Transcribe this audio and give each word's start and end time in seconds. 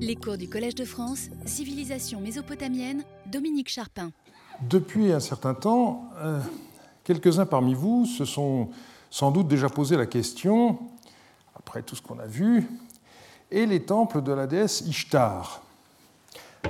Les 0.00 0.16
cours 0.16 0.38
du 0.38 0.48
Collège 0.48 0.74
de 0.74 0.86
France, 0.86 1.28
Civilisation 1.44 2.18
mésopotamienne, 2.18 3.04
Dominique 3.30 3.68
Charpin. 3.68 4.10
Depuis 4.68 5.12
un 5.12 5.20
certain 5.20 5.52
temps, 5.52 6.08
euh, 6.16 6.40
quelques-uns 7.04 7.44
parmi 7.44 7.74
vous 7.74 8.06
se 8.06 8.24
sont 8.24 8.70
sans 9.10 9.30
doute 9.30 9.48
déjà 9.48 9.68
posé 9.68 9.96
la 9.96 10.06
question, 10.06 10.78
après 11.54 11.82
tout 11.82 11.94
ce 11.94 12.00
qu'on 12.00 12.18
a 12.18 12.26
vu, 12.26 12.66
et 13.50 13.66
les 13.66 13.84
temples 13.84 14.22
de 14.22 14.32
la 14.32 14.46
déesse 14.46 14.80
Ishtar. 14.80 15.62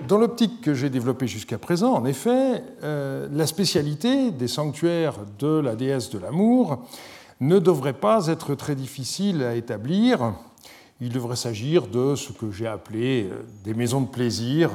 Dans 0.09 0.19
l'optique 0.19 0.61
que 0.61 0.75
j'ai 0.75 0.91
développée 0.91 1.29
jusqu'à 1.29 1.59
présent, 1.59 1.95
en 1.95 2.05
effet, 2.05 2.65
euh, 2.83 3.29
la 3.31 3.47
spécialité 3.47 4.33
des 4.33 4.49
sanctuaires 4.49 5.21
de 5.39 5.61
la 5.61 5.77
déesse 5.77 6.11
de 6.11 6.19
l'amour 6.19 6.85
ne 7.41 7.61
devrait 7.61 7.93
pas 7.93 8.27
être 8.27 8.57
très 8.57 8.75
difficile 8.75 9.43
à 9.45 9.55
établir. 9.55 10.35
Il 11.03 11.11
devrait 11.13 11.37
s'agir 11.37 11.87
de 11.87 12.15
ce 12.15 12.33
que 12.33 12.51
j'ai 12.51 12.67
appelé 12.67 13.29
euh, 13.31 13.43
des 13.63 13.75
maisons 13.75 14.01
de 14.01 14.09
plaisir, 14.09 14.71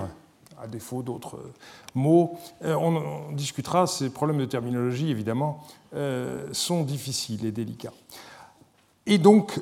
à 0.62 0.68
défaut 0.68 1.02
d'autres 1.02 1.40
mots. 1.96 2.38
Euh, 2.64 2.76
on, 2.76 3.32
discutera, 3.34 3.88
ces 3.88 4.12
problèmes 4.12 4.40
de 4.40 4.46
terminologie, 4.46 5.10
évidemment, 5.10 5.64
sont 6.52 6.84
difficiles 6.84 7.44
et 7.46 7.52
délicats. 7.52 7.94
Et 9.08 9.18
donc, 9.18 9.60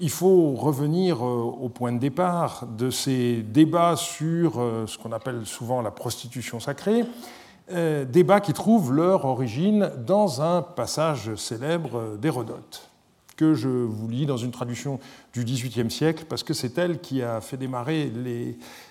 il 0.00 0.10
faut 0.10 0.54
revenir 0.54 1.24
euh, 1.24 1.42
au 1.42 1.68
point 1.68 1.92
de 1.92 1.98
départ 1.98 2.66
de 2.66 2.90
ces 2.90 3.42
débats 3.42 3.96
sur 3.96 4.60
euh, 4.60 4.86
ce 4.86 4.98
qu'on 4.98 5.12
appelle 5.12 5.46
souvent 5.46 5.80
la 5.80 5.90
prostitution 5.90 6.60
sacrée, 6.60 7.04
euh, 7.72 8.04
débats 8.04 8.40
qui 8.40 8.52
trouvent 8.52 8.92
leur 8.92 9.24
origine 9.24 9.90
dans 10.06 10.42
un 10.42 10.62
passage 10.62 11.34
célèbre 11.36 12.16
d'Hérodote, 12.18 12.85
que 13.36 13.54
je 13.54 13.68
vous 13.68 14.08
lis 14.08 14.26
dans 14.26 14.36
une 14.36 14.50
traduction 14.50 14.98
du 15.32 15.44
XVIIIe 15.44 15.90
siècle, 15.90 16.24
parce 16.28 16.42
que 16.42 16.54
c'est 16.54 16.78
elle 16.78 17.00
qui 17.00 17.22
a 17.22 17.40
fait 17.40 17.56
démarrer 17.56 18.10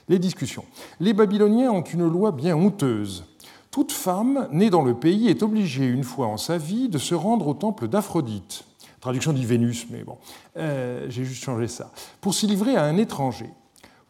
les, 0.07 0.19
discussions. 0.19 0.65
Les 0.99 1.13
Babyloniens 1.13 1.71
ont 1.71 1.81
une 1.81 2.07
loi 2.07 2.31
bien 2.31 2.55
honteuse. 2.55 3.25
Toute 3.71 3.91
femme 3.91 4.47
née 4.51 4.69
dans 4.69 4.83
le 4.83 4.93
pays 4.93 5.27
est 5.27 5.43
obligée 5.43 5.87
une 5.87 6.03
fois 6.03 6.27
en 6.27 6.37
sa 6.37 6.57
vie 6.57 6.87
de 6.87 6.97
se 6.97 7.15
rendre 7.15 7.47
au 7.47 7.53
temple 7.53 7.87
d'Aphrodite 7.87 8.65
traduction 9.05 9.33
dit 9.33 9.45
Vénus, 9.45 9.85
mais 9.91 10.03
bon, 10.03 10.17
euh, 10.57 11.05
j'ai 11.09 11.25
juste 11.25 11.43
changé 11.43 11.67
ça, 11.67 11.91
pour 12.21 12.33
s'y 12.33 12.47
livrer 12.47 12.75
à 12.75 12.85
un 12.85 12.97
étranger. 12.97 13.51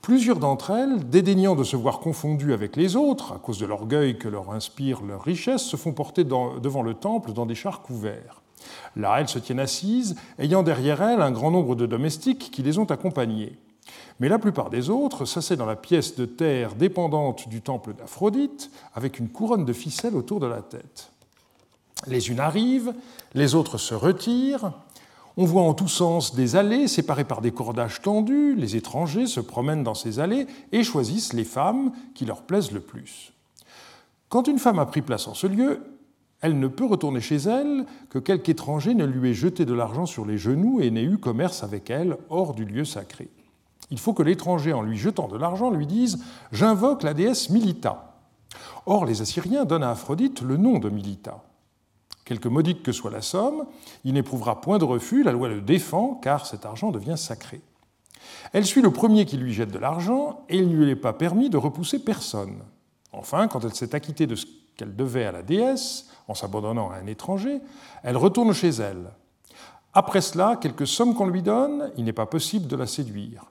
Plusieurs 0.01 0.39
d'entre 0.39 0.71
elles, 0.71 1.09
dédaignant 1.09 1.53
de 1.53 1.65
se 1.65 1.75
voir 1.75 1.99
confondues 1.99 2.53
avec 2.53 2.77
les 2.77 2.95
autres, 2.95 3.33
à 3.33 3.39
cause 3.39 3.59
de 3.59 3.65
l'orgueil 3.65 4.17
que 4.17 4.29
leur 4.29 4.51
inspire 4.51 5.01
leur 5.01 5.21
richesse, 5.21 5.63
se 5.63 5.75
font 5.75 5.91
porter 5.91 6.23
devant 6.23 6.81
le 6.81 6.93
temple 6.93 7.33
dans 7.33 7.45
des 7.45 7.55
chars 7.55 7.81
couverts. 7.81 8.41
Là, 8.95 9.17
elles 9.19 9.27
se 9.27 9.39
tiennent 9.39 9.59
assises, 9.59 10.15
ayant 10.39 10.63
derrière 10.63 11.01
elles 11.01 11.21
un 11.21 11.31
grand 11.31 11.51
nombre 11.51 11.75
de 11.75 11.85
domestiques 11.85 12.51
qui 12.51 12.63
les 12.63 12.77
ont 12.77 12.85
accompagnées. 12.85 13.57
Mais 14.19 14.29
la 14.29 14.39
plupart 14.39 14.69
des 14.69 14.89
autres 14.89 15.25
s'assaient 15.25 15.57
dans 15.57 15.65
la 15.65 15.75
pièce 15.75 16.15
de 16.15 16.25
terre 16.25 16.75
dépendante 16.75 17.49
du 17.49 17.61
temple 17.61 17.93
d'Aphrodite, 17.93 18.71
avec 18.93 19.19
une 19.19 19.29
couronne 19.29 19.65
de 19.65 19.73
ficelle 19.73 20.15
autour 20.15 20.39
de 20.39 20.47
la 20.47 20.61
tête. 20.61 21.11
Les 22.07 22.29
unes 22.29 22.39
arrivent, 22.39 22.93
les 23.33 23.55
autres 23.55 23.77
se 23.77 23.93
retirent, 23.93 24.71
on 25.37 25.45
voit 25.45 25.63
en 25.63 25.73
tous 25.73 25.89
sens 25.89 26.33
des 26.33 26.55
allées 26.55 26.87
séparées 26.87 27.25
par 27.25 27.41
des 27.41 27.51
cordages 27.51 28.01
tendus. 28.01 28.55
Les 28.55 28.77
étrangers 28.77 29.27
se 29.27 29.41
promènent 29.41 29.83
dans 29.83 29.93
ces 29.93 30.19
allées 30.19 30.47
et 30.71 30.83
choisissent 30.83 31.33
les 31.33 31.43
femmes 31.43 31.91
qui 32.13 32.25
leur 32.25 32.43
plaisent 32.43 32.71
le 32.71 32.79
plus. 32.79 33.33
Quand 34.29 34.47
une 34.47 34.59
femme 34.59 34.79
a 34.79 34.85
pris 34.85 35.01
place 35.01 35.27
en 35.27 35.33
ce 35.33 35.47
lieu, 35.47 35.81
elle 36.45 36.59
ne 36.59 36.67
peut 36.67 36.85
retourner 36.85 37.21
chez 37.21 37.37
elle 37.37 37.85
que 38.11 38.19
quelque 38.19 38.49
étranger 38.49 38.93
ne 38.93 39.03
lui 39.03 39.31
ait 39.31 39.33
jeté 39.33 39.65
de 39.65 39.73
l'argent 39.73 40.05
sur 40.05 40.25
les 40.25 40.37
genoux 40.37 40.79
et 40.79 40.91
n'ait 40.91 41.03
eu 41.03 41.17
commerce 41.17 41.63
avec 41.63 41.89
elle 41.89 42.17
hors 42.29 42.53
du 42.53 42.65
lieu 42.65 42.85
sacré. 42.85 43.29
Il 43.89 43.97
faut 43.97 44.13
que 44.13 44.21
l'étranger, 44.21 44.71
en 44.71 44.83
lui 44.83 44.95
jetant 44.95 45.27
de 45.27 45.37
l'argent, 45.37 45.71
lui 45.71 45.87
dise 45.87 46.23
J'invoque 46.51 47.01
la 47.01 47.15
déesse 47.15 47.49
Milita. 47.49 48.15
Or, 48.85 49.05
les 49.05 49.23
Assyriens 49.23 49.65
donnent 49.65 49.83
à 49.83 49.89
Aphrodite 49.89 50.41
le 50.41 50.57
nom 50.57 50.77
de 50.77 50.91
Milita. 50.91 51.43
Quelque 52.25 52.47
modique 52.47 52.83
que 52.83 52.91
soit 52.91 53.09
la 53.09 53.23
somme, 53.23 53.65
il 54.03 54.13
n'éprouvera 54.13 54.61
point 54.61 54.77
de 54.77 54.85
refus, 54.85 55.23
la 55.23 55.31
loi 55.31 55.49
le 55.49 55.61
défend, 55.61 56.13
car 56.13 56.45
cet 56.45 56.63
argent 56.67 56.91
devient 56.91 57.17
sacré. 57.17 57.61
Elle 58.53 58.65
suit 58.65 58.83
le 58.83 58.91
premier 58.91 59.25
qui 59.25 59.37
lui 59.37 59.51
jette 59.51 59.71
de 59.71 59.79
l'argent, 59.79 60.45
et 60.49 60.57
il 60.57 60.69
ne 60.69 60.75
lui 60.75 60.91
est 60.91 60.95
pas 60.95 61.13
permis 61.13 61.49
de 61.49 61.57
repousser 61.57 61.97
personne. 61.97 62.59
Enfin, 63.11 63.47
quand 63.47 63.65
elle 63.65 63.73
s'est 63.73 63.95
acquittée 63.95 64.27
de 64.27 64.35
ce 64.35 64.45
qu'elle 64.75 64.95
devait 64.95 65.25
à 65.25 65.31
la 65.31 65.41
déesse, 65.41 66.09
en 66.27 66.33
s'abandonnant 66.33 66.91
à 66.91 66.95
un 66.95 67.07
étranger, 67.07 67.61
elle 68.03 68.17
retourne 68.17 68.53
chez 68.53 68.69
elle. 68.69 69.11
Après 69.93 70.21
cela, 70.21 70.57
quelque 70.59 70.85
somme 70.85 71.15
qu'on 71.15 71.27
lui 71.27 71.41
donne, 71.41 71.91
il 71.97 72.03
n'est 72.03 72.13
pas 72.13 72.25
possible 72.25 72.67
de 72.67 72.75
la 72.75 72.87
séduire. 72.87 73.45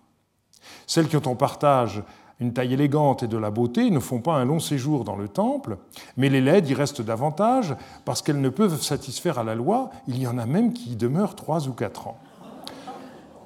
Celles 0.87 1.09
qui 1.09 1.17
ont 1.17 1.27
en 1.27 1.37
partage 1.37 2.03
une 2.41 2.53
taille 2.53 2.75
élégante 2.75 3.23
et 3.23 3.29
de 3.29 3.39
la 3.39 3.51
beauté 3.51 3.91
ne 3.91 4.01
font 4.01 4.21
pas 4.21 4.35
un 4.35 4.45
long 4.45 4.59
séjour 4.59 5.05
dans 5.05 5.17
le 5.17 5.29
temple, 5.29 5.79
mais 6.17 6.29
les 6.29 6.41
laides 6.41 6.69
y 6.69 6.75
restent 6.75 7.01
davantage 7.01 7.77
parce 8.05 8.23
qu'elles 8.23 8.41
ne 8.41 8.49
peuvent 8.49 8.81
satisfaire 8.81 9.39
à 9.39 9.45
la 9.45 9.55
loi. 9.55 9.91
Il 10.09 10.19
y 10.19 10.27
en 10.27 10.37
a 10.39 10.47
même 10.47 10.73
qui 10.73 10.93
y 10.93 10.97
demeurent 10.97 11.37
trois 11.37 11.69
ou 11.69 11.73
quatre 11.73 12.09
ans. 12.09 12.19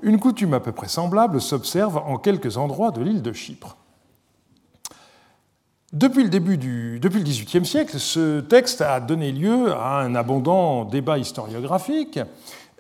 Une 0.00 0.19
coutume 0.19 0.55
à 0.55 0.61
peu 0.61 0.72
près 0.72 0.88
semblable 0.88 1.41
s'observe 1.41 1.99
en 1.99 2.17
quelques 2.17 2.56
endroits 2.56 2.91
de 2.91 3.03
l'île 3.03 3.22
de 3.22 3.33
Chypre. 3.33 3.77
Depuis 5.94 6.22
le 6.22 6.28
début 6.28 6.59
du 6.59 7.00
depuis 7.00 7.19
le 7.19 7.25
XVIIIe 7.25 7.65
siècle, 7.65 7.99
ce 7.99 8.41
texte 8.41 8.82
a 8.82 9.00
donné 9.00 9.32
lieu 9.32 9.72
à 9.72 10.00
un 10.00 10.15
abondant 10.15 10.84
débat 10.84 11.16
historiographique 11.16 12.21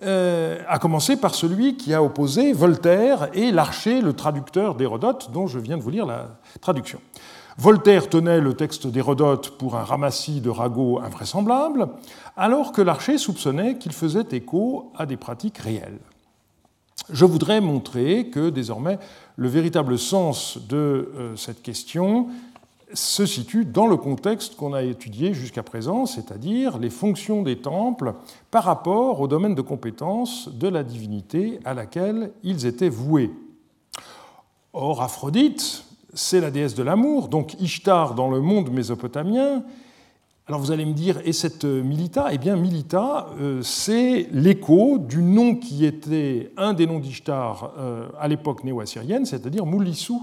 euh, 0.02 0.62
à 0.68 0.78
commencer 0.78 1.16
par 1.16 1.34
celui 1.34 1.78
qui 1.78 1.94
a 1.94 2.02
opposé 2.02 2.52
Voltaire 2.52 3.30
et 3.32 3.50
Larcher, 3.50 4.02
le 4.02 4.12
traducteur 4.12 4.74
d'Hérodote, 4.74 5.30
dont 5.32 5.46
je 5.46 5.58
viens 5.58 5.78
de 5.78 5.82
vous 5.82 5.88
lire 5.88 6.04
la 6.04 6.38
traduction. 6.60 7.00
Voltaire 7.56 8.10
tenait 8.10 8.42
le 8.42 8.52
texte 8.52 8.86
d'Hérodote 8.86 9.56
pour 9.56 9.76
un 9.76 9.84
ramassis 9.84 10.42
de 10.42 10.50
ragots 10.50 11.00
invraisemblable, 11.00 11.88
alors 12.36 12.72
que 12.72 12.82
Larcher 12.82 13.16
soupçonnait 13.16 13.78
qu'il 13.78 13.92
faisait 13.92 14.26
écho 14.32 14.92
à 14.98 15.06
des 15.06 15.16
pratiques 15.16 15.56
réelles. 15.56 16.00
Je 17.10 17.24
voudrais 17.24 17.62
montrer 17.62 18.28
que 18.28 18.50
désormais 18.50 18.98
le 19.36 19.48
véritable 19.48 19.98
sens 19.98 20.58
de 20.68 20.76
euh, 21.16 21.36
cette 21.36 21.62
question 21.62 22.26
se 22.94 23.26
situe 23.26 23.64
dans 23.64 23.86
le 23.86 23.96
contexte 23.96 24.56
qu'on 24.56 24.72
a 24.72 24.82
étudié 24.82 25.34
jusqu'à 25.34 25.62
présent, 25.62 26.06
c'est-à-dire 26.06 26.78
les 26.78 26.90
fonctions 26.90 27.42
des 27.42 27.58
temples 27.58 28.14
par 28.50 28.64
rapport 28.64 29.20
au 29.20 29.28
domaine 29.28 29.54
de 29.54 29.62
compétence 29.62 30.48
de 30.48 30.68
la 30.68 30.82
divinité 30.82 31.60
à 31.64 31.74
laquelle 31.74 32.32
ils 32.42 32.66
étaient 32.66 32.88
voués. 32.88 33.30
Or, 34.72 35.02
Aphrodite, 35.02 35.84
c'est 36.14 36.40
la 36.40 36.50
déesse 36.50 36.74
de 36.74 36.82
l'amour, 36.82 37.28
donc 37.28 37.60
Ishtar 37.60 38.14
dans 38.14 38.30
le 38.30 38.40
monde 38.40 38.70
mésopotamien 38.70 39.62
alors 40.48 40.60
vous 40.62 40.70
allez 40.70 40.86
me 40.86 40.94
dire, 40.94 41.20
et 41.26 41.34
cette 41.34 41.66
euh, 41.66 41.82
Milita? 41.82 42.28
Eh 42.32 42.38
bien, 42.38 42.56
Milita, 42.56 43.28
euh, 43.38 43.60
c'est 43.60 44.28
l'écho 44.32 44.96
du 44.96 45.22
nom 45.22 45.54
qui 45.54 45.84
était 45.84 46.52
un 46.56 46.72
des 46.72 46.86
noms 46.86 47.00
d'Ishtar 47.00 47.74
euh, 47.76 48.08
à 48.18 48.28
l'époque 48.28 48.64
néo-assyrienne, 48.64 49.26
c'est-à-dire 49.26 49.66
Moulissou. 49.66 50.22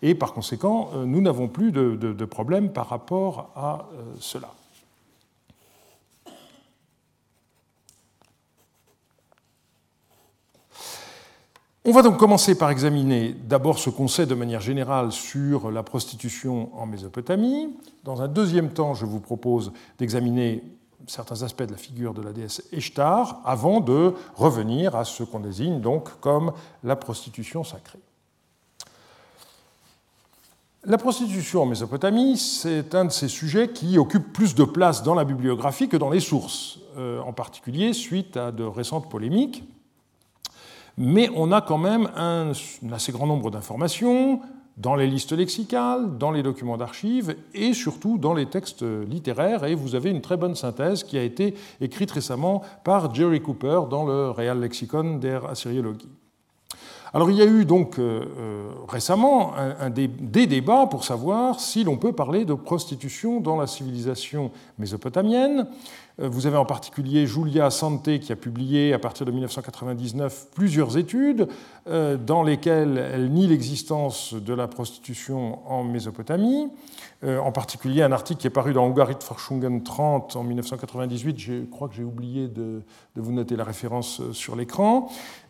Et 0.00 0.14
par 0.14 0.32
conséquent, 0.32 0.90
nous 1.04 1.20
n'avons 1.20 1.48
plus 1.48 1.72
de, 1.72 1.94
de, 1.94 2.24
problème 2.24 2.70
par 2.70 2.88
rapport 2.88 3.50
à 3.54 3.88
cela. 4.18 4.48
On 11.88 11.92
va 11.92 12.02
donc 12.02 12.16
commencer 12.16 12.58
par 12.58 12.70
examiner 12.70 13.32
d'abord 13.44 13.78
ce 13.78 13.90
qu'on 13.90 14.08
sait 14.08 14.26
de 14.26 14.34
manière 14.34 14.60
générale 14.60 15.12
sur 15.12 15.70
la 15.70 15.84
prostitution 15.84 16.68
en 16.76 16.84
Mésopotamie. 16.84 17.76
Dans 18.02 18.22
un 18.22 18.26
deuxième 18.26 18.70
temps, 18.70 18.94
je 18.94 19.06
vous 19.06 19.20
propose 19.20 19.70
d'examiner 19.96 20.64
certains 21.06 21.44
aspects 21.44 21.62
de 21.62 21.70
la 21.70 21.76
figure 21.76 22.12
de 22.12 22.22
la 22.22 22.32
déesse 22.32 22.64
Eshtar 22.72 23.40
avant 23.44 23.78
de 23.78 24.14
revenir 24.34 24.96
à 24.96 25.04
ce 25.04 25.22
qu'on 25.22 25.38
désigne 25.38 25.80
donc 25.80 26.08
comme 26.18 26.50
la 26.82 26.96
prostitution 26.96 27.62
sacrée. 27.62 28.00
La 30.82 30.98
prostitution 30.98 31.62
en 31.62 31.66
Mésopotamie, 31.66 32.36
c'est 32.36 32.96
un 32.96 33.04
de 33.04 33.12
ces 33.12 33.28
sujets 33.28 33.68
qui 33.68 33.96
occupe 33.96 34.32
plus 34.32 34.56
de 34.56 34.64
place 34.64 35.04
dans 35.04 35.14
la 35.14 35.24
bibliographie 35.24 35.88
que 35.88 35.96
dans 35.96 36.10
les 36.10 36.18
sources, 36.18 36.80
euh, 36.96 37.20
en 37.20 37.32
particulier 37.32 37.92
suite 37.92 38.36
à 38.36 38.50
de 38.50 38.64
récentes 38.64 39.08
polémiques 39.08 39.62
mais 40.98 41.30
on 41.34 41.52
a 41.52 41.60
quand 41.60 41.78
même 41.78 42.10
un, 42.16 42.52
assez 42.92 43.12
grand 43.12 43.26
nombre 43.26 43.50
d'informations 43.50 44.40
dans 44.76 44.94
les 44.94 45.06
listes 45.06 45.32
lexicales, 45.32 46.18
dans 46.18 46.30
les 46.30 46.42
documents 46.42 46.76
d'archives 46.76 47.34
et 47.54 47.72
surtout 47.72 48.18
dans 48.18 48.34
les 48.34 48.46
textes 48.46 48.82
littéraires. 48.82 49.64
Et 49.64 49.74
vous 49.74 49.94
avez 49.94 50.10
une 50.10 50.20
très 50.20 50.36
bonne 50.36 50.54
synthèse 50.54 51.02
qui 51.02 51.16
a 51.16 51.22
été 51.22 51.54
écrite 51.80 52.10
récemment 52.10 52.62
par 52.84 53.14
Jerry 53.14 53.40
Cooper 53.40 53.82
dans 53.88 54.04
le 54.04 54.30
Real 54.30 54.60
Lexicon 54.60 55.16
der 55.16 55.46
Assyriologie. 55.46 56.10
Alors 57.14 57.30
il 57.30 57.36
y 57.38 57.42
a 57.42 57.46
eu 57.46 57.64
donc 57.64 57.98
euh, 57.98 58.24
euh, 58.38 58.70
récemment 58.88 59.54
des, 59.88 60.08
débats 60.46 60.86
pour 60.86 61.04
savoir 61.04 61.60
si 61.60 61.82
l'on 61.82 61.96
peut 61.96 62.12
parler 62.12 62.44
de 62.44 62.52
prostitution 62.52 63.40
dans 63.40 63.56
la 63.56 63.66
civilisation 63.66 64.50
mésopotamienne. 64.78 65.66
Euh, 66.20 66.28
vous 66.28 66.46
avez 66.46 66.56
en 66.56 66.64
particulier 66.64 67.26
Julia 67.26 67.70
Sante 67.70 68.18
qui 68.18 68.32
a 68.32 68.36
publié 68.36 68.92
à 68.92 68.98
partir 68.98 69.26
de 69.26 69.30
1999 69.32 70.48
plusieurs 70.54 70.96
études 70.96 71.48
euh, 71.88 72.16
dans 72.16 72.42
lesquelles 72.42 72.98
elle 72.98 73.30
nie 73.30 73.46
l'existence 73.46 74.34
de 74.34 74.54
la 74.54 74.66
prostitution 74.66 75.58
en 75.70 75.84
Mésopotamie. 75.84 76.68
Euh, 77.24 77.38
en 77.38 77.52
particulier 77.52 78.02
un 78.02 78.12
article 78.12 78.40
qui 78.40 78.46
est 78.46 78.50
paru 78.50 78.72
dans 78.72 78.86
Ungarit 78.86 79.16
Forschungen 79.20 79.82
30 79.82 80.36
en 80.36 80.42
1998. 80.42 81.38
Je 81.38 81.64
crois 81.64 81.88
que 81.88 81.94
j'ai 81.94 82.04
oublié 82.04 82.48
de, 82.48 82.82
vous 83.14 83.32
noter 83.32 83.56
la 83.56 83.64
référence 83.64 84.22
sur 84.32 84.56
l'écran. 84.56 85.08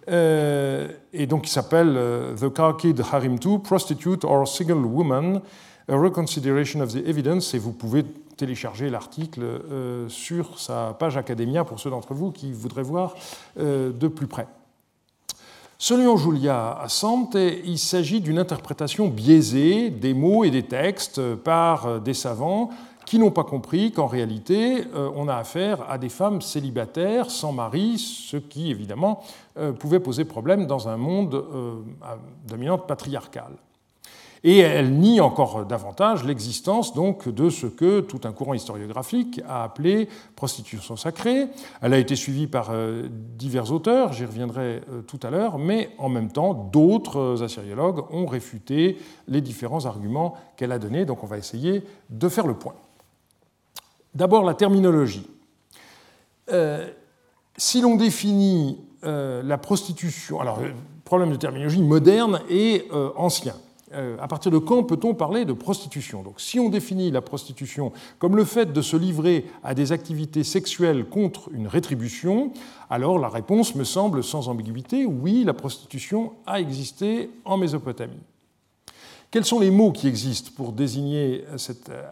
et 0.09 1.27
donc, 1.27 1.49
il 1.49 1.51
s'appelle 1.51 1.99
The 2.39 2.53
Kharkid 2.53 3.01
Harim 3.01 3.39
2, 3.39 3.59
Prostitute 3.59 4.25
or 4.25 4.47
Single 4.47 4.85
Woman, 4.85 5.41
A 5.89 5.97
Reconsideration 5.97 6.81
of 6.81 6.93
the 6.93 7.07
Evidence. 7.07 7.55
Et 7.55 7.59
vous 7.59 7.73
pouvez 7.73 8.05
télécharger 8.37 8.91
l'article 8.91 9.41
euh, 9.43 10.09
sur 10.09 10.59
sa 10.59 10.95
page 10.99 11.17
Academia 11.17 11.65
pour 11.65 11.81
ceux 11.81 11.91
d'entre 11.91 12.15
vous 12.15 12.31
qui 12.31 12.53
voudraient 12.53 12.83
voir 12.83 13.15
euh, 13.59 13.93
de 13.93 14.09
plus 14.09 14.27
près. 14.27 14.47
Selon 15.79 16.17
Julia 16.17 16.79
Assante, 16.81 17.35
il 17.35 17.79
s'agit 17.79 18.21
d'une 18.21 18.39
interprétation 18.39 19.09
biaisée 19.09 19.91
des 19.91 20.15
mots 20.15 20.45
et 20.45 20.51
des 20.51 20.63
textes 20.63 21.35
par 21.37 21.87
euh, 21.87 21.99
des 21.99 22.15
savants 22.15 22.71
qui 23.05 23.19
n'ont 23.19 23.31
pas 23.31 23.45
compris 23.45 23.93
qu'en 23.93 24.09
réalité, 24.09 24.83
on 25.15 25.29
a 25.29 25.37
affaire 25.37 25.89
à 25.89 25.97
des 25.97 26.09
femmes 26.09 26.43
célibataires 26.43 27.31
sans 27.31 27.53
mari, 27.53 27.99
ce 27.99 28.37
qui 28.37 28.73
évidemment 28.73 29.23
pouvait 29.79 30.01
poser 30.01 30.25
problème 30.25 30.67
dans 30.67 30.89
un 30.89 30.97
monde 30.97 31.45
dominante 32.49 32.89
patriarcal. 32.89 33.53
Et 34.49 34.59
elle 34.59 34.93
nie 34.93 35.21
encore 35.21 35.67
davantage 35.67 36.23
l'existence 36.23 36.95
donc 36.95 37.29
de 37.29 37.51
ce 37.51 37.67
que 37.67 37.99
tout 37.99 38.21
un 38.23 38.31
courant 38.31 38.55
historiographique 38.55 39.41
a 39.49 39.65
appelé 39.65 40.09
prostitution 40.37 40.95
sacrée. 40.95 41.49
Elle 41.83 41.93
a 41.93 41.99
été 41.99 42.15
suivie 42.15 42.47
par 42.47 42.69
euh, 42.71 43.09
divers 43.11 43.73
auteurs, 43.73 44.13
j'y 44.13 44.25
reviendrai 44.25 44.83
euh, 44.89 45.03
tout 45.03 45.19
à 45.25 45.31
l'heure, 45.31 45.59
mais 45.59 45.91
en 45.99 46.09
même 46.09 46.31
temps, 46.31 46.55
d'autres 46.55 47.43
assyriologues 47.43 48.05
ont 48.13 48.27
réfuté 48.27 48.99
les 49.27 49.41
différents 49.41 49.85
arguments 49.85 50.37
qu'elle 50.57 50.71
a 50.71 50.79
donnés. 50.79 51.07
Donc 51.07 51.25
on 51.25 51.27
va 51.27 51.39
essayer 51.39 51.83
de 52.11 52.29
faire 52.29 52.47
le 52.47 52.55
point. 52.55 52.75
D'abord 54.15 54.45
la 54.45 54.55
terminologie. 54.55 55.27
Euh, 56.53 56.89
si 57.57 57.81
l'on 57.81 57.97
définit 57.97 58.79
la 59.03 59.57
prostitution, 59.57 60.41
alors 60.41 60.59
problème 61.05 61.31
de 61.31 61.37
terminologie 61.37 61.81
moderne 61.81 62.41
et 62.51 62.89
ancien. 63.15 63.55
Euh, 63.97 64.17
à 64.21 64.29
partir 64.29 64.53
de 64.53 64.59
quand 64.59 64.83
peut-on 64.83 65.15
parler 65.15 65.47
de 65.47 65.55
prostitution? 65.55 66.23
Donc, 66.23 66.41
si 66.41 66.61
on 66.61 66.69
définit 66.69 67.11
la 67.11 67.23
prostitution 67.23 67.93
comme 68.19 68.37
le 68.37 68.45
fait 68.45 68.73
de 68.73 68.83
se 68.83 68.97
livrer 68.97 69.47
à 69.65 69.75
des 69.75 69.93
activités 69.93 70.45
sexuelles 70.45 71.07
contre 71.07 71.49
une 71.53 71.67
rétribution, 71.67 72.53
alors 72.91 73.19
la 73.19 73.31
réponse 73.31 73.75
me 73.75 73.85
semble 73.85 74.23
sans 74.23 74.49
ambiguïté. 74.49 75.07
Oui, 75.07 75.45
la 75.45 75.55
prostitution 75.55 76.33
a 76.47 76.61
existé 76.61 77.31
en 77.47 77.57
Mésopotamie. 77.57 78.21
Quels 79.31 79.47
sont 79.47 79.61
les 79.61 79.71
mots 79.71 79.93
qui 79.93 80.09
existent 80.09 80.51
pour 80.55 80.73
désigner 80.73 81.45
cette, 81.57 81.89
euh, 81.89 82.03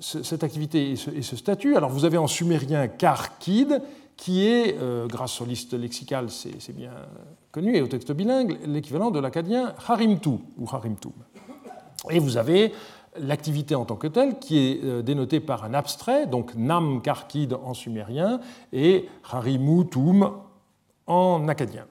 cette 0.00 0.44
activité 0.44 0.92
et 0.92 0.96
ce, 0.96 1.36
statut? 1.36 1.76
Alors, 1.76 1.90
vous 1.90 2.06
avez 2.06 2.18
en 2.18 2.26
sumérien 2.26 2.88
karkid, 2.88 3.82
qui 4.16 4.46
est, 4.46 4.76
euh, 4.78 5.06
grâce 5.06 5.40
aux 5.40 5.44
listes 5.44 5.74
lexicales, 5.74 6.30
c'est 6.30 6.74
bien 6.74 6.90
et 7.66 7.82
au 7.82 7.86
texte 7.86 8.12
bilingue, 8.12 8.58
l'équivalent 8.66 9.10
de 9.10 9.18
l'acadien 9.18 9.74
harimtu 9.86 10.38
ou 10.58 10.66
harimtum. 10.70 11.12
Et 12.10 12.18
vous 12.18 12.36
avez 12.36 12.72
l'activité 13.18 13.74
en 13.74 13.84
tant 13.84 13.96
que 13.96 14.06
telle 14.06 14.38
qui 14.38 14.58
est 14.58 14.84
euh, 14.84 15.02
dénotée 15.02 15.40
par 15.40 15.64
un 15.64 15.74
abstrait, 15.74 16.26
donc 16.26 16.54
nam 16.54 17.02
karkid 17.02 17.54
en 17.54 17.74
sumérien 17.74 18.40
et 18.72 19.08
harimutum 19.30 20.32
en 21.06 21.48
acadien. 21.48 21.86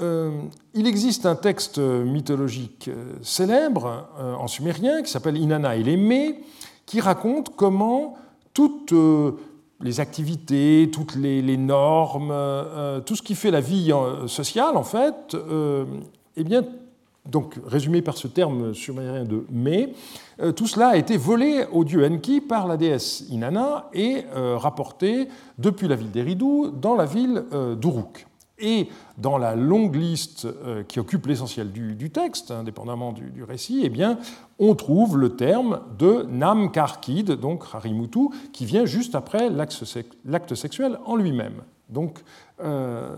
Euh, 0.00 0.42
il 0.74 0.86
existe 0.86 1.24
un 1.24 1.36
texte 1.36 1.78
mythologique 1.78 2.90
célèbre 3.22 4.08
en 4.18 4.48
sumérien 4.48 5.02
qui 5.02 5.10
s'appelle 5.10 5.36
Inanna 5.36 5.76
et 5.76 5.84
les 5.84 6.42
qui 6.84 7.00
raconte 7.00 7.54
comment 7.54 8.16
toute 8.52 8.92
les 9.84 10.00
activités, 10.00 10.90
toutes 10.90 11.14
les, 11.14 11.56
normes, 11.58 12.30
euh, 12.32 13.00
tout 13.00 13.14
ce 13.14 13.22
qui 13.22 13.34
fait 13.34 13.50
la 13.50 13.60
vie 13.60 13.92
euh, 13.92 14.26
sociale, 14.26 14.76
en 14.76 14.82
fait, 14.82 15.34
euh, 15.34 15.84
eh 16.36 16.42
bien, 16.42 16.62
donc 17.30 17.56
résumé 17.66 18.00
par 18.00 18.16
ce 18.16 18.26
terme 18.26 18.74
sumérien 18.74 19.24
de 19.24 19.46
mais, 19.50 19.92
tout 20.56 20.66
cela 20.66 20.88
a 20.88 20.96
été 20.96 21.16
volé 21.16 21.64
au 21.72 21.84
dieu 21.84 22.04
Enki 22.04 22.40
par 22.40 22.66
la 22.66 22.76
déesse 22.76 23.24
Inanna 23.30 23.88
et 23.94 24.24
rapporté 24.34 25.28
depuis 25.56 25.88
la 25.88 25.96
ville 25.96 26.10
d'Eridu 26.10 26.70
dans 26.74 26.94
la 26.94 27.06
ville 27.06 27.44
d'Uruk. 27.80 28.26
Et 28.58 28.88
dans 29.18 29.36
la 29.36 29.56
longue 29.56 29.96
liste 29.96 30.44
euh, 30.44 30.84
qui 30.84 31.00
occupe 31.00 31.26
l'essentiel 31.26 31.72
du, 31.72 32.10
texte, 32.10 32.52
indépendamment 32.52 33.12
du, 33.12 33.42
récit, 33.42 33.80
eh 33.82 33.88
bien, 33.88 34.18
on 34.60 34.76
trouve 34.76 35.18
le 35.18 35.34
terme 35.34 35.80
de 35.98 36.24
Nam 36.28 36.70
Karkid, 36.70 37.32
donc 37.32 37.64
Harimutu, 37.72 38.28
qui 38.52 38.64
vient 38.64 38.84
juste 38.84 39.16
après 39.16 39.50
l'acte 39.50 40.54
sexuel 40.54 40.98
en 41.04 41.16
lui-même. 41.16 41.62
Donc, 41.88 42.20
euh, 42.62 43.16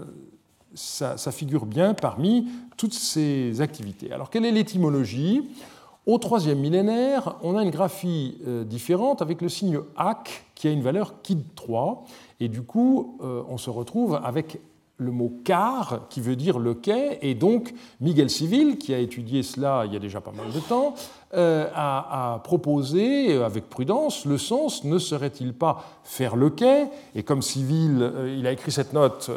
ça, 0.74 1.16
figure 1.32 1.66
bien 1.66 1.92
parmi 1.92 2.48
toutes 2.78 2.94
ces 2.94 3.60
activités. 3.60 4.12
Alors, 4.12 4.30
quelle 4.30 4.46
est 4.46 4.52
l'étymologie? 4.52 5.50
Au 6.06 6.18
troisième 6.18 6.60
millénaire, 6.60 7.36
on 7.42 7.56
a 7.56 7.62
une 7.62 7.70
graphie 7.70 8.38
euh, 8.46 8.64
différente 8.64 9.20
avec 9.20 9.42
le 9.42 9.48
signe 9.48 9.80
Ak 9.96 10.46
qui 10.54 10.68
a 10.68 10.70
une 10.70 10.82
valeur 10.82 11.20
Kid 11.22 11.42
3, 11.56 12.04
et 12.40 12.48
du 12.48 12.62
coup, 12.62 13.18
on 13.20 13.58
se 13.58 13.68
retrouve 13.70 14.18
avec 14.22 14.58
le 14.98 15.10
mot 15.10 15.32
car, 15.44 16.08
qui 16.08 16.20
veut 16.20 16.36
dire 16.36 16.58
le 16.58 16.74
quai, 16.74 17.18
et 17.22 17.34
donc 17.34 17.74
Miguel 18.00 18.30
Civil, 18.30 18.78
qui 18.78 18.94
a 18.94 18.98
étudié 18.98 19.42
cela 19.42 19.84
il 19.86 19.92
y 19.92 19.96
a 19.96 19.98
déjà 19.98 20.20
pas 20.20 20.32
mal 20.32 20.50
de 20.52 20.60
temps, 20.60 20.94
euh, 21.34 21.68
a, 21.74 22.40
proposé 22.44 23.34
euh, 23.34 23.44
avec 23.44 23.68
prudence 23.68 24.26
le 24.26 24.38
sens 24.38 24.84
ne 24.84 24.96
serait-il 24.96 25.54
pas 25.54 25.84
faire 26.04 26.36
le 26.36 26.50
quai 26.50 26.86
Et 27.16 27.24
comme 27.24 27.42
Civil, 27.42 27.98
euh, 28.00 28.34
il 28.38 28.46
a 28.46 28.52
écrit 28.52 28.70
cette 28.70 28.92
note 28.92 29.28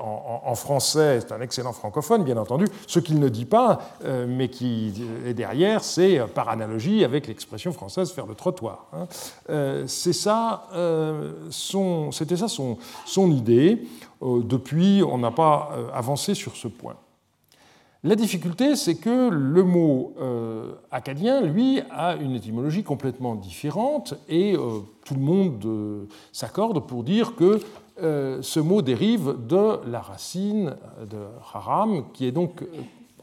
en, 0.00 0.54
français, 0.56 1.20
c'est 1.20 1.32
un 1.32 1.40
excellent 1.40 1.72
francophone, 1.72 2.24
bien 2.24 2.36
entendu, 2.36 2.66
ce 2.88 2.98
qu'il 2.98 3.20
ne 3.20 3.28
dit 3.28 3.44
pas, 3.44 3.78
mais 4.26 4.48
qui 4.48 4.92
est 5.24 5.34
derrière, 5.34 5.84
c'est 5.84 6.20
par 6.34 6.48
analogie 6.48 7.04
avec 7.04 7.28
l'expression 7.28 7.70
française 7.72 8.10
faire 8.10 8.26
le 8.26 8.34
trottoir. 8.34 8.86
Hein. 8.92 9.06
c'est 9.86 10.12
ça, 10.12 10.68
c'était 12.10 12.36
ça 12.36 12.48
son, 12.48 12.78
son 13.06 13.30
idée. 13.30 13.86
Depuis, 14.20 15.02
on 15.02 15.18
n'a 15.18 15.30
pas 15.30 15.72
avancé 15.94 16.34
sur 16.34 16.56
ce 16.56 16.68
point. 16.68 16.96
La 18.04 18.14
difficulté, 18.14 18.76
c'est 18.76 18.94
que 18.94 19.28
le 19.28 19.64
mot 19.64 20.14
euh, 20.20 20.74
acadien, 20.92 21.40
lui, 21.40 21.80
a 21.90 22.14
une 22.14 22.36
étymologie 22.36 22.84
complètement 22.84 23.34
différente 23.34 24.14
et 24.28 24.54
euh, 24.54 24.78
tout 25.04 25.14
le 25.14 25.20
monde 25.20 25.64
euh, 25.64 26.04
s'accorde 26.32 26.86
pour 26.86 27.02
dire 27.02 27.34
que 27.34 27.60
ce 28.00 28.60
mot 28.60 28.80
dérive 28.80 29.34
de 29.48 29.84
la 29.90 29.98
racine 29.98 30.76
de 31.10 31.18
haram, 31.52 32.04
qui 32.12 32.26
est 32.26 32.30
donc 32.30 32.64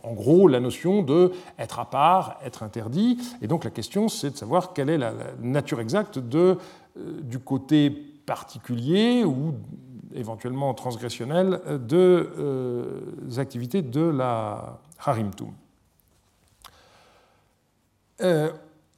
en 0.03 0.11
gros 0.11 0.49
la 0.49 0.59
notion 0.59 1.01
de 1.01 1.31
être 1.57 1.79
à 1.79 1.85
part, 1.85 2.37
être 2.43 2.61
interdit. 2.61 3.17
Et 3.41 3.47
donc 3.47 3.63
la 3.63 3.69
question, 3.69 4.09
c'est 4.09 4.31
de 4.31 4.35
savoir 4.35 4.73
quelle 4.73 4.89
est 4.89 4.97
la, 4.97 5.13
nature 5.41 5.79
exacte 5.79 6.19
de, 6.19 6.57
du 7.21 7.39
côté 7.39 7.89
particulier 7.89 9.23
ou 9.23 9.53
éventuellement 10.15 10.73
transgressionnelles 10.73 11.61
de 11.67 12.29
euh, 12.37 13.37
activités 13.37 13.81
de 13.81 14.01
la 14.01 14.79
harimtum. 15.03 15.51
Euh, 18.21 18.49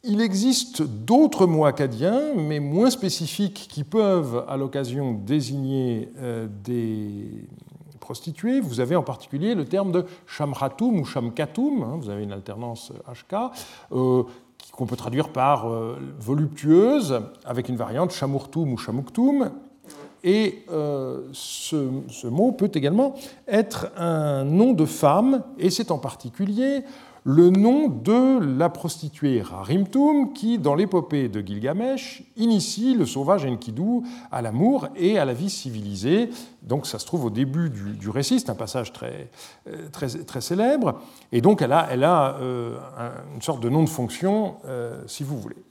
il 0.03 0.21
existe 0.21 0.83
d'autres 0.83 1.47
mots 1.47 1.65
acadiens, 1.65 2.33
mais 2.35 2.59
moins 2.59 2.89
spécifiques, 2.89 3.67
qui 3.69 3.83
peuvent, 3.83 4.45
à 4.47 4.55
l'occasion, 4.55 5.13
désigner 5.13 6.09
euh, 6.17 6.47
des 6.63 7.47
prostituées. 7.99 8.61
Vous 8.61 8.79
avez 8.79 8.95
en 8.95 9.03
particulier 9.03 9.55
le 9.55 9.65
terme 9.65 9.91
de 9.91 10.05
shamratum 10.27 10.99
ou 10.99 11.05
shamkatum, 11.05 11.83
hein, 11.83 11.97
vous 11.99 12.09
avez 12.09 12.23
une 12.23 12.31
alternance 12.31 12.93
HK, 13.07 13.35
qu'on 13.89 14.85
peut 14.85 14.95
traduire 14.95 15.29
par 15.29 15.67
voluptueuse, 16.19 17.19
avec 17.43 17.67
une 17.67 17.75
variante 17.75 18.11
shamurtum 18.11 18.71
ou 18.71 18.77
shamuktum, 18.77 19.51
et 20.23 20.63
euh, 20.71 21.21
ce, 21.33 22.27
mot 22.27 22.51
peut 22.51 22.71
également 22.73 23.15
être 23.47 23.91
un 23.97 24.43
nom 24.43 24.73
de 24.73 24.85
femme, 24.85 25.43
et 25.57 25.69
c'est 25.69 25.91
en 25.91 25.99
particulier 25.99 26.83
le 27.23 27.49
nom 27.49 27.89
de 27.89 28.39
la 28.57 28.69
prostituée 28.69 29.41
Rarimtum 29.41 30.31
qui, 30.31 30.59
dans 30.59 30.75
l'épopée 30.75 31.27
de 31.27 31.45
Gilgamesh, 31.45 32.23
initie 32.37 32.93
le 32.93 33.05
sauvage 33.05 33.45
Enkidu 33.45 34.01
à 34.31 34.41
l'amour 34.41 34.87
et 34.95 35.19
à 35.19 35.25
la 35.25 35.33
vie 35.33 35.49
civilisée. 35.49 36.29
Donc 36.63 36.87
ça 36.87 36.99
se 36.99 37.05
trouve 37.05 37.25
au 37.25 37.29
début 37.29 37.69
du, 37.69 38.09
récit, 38.09 38.39
c'est 38.39 38.49
un 38.49 38.55
passage 38.55 38.93
très, 38.93 39.29
euh, 39.67 39.89
très, 39.91 40.07
très, 40.07 40.39
célèbre, 40.39 41.01
et 41.33 41.41
donc 41.41 41.61
elle 41.61 41.73
a, 41.73 41.87
elle 41.91 42.05
a 42.05 42.37
euh, 42.39 42.77
une 43.35 43.41
sorte 43.41 43.61
de 43.61 43.69
nom 43.69 43.83
de 43.83 43.89
fonction, 43.89 44.55
si 45.05 45.23
vous 45.23 45.37
voulez. 45.37 45.66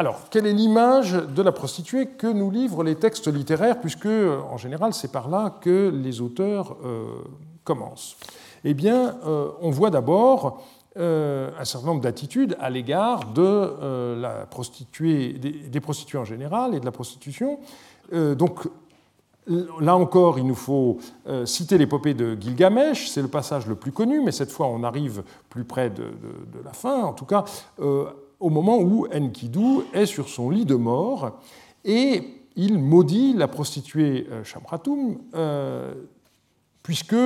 Alors, 0.00 0.30
quelle 0.30 0.46
est 0.46 0.54
l'image 0.54 1.12
de 1.12 1.42
la 1.42 1.52
prostituée 1.52 2.06
que 2.06 2.26
nous 2.26 2.50
livrent 2.50 2.82
les 2.82 2.94
textes 2.94 3.28
littéraires, 3.28 3.82
puisque 3.82 4.06
en 4.06 4.56
général 4.56 4.94
c'est 4.94 5.12
par 5.12 5.28
là 5.28 5.58
que 5.60 5.90
les 5.94 6.22
auteurs 6.22 6.78
euh, 6.86 7.04
commencent? 7.64 8.16
Eh 8.64 8.72
bien, 8.72 9.18
euh, 9.26 9.50
on 9.60 9.68
voit 9.68 9.90
d'abord 9.90 10.62
euh, 10.96 11.50
un 11.60 11.66
certain 11.66 11.88
nombre 11.88 12.00
d'attitudes 12.00 12.56
à 12.60 12.70
l'égard 12.70 13.26
de 13.26 14.16
la 14.18 14.46
prostituée, 14.46 15.34
des, 15.34 15.80
prostituées 15.80 16.16
en 16.16 16.24
général 16.24 16.74
et 16.74 16.80
de 16.80 16.86
la 16.86 16.92
prostitution. 16.92 17.58
donc, 18.10 18.68
Là 19.80 19.96
encore, 19.96 20.38
il 20.38 20.46
nous 20.46 20.54
faut 20.54 20.98
citer 21.44 21.76
l'épopée 21.76 22.14
de 22.14 22.36
Gilgamesh, 22.40 23.08
c'est 23.08 23.22
le 23.22 23.28
passage 23.28 23.66
le 23.66 23.74
plus 23.74 23.90
connu, 23.90 24.22
mais 24.22 24.32
cette 24.32 24.50
fois 24.50 24.68
on 24.68 24.84
arrive 24.84 25.24
plus 25.48 25.64
près 25.64 25.90
de, 25.90 26.04
de 26.04 26.64
la 26.64 26.72
fin, 26.72 27.02
en 27.02 27.12
tout 27.14 27.24
cas 27.24 27.44
au 28.40 28.48
moment 28.48 28.78
où 28.78 29.06
Enkidu 29.14 29.82
est 29.92 30.06
sur 30.06 30.28
son 30.28 30.50
lit 30.50 30.64
de 30.64 30.74
mort 30.74 31.38
et 31.84 32.24
il 32.56 32.78
maudit 32.78 33.34
la 33.34 33.48
prostituée 33.48 34.26
euh, 34.30 34.42
Shamratum, 34.44 35.18
euh, 35.34 35.92
puisque 36.82 37.16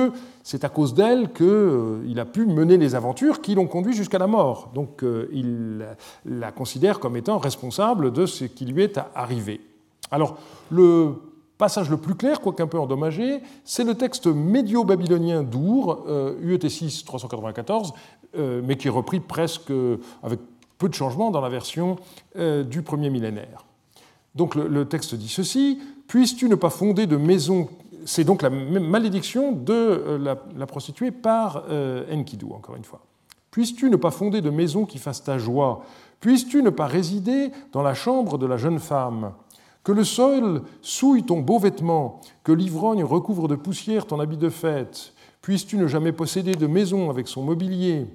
c'est 0.43 0.63
à 0.63 0.69
cause 0.69 0.93
d'elle 0.93 1.31
qu'il 1.31 1.45
euh, 1.47 2.15
a 2.17 2.25
pu 2.25 2.45
mener 2.45 2.77
les 2.77 2.93
aventures 2.93 3.41
qui 3.41 3.55
l'ont 3.55 3.67
conduit 3.67 3.93
jusqu'à 3.93 4.19
la 4.19 4.27
mort. 4.27 4.71
Donc 4.73 5.03
il 5.31 5.85
la 6.25 6.51
considère 6.51 6.99
comme 6.99 7.17
étant 7.17 7.37
responsable 7.37 8.11
de 8.11 8.25
ce 8.25 8.45
qui 8.45 8.65
lui 8.65 8.83
est 8.83 8.99
arrivé. 9.15 9.61
Alors 10.11 10.37
le 10.69 11.13
passage 11.57 11.89
le 11.89 11.97
plus 11.97 12.15
clair, 12.15 12.41
quoique 12.41 12.61
un 12.61 12.67
peu 12.67 12.77
endommagé, 12.77 13.41
c'est 13.63 13.85
le 13.85 13.95
texte 13.95 14.27
médio-babylonien 14.27 15.41
d'Our, 15.41 16.05
UET 16.41 16.67
6 16.67 17.05
394, 17.05 17.93
mais 18.37 18.75
qui 18.75 18.87
est 18.87 18.91
repris 18.91 19.21
presque 19.21 19.71
avec 20.21 20.39
peu 20.77 20.89
de 20.89 20.93
changements 20.93 21.31
dans 21.31 21.41
la 21.41 21.49
version 21.49 21.97
euh, 22.37 22.63
du 22.63 22.81
premier 22.81 23.09
millénaire. 23.09 23.65
Donc 24.35 24.55
le, 24.55 24.85
texte 24.85 25.15
dit 25.15 25.29
ceci 25.29 25.79
Puisses-tu 26.07 26.49
ne 26.49 26.55
pas 26.55 26.69
fonder 26.69 27.07
de 27.07 27.17
maison 27.17 27.69
C'est 28.05 28.23
donc 28.23 28.41
la 28.41 28.49
malédiction 28.49 29.53
de 29.53 29.73
euh, 29.73 30.35
la, 30.55 30.65
prostituée 30.65 31.11
par 31.11 31.63
euh, 31.69 32.03
Enkidu, 32.13 32.45
encore 32.53 32.75
une 32.75 32.83
fois. 32.83 33.01
Puisses-tu 33.51 33.89
ne 33.89 33.95
pas 33.95 34.11
fonder 34.11 34.41
de 34.41 34.49
maison 34.49 34.85
qui 34.85 34.97
fasse 34.97 35.23
ta 35.23 35.37
joie? 35.37 35.83
Puisses-tu 36.19 36.61
ne 36.61 36.69
pas 36.69 36.87
résider 36.87 37.51
dans 37.71 37.81
la 37.81 37.93
chambre 37.93 38.37
de 38.37 38.45
la 38.45 38.57
jeune 38.57 38.79
femme? 38.79 39.31
Que 39.83 39.93
le 39.93 40.03
sol 40.03 40.63
souille 40.81 41.23
ton 41.23 41.39
beau 41.39 41.59
vêtement, 41.59 42.19
que 42.43 42.51
l'ivrogne 42.51 43.03
recouvre 43.03 43.47
de 43.47 43.55
poussière 43.55 44.05
ton 44.05 44.19
habit 44.19 44.37
de 44.37 44.49
fête. 44.49 45.13
Puisses-tu 45.41 45.77
ne 45.77 45.87
jamais 45.87 46.11
posséder 46.11 46.55
de 46.55 46.67
maison 46.67 47.09
avec 47.09 47.27
son 47.27 47.43
mobilier? 47.43 48.07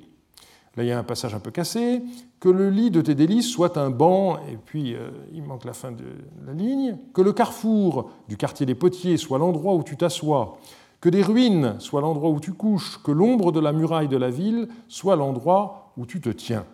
Là, 0.76 0.84
il 0.84 0.88
y 0.88 0.92
a 0.92 0.98
un 0.98 1.04
passage 1.04 1.34
un 1.34 1.40
peu 1.40 1.50
cassé. 1.50 2.02
Que 2.38 2.48
le 2.48 2.70
lit 2.70 2.90
de 2.90 3.00
tes 3.00 3.14
délices 3.14 3.48
soit 3.48 3.76
un 3.76 3.90
banc, 3.90 4.38
et 4.50 4.56
puis 4.56 4.94
euh, 4.94 5.10
il 5.32 5.42
manque 5.42 5.64
la 5.64 5.72
fin 5.72 5.90
de 5.92 6.04
la 6.46 6.52
ligne. 6.52 6.96
Que 7.12 7.22
le 7.22 7.32
carrefour 7.32 8.10
du 8.28 8.36
quartier 8.36 8.66
des 8.66 8.74
potiers 8.74 9.16
soit 9.16 9.38
l'endroit 9.38 9.74
où 9.74 9.82
tu 9.82 9.96
t'assois. 9.96 10.58
Que 11.00 11.08
des 11.08 11.22
ruines 11.22 11.76
soient 11.80 12.00
l'endroit 12.00 12.30
où 12.30 12.40
tu 12.40 12.52
couches. 12.52 13.00
Que 13.02 13.10
l'ombre 13.10 13.52
de 13.52 13.60
la 13.60 13.72
muraille 13.72 14.08
de 14.08 14.16
la 14.16 14.30
ville 14.30 14.68
soit 14.88 15.16
l'endroit 15.16 15.92
où 15.96 16.06
tu 16.06 16.20
te 16.20 16.30
tiens. 16.30 16.64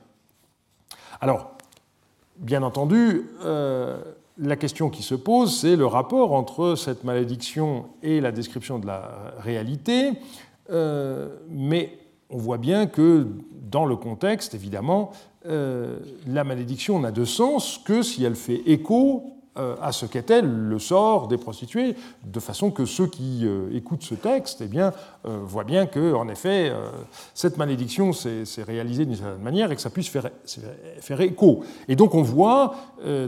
Alors, 1.21 1.53
bien 2.37 2.62
entendu, 2.62 3.31
euh, 3.45 4.00
la 4.38 4.57
question 4.57 4.91
qui 4.91 5.03
se 5.03 5.15
pose, 5.15 5.59
c'est 5.59 5.76
le 5.76 5.87
rapport 5.87 6.35
entre 6.35 6.75
cette 6.75 7.05
malédiction 7.05 7.87
et 8.03 8.21
la 8.21 8.33
description 8.33 8.79
de 8.79 8.87
la 8.87 9.33
réalité. 9.38 10.12
Euh, 10.71 11.29
mais 11.49 11.99
on 12.30 12.38
voit 12.38 12.59
bien 12.59 12.87
que 12.87 13.26
dans 13.71 13.85
le 13.85 13.97
contexte, 13.97 14.54
évidemment, 14.54 15.12
euh, 15.47 15.99
la 16.26 16.45
malédiction 16.45 16.99
n'a 16.99 17.12
de 17.12 17.25
sens 17.25 17.78
que 17.85 18.02
si 18.02 18.25
elle 18.25 18.37
fait 18.37 18.62
écho 18.66 19.36
à 19.81 19.93
ce 19.93 20.07
qu'était 20.07 20.43
le 20.43 20.79
sort 20.79 21.29
des 21.29 21.39
prostituées, 21.39 21.97
de 22.25 22.41
façon 22.41 22.71
que 22.71 22.85
ceux 22.85 23.07
qui 23.07 23.43
euh, 23.45 23.69
écoutent 23.73 24.03
ce 24.03 24.15
texte 24.15 24.61
eh 24.63 24.67
bien, 24.67 24.93
euh, 25.27 25.39
voient 25.45 25.65
bien 25.65 25.87
que, 25.87 26.15
en 26.15 26.29
effet, 26.29 26.73
cette 27.35 27.57
malédiction 27.57 28.13
s'est 28.13 28.45
réalisée 28.63 29.05
d'une 29.05 29.17
certaine 29.17 29.43
manière 29.43 29.71
et 29.73 29.77
que 29.77 29.81
ça 29.81 29.91
puisse 29.91 30.09
faire, 30.09 30.31
faire 31.01 31.21
écho. 31.21 31.65
Et 31.89 31.97
donc 31.97 32.15
on 32.15 32.23
voit 32.23 32.75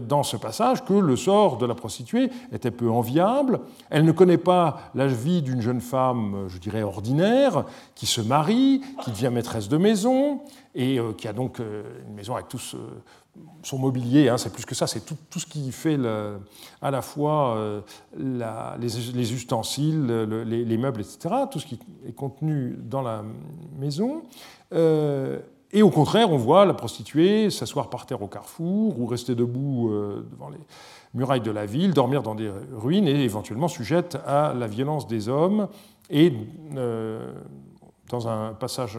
dans 0.06 0.22
ce 0.22 0.36
passage 0.36 0.84
que 0.84 0.92
le 0.92 1.16
sort 1.16 1.58
de 1.58 1.66
la 1.66 1.74
prostituée 1.74 2.30
était 2.52 2.70
peu 2.70 2.90
enviable. 2.90 3.60
Elle 3.90 4.04
ne 4.04 4.12
connaît 4.12 4.38
pas 4.38 4.90
la 4.94 5.06
vie 5.06 5.42
d'une 5.42 5.60
jeune 5.60 5.80
femme, 5.80 6.46
je 6.48 6.58
dirais, 6.58 6.82
ordinaire, 6.82 7.64
qui 7.94 8.06
se 8.06 8.20
marie, 8.20 8.82
qui 9.02 9.10
devient 9.10 9.30
maîtresse 9.32 9.68
de 9.68 9.76
maison 9.76 10.40
et 10.74 10.98
qui 11.16 11.28
a 11.28 11.32
donc 11.32 11.58
une 11.58 12.14
maison 12.14 12.34
avec 12.34 12.48
tout 12.48 12.58
ce 12.58 12.76
son 13.62 13.78
mobilier, 13.78 14.28
hein, 14.28 14.38
c'est 14.38 14.52
plus 14.52 14.64
que 14.64 14.74
ça, 14.74 14.86
c'est 14.86 15.04
tout, 15.04 15.38
ce 15.38 15.46
qui 15.46 15.72
fait 15.72 15.98
à 16.80 16.90
la 16.90 17.02
fois 17.02 17.56
euh, 17.56 17.80
les, 18.16 19.32
ustensiles, 19.32 20.06
les, 20.06 20.78
meubles, 20.78 21.00
etc., 21.00 21.34
tout 21.50 21.58
ce 21.58 21.66
qui 21.66 21.78
est 22.06 22.12
contenu 22.12 22.76
dans 22.78 23.02
la 23.02 23.24
maison. 23.78 24.22
Euh, 24.72 25.38
et 25.72 25.82
au 25.82 25.90
contraire, 25.90 26.30
on 26.30 26.38
voit 26.38 26.64
la 26.64 26.72
prostituée 26.72 27.50
s'asseoir 27.50 27.90
par 27.90 28.06
terre 28.06 28.22
au 28.22 28.26
carrefour 28.26 28.98
ou 28.98 29.06
rester 29.06 29.34
debout 29.34 29.90
euh, 29.90 30.26
devant 30.30 30.48
les 30.48 30.60
murailles 31.12 31.42
de 31.42 31.50
la 31.50 31.66
ville, 31.66 31.92
dormir 31.92 32.22
dans 32.22 32.34
des 32.34 32.50
ruines 32.72 33.08
et 33.08 33.24
éventuellement 33.24 33.68
sujette 33.68 34.16
à 34.26 34.54
la 34.54 34.66
violence 34.66 35.06
des 35.06 35.28
hommes. 35.28 35.68
Et 36.10 36.32
dans 38.08 38.28
un 38.28 38.54
passage 38.54 38.98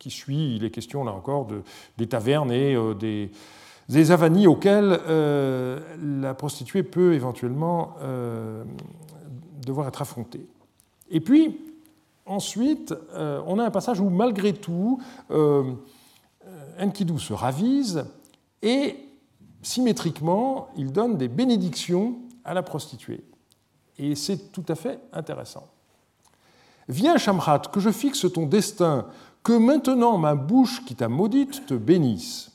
qui 0.00 0.10
suit, 0.10 0.56
il 0.56 0.64
est 0.64 0.70
question 0.70 1.04
là 1.04 1.12
encore 1.12 1.46
de, 1.46 1.62
des 1.96 2.08
tavernes 2.08 2.50
et 2.50 2.76
des 2.98 3.30
des 3.88 4.10
avanies 4.10 4.46
auxquelles 4.46 4.98
euh, 5.08 5.78
la 6.20 6.34
prostituée 6.34 6.82
peut 6.82 7.14
éventuellement 7.14 7.96
euh, 8.00 8.64
devoir 9.64 9.88
être 9.88 10.02
affrontée. 10.02 10.46
Et 11.10 11.20
puis, 11.20 11.60
ensuite, 12.26 12.94
euh, 13.14 13.42
on 13.46 13.58
a 13.58 13.64
un 13.64 13.70
passage 13.70 14.00
où, 14.00 14.08
malgré 14.08 14.52
tout, 14.52 15.00
Enkidu 16.80 17.18
se 17.18 17.32
ravise 17.32 18.04
et, 18.62 18.96
symétriquement, 19.62 20.68
il 20.76 20.92
donne 20.92 21.16
des 21.16 21.28
bénédictions 21.28 22.16
à 22.44 22.54
la 22.54 22.62
prostituée. 22.62 23.24
Et 23.98 24.14
c'est 24.14 24.50
tout 24.50 24.64
à 24.68 24.74
fait 24.74 24.98
intéressant. 25.12 25.68
Viens, 26.88 27.16
Shamrat, 27.16 27.60
que 27.72 27.80
je 27.80 27.90
fixe 27.90 28.26
ton 28.32 28.46
destin, 28.46 29.06
que 29.42 29.52
maintenant 29.52 30.18
ma 30.18 30.34
bouche 30.34 30.84
qui 30.84 30.94
t'a 30.94 31.08
maudite 31.08 31.66
te 31.66 31.74
bénisse. 31.74 32.53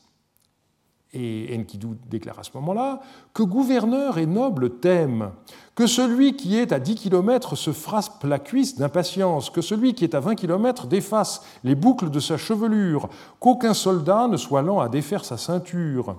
Et 1.12 1.58
Enkidu 1.60 1.88
déclare 2.08 2.38
à 2.38 2.44
ce 2.44 2.52
moment-là 2.54 3.00
que 3.34 3.42
gouverneur 3.42 4.20
et 4.20 4.28
noble 4.28 4.80
t'aime, 4.80 5.32
que 5.74 5.88
celui 5.88 6.36
qui 6.36 6.56
est 6.56 6.72
à 6.72 6.80
10 6.80 6.96
km 6.96 7.56
se 7.56 7.72
frappe 7.72 8.24
la 8.26 8.38
cuisse 8.38 8.78
d'impatience, 8.78 9.50
que 9.50 9.62
celui 9.62 9.96
qui 9.96 10.04
est 10.04 10.14
à 10.14 10.20
20 10.20 10.36
km 10.36 10.86
défasse 10.86 11.42
les 11.64 11.74
boucles 11.74 12.12
de 12.12 12.20
sa 12.20 12.38
chevelure, 12.38 13.10
qu'aucun 13.40 13.74
soldat 13.74 14.28
ne 14.28 14.38
soit 14.38 14.62
lent 14.62 14.82
à 14.82 14.88
défaire 14.88 15.26
sa 15.26 15.38
ceinture, 15.38 16.16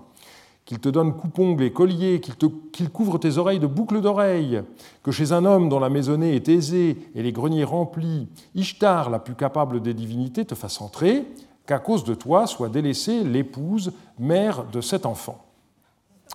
qu'il 0.64 0.80
te 0.80 0.88
donne 0.88 1.14
coupe-ongles 1.14 1.62
et 1.62 1.72
collier, 1.72 2.20
qu'il 2.20 2.90
couvre 2.90 3.18
tes 3.18 3.38
oreilles 3.38 3.60
de 3.60 3.66
boucles 3.68 4.00
d'oreilles, 4.00 4.62
que 5.04 5.12
chez 5.12 5.32
un 5.32 5.44
homme 5.44 5.68
dont 5.68 5.78
la 5.78 5.90
maisonnée 5.90 6.34
est 6.34 6.48
aisée 6.48 6.96
et 7.14 7.22
les 7.22 7.32
greniers 7.32 7.64
remplis, 7.64 8.28
Ishtar, 8.56 9.10
la 9.10 9.20
plus 9.20 9.34
capable 9.34 9.82
des 9.82 9.94
divinités, 9.94 10.44
te 10.44 10.54
fasse 10.54 10.80
entrer, 10.80 11.26
qu'à 11.66 11.78
cause 11.78 12.04
de 12.04 12.14
toi 12.14 12.46
soit 12.46 12.68
délaissée 12.68 13.24
l'épouse, 13.24 13.92
mère 14.18 14.64
de 14.64 14.80
cet 14.80 15.06
enfant. 15.06 15.44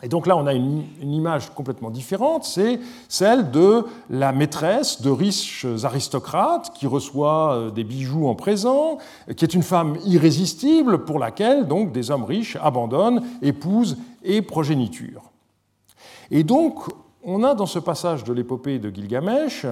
Et 0.03 0.09
donc 0.09 0.27
là, 0.27 0.35
on 0.35 0.45
a 0.45 0.53
une, 0.53 0.83
image 1.01 1.53
complètement 1.53 1.89
différente, 1.89 2.43
c'est 2.43 2.79
celle 3.07 3.49
de 3.51 3.85
la 4.09 4.33
maîtresse 4.33 5.01
de 5.01 5.09
riches 5.09 5.65
aristocrates 5.83 6.73
qui 6.75 6.85
reçoit 6.85 7.53
euh, 7.53 7.71
des 7.71 7.85
bijoux 7.85 8.27
en 8.27 8.35
présent, 8.35 8.97
qui 9.37 9.45
est 9.45 9.53
une 9.53 9.63
femme 9.63 9.97
irrésistible 10.05 11.05
pour 11.05 11.17
laquelle 11.17 11.67
donc 11.67 11.93
des 11.93 12.11
hommes 12.11 12.25
riches 12.25 12.57
abandonnent 12.61 13.23
épouse 13.41 13.97
et 14.23 14.41
progéniture. 14.41 15.31
Et 16.29 16.43
donc, 16.43 16.89
on 17.25 17.43
a 17.43 17.55
dans 17.55 17.65
ce 17.65 17.79
passage 17.79 18.23
de 18.23 18.31
l'épopée 18.31 18.79
de 18.79 18.89
Gilgamesh 18.93 19.65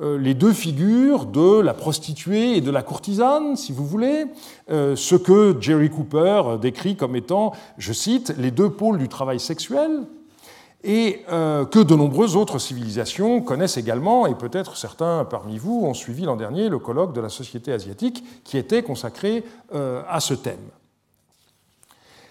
euh, 0.00 0.18
les 0.18 0.34
deux 0.34 0.52
figures 0.52 1.26
de 1.26 1.60
la 1.60 1.74
prostituée 1.74 2.56
et 2.56 2.60
de 2.60 2.70
la 2.70 2.82
courtisane, 2.82 3.56
si 3.56 3.72
vous 3.72 3.86
voulez, 3.86 4.26
euh, 4.70 4.94
ce 4.94 5.14
que 5.14 5.56
Jerry 5.60 5.90
Cooper 5.90 6.58
décrit 6.60 6.96
comme 6.96 7.16
étant, 7.16 7.52
je 7.78 7.92
cite, 7.92 8.34
les 8.36 8.50
deux 8.50 8.70
pôles 8.70 8.98
du 8.98 9.08
travail 9.08 9.40
sexuel, 9.40 10.02
et 10.84 11.24
euh, 11.30 11.64
que 11.64 11.80
de 11.80 11.94
nombreuses 11.96 12.36
autres 12.36 12.58
civilisations 12.58 13.40
connaissent 13.42 13.76
également, 13.76 14.26
et 14.26 14.36
peut-être 14.36 14.76
certains 14.76 15.24
parmi 15.24 15.58
vous 15.58 15.84
ont 15.84 15.94
suivi 15.94 16.24
l'an 16.24 16.36
dernier 16.36 16.68
le 16.68 16.78
colloque 16.78 17.12
de 17.12 17.20
la 17.20 17.28
société 17.28 17.72
asiatique 17.72 18.22
qui 18.44 18.56
était 18.56 18.84
consacré 18.84 19.44
à 19.72 20.20
ce 20.20 20.34
thème. 20.34 20.56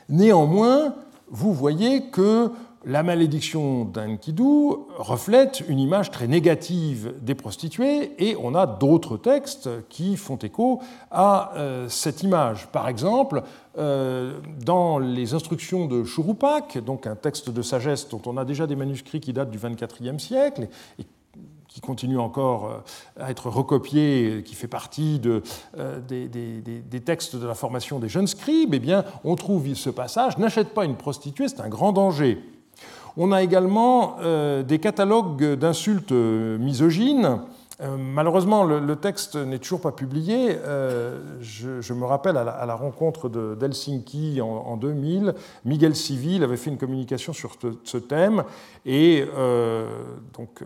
Néanmoins, 0.07 0.93
vous 1.29 1.53
voyez 1.53 2.03
que 2.03 2.49
la 2.87 3.03
malédiction 3.03 3.83
d'Ankidou 3.83 4.87
reflète 4.97 5.61
une 5.67 5.77
image 5.77 6.09
très 6.09 6.27
négative 6.27 7.13
des 7.21 7.35
prostituées 7.35 8.13
et 8.17 8.37
on 8.41 8.55
a 8.55 8.65
d'autres 8.65 9.17
textes 9.17 9.69
qui 9.89 10.15
font 10.15 10.37
écho 10.37 10.81
à 11.11 11.51
euh, 11.57 11.89
cette 11.89 12.23
image. 12.23 12.67
Par 12.67 12.87
exemple, 12.87 13.43
euh, 13.77 14.39
dans 14.63 14.99
les 14.99 15.33
instructions 15.33 15.85
de 15.85 16.05
Churupak, 16.05 16.77
donc 16.77 17.07
un 17.07 17.17
texte 17.17 17.49
de 17.49 17.61
sagesse 17.61 18.07
dont 18.07 18.21
on 18.25 18.37
a 18.37 18.45
déjà 18.45 18.67
des 18.67 18.77
manuscrits 18.77 19.19
qui 19.19 19.33
datent 19.33 19.51
du 19.51 19.59
XXIVe 19.59 20.17
siècle 20.17 20.69
et 20.97 21.05
qui 21.67 21.81
continue 21.81 22.19
encore 22.19 22.67
euh, 22.67 23.21
à 23.21 23.31
être 23.31 23.49
recopié, 23.49 24.43
qui 24.45 24.55
fait 24.55 24.69
partie 24.69 25.19
de, 25.19 25.43
des, 26.07 26.29
des, 26.29 27.01
textes 27.01 27.35
de 27.35 27.45
la 27.45 27.53
formation 27.53 27.99
des 27.99 28.07
jeunes 28.07 28.27
scribes, 28.27 28.73
eh 28.73 28.79
bien, 28.79 29.03
on 29.25 29.35
trouve 29.35 29.73
ce 29.73 29.89
passage 29.89 30.37
N'achète 30.37 30.69
pas 30.69 30.85
une 30.85 30.95
prostituée, 30.95 31.49
c'est 31.49 31.59
un 31.59 31.67
grand 31.67 31.91
danger. 31.91 32.41
On 33.19 33.31
a 33.31 33.41
également 33.41 34.17
euh, 34.21 34.61
des 34.61 34.77
catalogues 34.77 35.55
d'insultes 35.55 36.11
euh, 36.11 36.59
misogynes. 36.59 37.39
Euh, 37.81 37.97
malheureusement, 37.97 38.63
le, 38.63 38.95
texte 38.95 39.35
n'est 39.35 39.57
toujours 39.57 39.81
pas 39.81 39.91
publié. 39.91 40.55
je, 41.41 41.93
me 41.93 42.05
rappelle 42.05 42.37
à 42.37 42.43
la, 42.43 42.75
rencontre 42.75 43.27
d'Helsinki 43.29 44.39
en, 44.41 44.77
2000, 44.77 45.33
Miguel 45.65 45.95
Civil 45.95 46.43
avait 46.43 46.57
fait 46.57 46.69
une 46.69 46.77
communication 46.77 47.33
sur 47.33 47.53
ce 47.83 47.97
thème 47.97 48.43
et 48.85 49.25
donc 50.35 50.63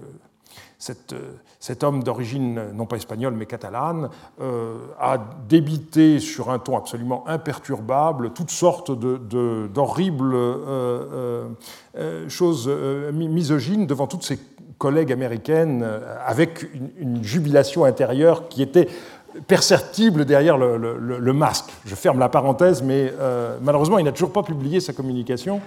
euh, 0.89 1.33
cet 1.59 1.83
homme 1.83 2.03
d'origine 2.03 2.71
non 2.73 2.87
pas 2.87 2.95
espagnole 2.95 3.35
mais 3.35 3.45
catalane 3.45 4.09
euh, 4.41 4.77
a 4.99 5.19
débité 5.47 6.19
sur 6.19 6.49
un 6.49 6.57
ton 6.57 6.75
absolument 6.75 7.23
imperturbable 7.27 8.31
toutes 8.31 8.49
sortes 8.49 8.91
d'horribles 8.91 10.33
euh, 10.33 11.49
choses 12.29 12.67
misogynes 13.13 13.85
devant 13.85 14.07
toutes 14.07 14.23
ses 14.23 14.39
collègues 14.79 15.11
américaines 15.11 15.85
avec 16.25 16.65
une 16.97 17.23
jubilation 17.23 17.85
intérieure 17.85 18.49
qui 18.49 18.63
était 18.63 18.87
perceptible 19.47 20.25
derrière 20.25 20.57
le, 20.57 21.33
masque. 21.33 21.71
Je 21.85 21.95
ferme 21.95 22.19
la 22.19 22.29
parenthèse, 22.29 22.81
mais 22.81 23.13
euh, 23.19 23.57
malheureusement, 23.61 23.97
il 23.97 24.05
n'a 24.05 24.11
toujours 24.11 24.33
pas 24.33 24.43
publié 24.43 24.79
sa 24.79 24.93
communication. 24.93 25.61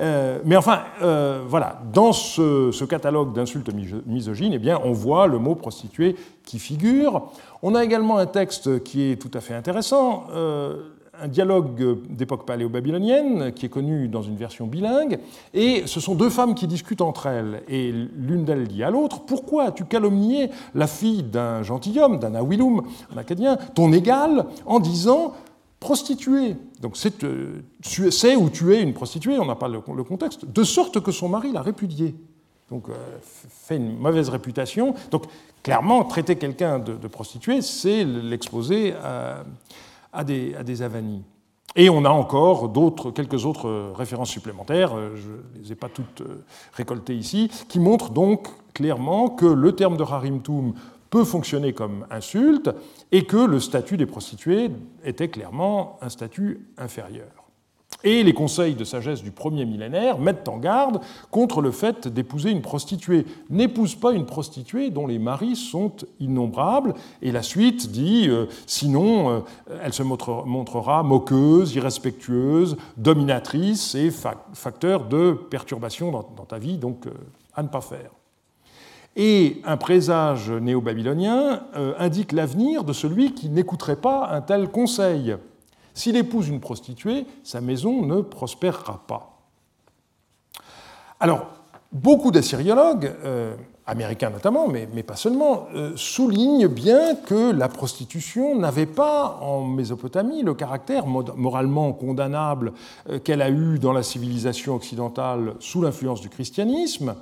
Euh, 0.00 0.38
mais 0.44 0.56
enfin, 0.56 0.82
euh, 1.02 1.42
voilà, 1.46 1.80
dans 1.92 2.12
ce, 2.12 2.84
catalogue 2.84 3.32
d'insultes 3.34 3.70
misogynes, 4.06 4.52
eh 4.54 4.58
bien, 4.58 4.80
on 4.84 4.92
voit 4.92 5.26
le 5.26 5.38
mot 5.38 5.54
prostituée 5.54 6.16
qui 6.44 6.58
figure. 6.58 7.30
On 7.62 7.74
a 7.74 7.84
également 7.84 8.18
un 8.18 8.26
texte 8.26 8.82
qui 8.84 9.10
est 9.10 9.16
tout 9.16 9.30
à 9.34 9.40
fait 9.40 9.54
intéressant 9.54 10.26
un 11.20 11.28
dialogue 11.28 12.04
d'époque 12.08 12.46
paléo-babylonienne 12.46 13.52
qui 13.52 13.66
est 13.66 13.68
connu 13.68 14.08
dans 14.08 14.22
une 14.22 14.36
version 14.36 14.66
bilingue, 14.66 15.18
et 15.54 15.86
ce 15.86 16.00
sont 16.00 16.14
deux 16.14 16.30
femmes 16.30 16.54
qui 16.54 16.66
discutent 16.66 17.00
entre 17.00 17.26
elles, 17.26 17.62
et 17.68 17.92
l'une 17.92 18.44
d'elles 18.44 18.68
dit 18.68 18.82
à 18.82 18.90
l'autre 18.90 19.20
Pourquoi 19.20 19.64
as-tu 19.64 19.84
calomnié 19.84 20.50
la 20.74 20.86
fille 20.86 21.22
d'un 21.22 21.62
gentilhomme, 21.62 22.18
d'un 22.18 22.34
awilum, 22.34 22.82
un 23.14 23.18
acadien, 23.18 23.56
ton 23.74 23.92
égal, 23.92 24.46
en 24.66 24.80
disant 24.80 25.34
prostituée? 25.80 26.56
Donc 26.80 26.96
c'est 26.96 27.24
euh, 27.24 27.62
ou 28.38 28.50
tu 28.50 28.74
es 28.74 28.82
une 28.82 28.94
prostituée, 28.94 29.38
on 29.38 29.46
n'a 29.46 29.56
pas 29.56 29.68
le, 29.68 29.80
contexte, 29.80 30.44
de 30.44 30.64
sorte 30.64 31.00
que 31.00 31.12
son 31.12 31.28
mari 31.28 31.52
l'a 31.52 31.62
répudiée. 31.62 32.14
Donc, 32.70 32.90
euh, 32.90 32.92
fait 33.22 33.76
une 33.76 33.96
mauvaise 33.96 34.28
réputation. 34.28 34.94
Donc, 35.10 35.24
clairement, 35.62 36.04
traiter 36.04 36.36
quelqu'un 36.36 36.78
de, 36.78 36.92
de 36.92 37.08
prostituée, 37.08 37.62
c'est 37.62 38.04
l'exposer 38.04 38.92
à, 38.92 39.42
à 40.12 40.24
des, 40.24 40.82
avanies. 40.82 41.22
Et 41.76 41.90
on 41.90 42.04
a 42.04 42.10
encore 42.10 42.72
quelques 43.14 43.44
autres 43.44 43.92
références 43.94 44.30
supplémentaires, 44.30 44.96
euh, 44.96 45.14
je 45.16 45.28
ne 45.28 45.62
les 45.62 45.72
ai 45.72 45.74
pas 45.74 45.88
toutes 45.88 46.22
euh, 46.22 46.44
récoltées 46.72 47.14
ici, 47.14 47.50
qui 47.68 47.78
montrent 47.78 48.10
donc 48.10 48.48
clairement 48.72 49.28
que 49.28 49.46
le 49.46 49.72
terme 49.76 49.96
de 49.96 50.02
harimtum 50.02 50.74
peut 51.10 51.24
fonctionner 51.24 51.72
comme 51.72 52.06
insulte 52.10 52.70
et 53.12 53.24
que 53.24 53.36
le 53.36 53.60
statut 53.60 53.96
des 53.96 54.06
prostituées 54.06 54.70
était 55.04 55.28
clairement 55.28 55.98
un 56.02 56.08
statut 56.08 56.66
inférieur. 56.76 57.37
Et 58.04 58.22
les 58.22 58.32
conseils 58.32 58.76
de 58.76 58.84
sagesse 58.84 59.24
du 59.24 59.32
premier 59.32 59.64
millénaire 59.64 60.18
mettent 60.18 60.48
en 60.48 60.58
garde 60.58 61.00
contre 61.32 61.60
le 61.60 61.72
fait 61.72 62.06
d'épouser 62.06 62.50
une 62.50 62.62
prostituée. 62.62 63.26
N'épouse 63.50 63.96
pas 63.96 64.12
une 64.12 64.24
prostituée 64.24 64.90
dont 64.90 65.08
les 65.08 65.18
maris 65.18 65.56
sont 65.56 65.92
innombrables. 66.20 66.94
Et 67.22 67.32
la 67.32 67.42
suite 67.42 67.90
dit, 67.90 68.28
euh, 68.28 68.46
sinon, 68.66 69.30
euh, 69.30 69.40
elle 69.82 69.92
se 69.92 70.04
montrera 70.04 71.02
moqueuse, 71.02 71.74
irrespectueuse, 71.74 72.76
dominatrice 72.96 73.96
et 73.96 74.12
facteur 74.52 75.06
de 75.06 75.32
perturbation 75.32 76.12
dans, 76.12 76.22
ta 76.22 76.58
vie, 76.58 76.78
donc 76.78 77.06
euh, 77.06 77.10
à 77.54 77.64
ne 77.64 77.68
pas 77.68 77.80
faire. 77.80 78.10
Et 79.16 79.60
un 79.64 79.76
présage 79.76 80.48
néo-babylonien 80.48 81.64
indique 81.98 82.30
l'avenir 82.30 82.84
de 82.84 82.92
celui 82.92 83.34
qui 83.34 83.48
n'écouterait 83.48 83.96
pas 83.96 84.28
un 84.30 84.40
tel 84.40 84.68
conseil. 84.68 85.34
S'il 85.98 86.14
épouse 86.14 86.46
une 86.46 86.60
prostituée, 86.60 87.26
sa 87.42 87.60
maison 87.60 88.06
ne 88.06 88.20
prospérera 88.20 89.02
pas. 89.08 89.40
Alors, 91.18 91.48
beaucoup 91.90 92.30
d'assyriologues, 92.30 93.12
euh, 93.24 93.56
américains 93.84 94.30
notamment, 94.30 94.68
mais, 94.68 94.86
pas 95.02 95.16
seulement, 95.16 95.66
euh, 95.74 95.94
soulignent 95.96 96.68
bien 96.68 97.16
que 97.16 97.50
la 97.50 97.68
prostitution 97.68 98.56
n'avait 98.56 98.86
pas 98.86 99.40
en 99.42 99.64
Mésopotamie 99.64 100.44
le 100.44 100.54
caractère 100.54 101.04
moralement 101.04 101.92
condamnable 101.92 102.74
euh, 103.10 103.18
qu'elle 103.18 103.42
a 103.42 103.50
eu 103.50 103.80
dans 103.80 103.92
la 103.92 104.04
civilisation 104.04 104.76
occidentale 104.76 105.54
sous 105.58 105.82
l'influence 105.82 106.20
du 106.20 106.28
christianisme. 106.28 107.16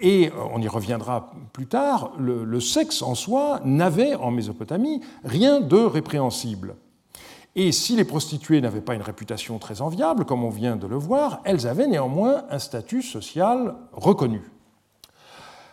Et 0.00 0.30
on 0.52 0.62
y 0.62 0.68
reviendra 0.68 1.32
plus 1.52 1.66
tard, 1.66 2.12
le 2.18 2.60
sexe 2.60 3.02
en 3.02 3.16
soi 3.16 3.60
n'avait 3.64 4.14
en 4.14 4.30
Mésopotamie 4.30 5.00
rien 5.24 5.60
de 5.60 5.78
répréhensible. 5.78 6.76
Et 7.56 7.70
si 7.70 7.94
les 7.94 8.04
prostituées 8.04 8.60
n'avaient 8.60 8.80
pas 8.80 8.94
une 8.94 9.02
réputation 9.02 9.58
très 9.58 9.80
enviable, 9.80 10.24
comme 10.24 10.42
on 10.42 10.50
vient 10.50 10.76
de 10.76 10.86
le 10.86 10.96
voir, 10.96 11.40
elles 11.44 11.66
avaient 11.66 11.86
néanmoins 11.86 12.44
un 12.50 12.58
statut 12.58 13.02
social 13.02 13.76
reconnu. 13.92 14.42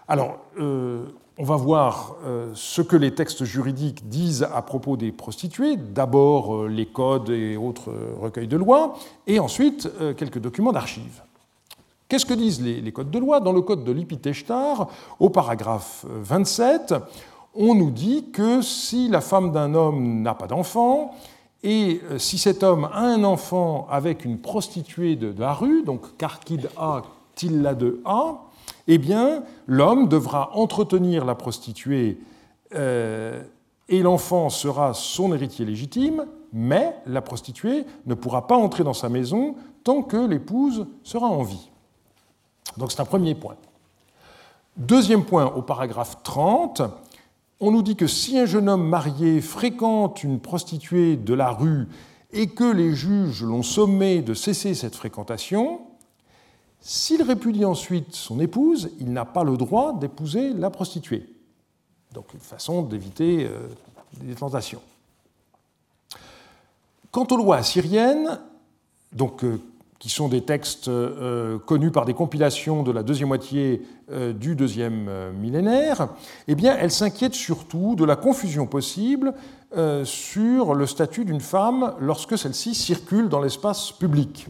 Alors, 0.08 0.38
euh, 0.60 1.06
on 1.40 1.44
va 1.44 1.56
voir 1.56 2.16
euh, 2.24 2.52
ce 2.54 2.84
que 2.84 2.96
les 2.96 3.16
textes 3.16 3.46
juridiques 3.46 4.10
disent 4.10 4.44
à 4.44 4.62
propos 4.62 4.96
des 4.96 5.12
prostituées. 5.12 5.76
D'abord 5.76 6.56
euh, 6.56 6.68
les 6.68 6.86
codes 6.86 7.30
et 7.30 7.58
autres 7.58 7.92
recueils 8.20 8.48
de 8.48 8.58
lois, 8.58 8.96
et 9.26 9.40
ensuite 9.40 9.90
quelques 10.18 10.40
documents 10.40 10.74
d'archives. 10.74 11.24
Qu'est-ce 12.10 12.26
que 12.26 12.34
disent 12.34 12.62
les, 12.62 12.92
codes 12.92 13.10
de 13.10 13.20
loi 13.20 13.40
Dans 13.40 13.54
le 13.54 13.62
code 13.62 13.86
de 13.86 13.92
l'Ipiteshtar, 13.92 14.90
au 15.20 15.30
paragraphe 15.30 16.06
27, 16.06 16.94
on 17.56 17.74
nous 17.74 17.90
dit 17.90 18.32
que 18.34 18.62
si 18.62 19.08
la 19.08 19.22
femme 19.22 19.52
d'un 19.52 19.74
homme 19.74 20.22
n'a 20.22 20.34
pas 20.34 20.48
d'enfant, 20.48 21.16
et 21.64 22.02
euh, 22.10 22.18
si 22.18 22.38
cet 22.38 22.64
homme 22.64 22.86
a 22.86 23.00
un 23.00 23.24
enfant 23.24 23.88
avec 23.90 24.26
une 24.26 24.40
prostituée 24.40 25.16
de 25.16 25.34
la 25.40 25.54
rue, 25.54 25.84
donc 25.84 26.18
Karkid 26.18 26.70
A, 26.78 27.04
Tilla 27.36 27.76
de 27.76 28.02
A, 28.06 28.42
eh 28.88 28.98
bien, 28.98 29.44
l'homme 29.68 30.08
devra 30.08 30.56
entretenir 30.56 31.24
la 31.24 31.36
prostituée 31.36 32.20
euh, 32.74 33.44
et 33.90 34.02
l'enfant 34.02 34.50
sera 34.50 34.94
son 34.94 35.34
héritier 35.34 35.66
légitime, 35.66 36.26
mais 36.52 36.96
la 37.06 37.22
prostituée 37.22 37.86
ne 38.06 38.16
pourra 38.16 38.48
pas 38.48 38.58
entrer 38.58 38.84
dans 38.84 38.94
sa 38.94 39.10
maison 39.10 39.56
tant 39.84 40.02
que 40.02 40.18
l'épouse 40.18 40.88
sera 41.04 41.28
en 41.28 41.44
vie. 41.44 41.70
Donc 42.78 42.92
c'est 42.92 43.02
un 43.02 43.06
premier 43.06 43.36
point. 43.36 43.56
Deuxième 44.78 45.26
point, 45.26 45.46
au 45.46 45.62
paragraphe 45.62 46.18
30, 46.24 46.82
on 47.62 47.72
nous 47.72 47.84
dit 47.84 47.96
que 47.96 48.08
si 48.08 48.38
un 48.38 48.46
jeune 48.46 48.68
homme 48.68 48.88
marié 48.88 49.40
fréquente 49.40 50.24
une 50.24 50.40
prostituée 50.40 51.16
de 51.16 51.34
la 51.34 51.52
rue 51.52 51.88
et 52.34 52.48
que 52.48 52.64
les 52.64 52.94
juges 52.96 53.44
l'ont 53.44 53.64
sommé 53.64 54.22
de 54.22 54.34
cesser 54.34 54.74
cette 54.74 54.96
fréquentation, 54.96 55.82
s'il 56.82 57.22
répudie 57.22 57.64
ensuite 57.64 58.16
son 58.16 58.40
épouse, 58.40 58.90
il 59.00 59.14
n'a 59.14 59.26
pas 59.26 59.44
le 59.44 59.58
droit 59.58 59.94
d'épouser 59.94 60.54
la 60.54 60.72
prostituée. 60.72 61.30
Donc 62.14 62.34
une 62.34 62.40
façon 62.40 62.82
d'éviter 62.82 63.46
euh, 63.46 63.68
des 64.20 64.34
tentations. 64.34 64.82
Quant 67.12 67.28
aux 67.30 67.38
lois 67.38 67.58
assyriennes, 67.58 68.40
donc, 69.14 69.44
euh, 69.44 69.62
qui 70.02 70.10
sont 70.10 70.28
des 70.28 70.42
textes 70.42 70.88
euh, 70.88 71.60
connus 71.60 71.92
par 71.92 72.06
des 72.06 72.16
compilations 72.16 72.82
de 72.82 72.92
la 72.92 73.04
deuxième 73.04 73.28
moitié 73.28 73.84
euh, 74.12 74.34
du 74.34 74.56
deuxième 74.56 75.06
euh, 75.08 75.32
millénaire, 75.32 76.08
eh 76.48 76.56
bien, 76.56 76.76
elle 76.76 76.90
s'inquiète 76.90 77.36
surtout 77.36 77.94
de 77.96 78.04
la 78.04 78.16
confusion 78.16 78.66
possible 78.66 79.34
sur 80.04 80.76
le 80.76 80.86
statut 80.86 81.24
d'une 81.24 81.40
femme 81.40 81.94
lorsque 82.02 82.38
celle-ci 82.38 82.76
circule 82.76 83.30
dans 83.30 83.40
l'espace 83.40 83.94
public. 83.94 84.48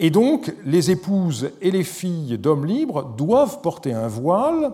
Et 0.00 0.10
donc, 0.10 0.52
les 0.64 0.90
épouses 0.90 1.50
et 1.62 1.70
les 1.70 1.84
filles 1.84 2.36
d'hommes 2.36 2.66
libres 2.66 3.04
doivent 3.04 3.60
porter 3.60 3.92
un 3.92 4.08
voile, 4.08 4.72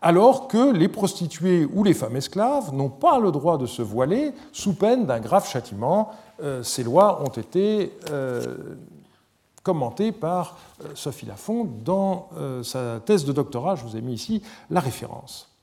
alors 0.00 0.48
que 0.48 0.72
les 0.72 0.88
prostituées 0.88 1.68
ou 1.74 1.84
les 1.84 1.92
femmes 1.92 2.16
esclaves 2.16 2.74
n'ont 2.74 2.88
pas 2.88 3.18
le 3.18 3.30
droit 3.30 3.58
de 3.58 3.66
se 3.66 3.82
voiler 3.82 4.32
sous 4.52 4.72
peine 4.72 5.04
d'un 5.04 5.20
grave 5.20 5.46
châtiment. 5.46 6.12
ces 6.62 6.82
lois 6.82 7.22
ont 7.22 7.38
été 7.38 7.92
commenté 9.64 10.12
par 10.12 10.56
Sophie 10.94 11.26
Lafont 11.26 11.66
dans 11.84 12.28
sa 12.62 13.00
thèse 13.00 13.24
de 13.24 13.32
doctorat. 13.32 13.74
Je 13.74 13.82
vous 13.82 13.96
ai 13.96 14.00
mis 14.00 14.12
ici 14.12 14.42
la 14.70 14.78
référence. 14.80 15.54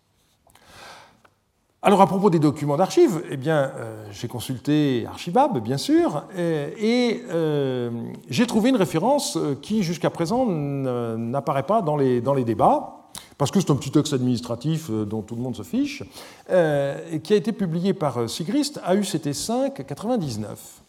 Alors 1.84 2.00
à 2.02 2.06
propos 2.06 2.30
des 2.30 2.38
documents 2.38 2.78
d'archives, 2.78 3.24
eh 3.32 3.38
bien, 3.38 3.72
euh, 3.76 4.06
j'ai 4.12 4.28
consulté 4.28 5.04
Archibab, 5.08 5.58
bien 5.64 5.78
sûr, 5.78 6.26
et, 6.38 7.24
euh, 7.32 7.90
j'ai 8.30 8.46
trouvé 8.46 8.70
une 8.70 8.76
référence 8.76 9.36
euh, 9.36 9.58
qui, 9.60 9.82
jusqu'à 9.82 10.12
présent, 10.12 10.46
n'apparaît 10.46 11.66
pas 11.66 11.82
dans 11.82 11.98
les, 11.98 12.22
débats, 12.44 13.08
parce 13.40 13.50
que 13.50 13.60
c'est 13.60 13.72
un 13.72 13.76
petit 13.76 13.90
texte 13.90 14.14
administratif 14.14 14.92
dont 14.92 15.24
tout 15.24 15.36
le 15.36 15.42
monde 15.42 15.56
se 15.56 15.64
fiche, 15.64 16.04
et 16.52 17.20
qui 17.20 17.34
a 17.34 17.36
été 17.36 17.52
publié 17.52 17.96
par 17.96 18.30
Sigrist, 18.30 18.80
AUCT 18.88 19.34
5 19.34 19.84
99. 19.84 20.81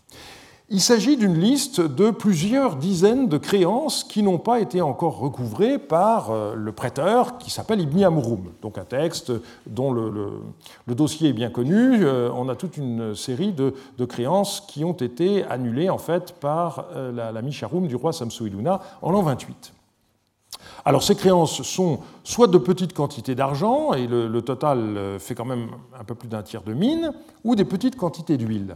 Il 0.74 0.80
s'agit 0.80 1.18
d'une 1.18 1.38
liste 1.38 1.82
de 1.82 2.10
plusieurs 2.10 2.76
dizaines 2.76 3.28
de 3.28 3.36
créances 3.36 4.04
qui 4.04 4.22
n'ont 4.22 4.38
pas 4.38 4.58
été 4.58 4.80
encore 4.80 5.18
recouvrées 5.18 5.78
par 5.78 6.30
euh, 6.30 6.54
le 6.54 6.72
prêteur 6.72 7.36
qui 7.36 7.50
s'appelle 7.50 7.82
Ibn 7.82 8.04
Amroum, 8.04 8.52
donc 8.62 8.78
un 8.78 8.86
texte 8.86 9.32
dont 9.66 9.92
le, 9.92 10.32
dossier 10.86 11.28
est 11.28 11.34
bien 11.34 11.50
connu. 11.50 12.02
Euh, 12.02 12.30
on 12.34 12.48
a 12.48 12.56
toute 12.56 12.78
une 12.78 13.14
série 13.14 13.52
de, 13.52 13.74
créances 14.06 14.62
qui 14.62 14.82
ont 14.82 14.94
été 14.94 15.44
annulées 15.44 15.90
en 15.90 15.98
fait 15.98 16.32
par 16.40 16.86
euh, 16.96 17.12
la, 17.12 17.32
la 17.32 17.42
du 17.42 17.96
roi 17.96 18.14
Samsuiluna 18.14 18.80
en 19.02 19.12
l'an 19.12 19.20
28. 19.20 19.74
Alors 20.86 21.02
ces 21.02 21.16
créances 21.16 21.60
sont 21.60 22.00
soit 22.24 22.46
de 22.46 22.56
petites 22.56 22.94
quantités 22.94 23.34
d'argent, 23.34 23.92
et 23.92 24.06
le, 24.06 24.40
total 24.40 25.18
fait 25.18 25.34
quand 25.34 25.44
même 25.44 25.68
un 26.00 26.04
peu 26.04 26.14
plus 26.14 26.28
d'un 26.28 26.42
tiers 26.42 26.62
de 26.62 26.72
mine, 26.72 27.12
ou 27.44 27.56
des 27.56 27.66
petites 27.66 27.96
quantités 27.96 28.38
d'huile. 28.38 28.74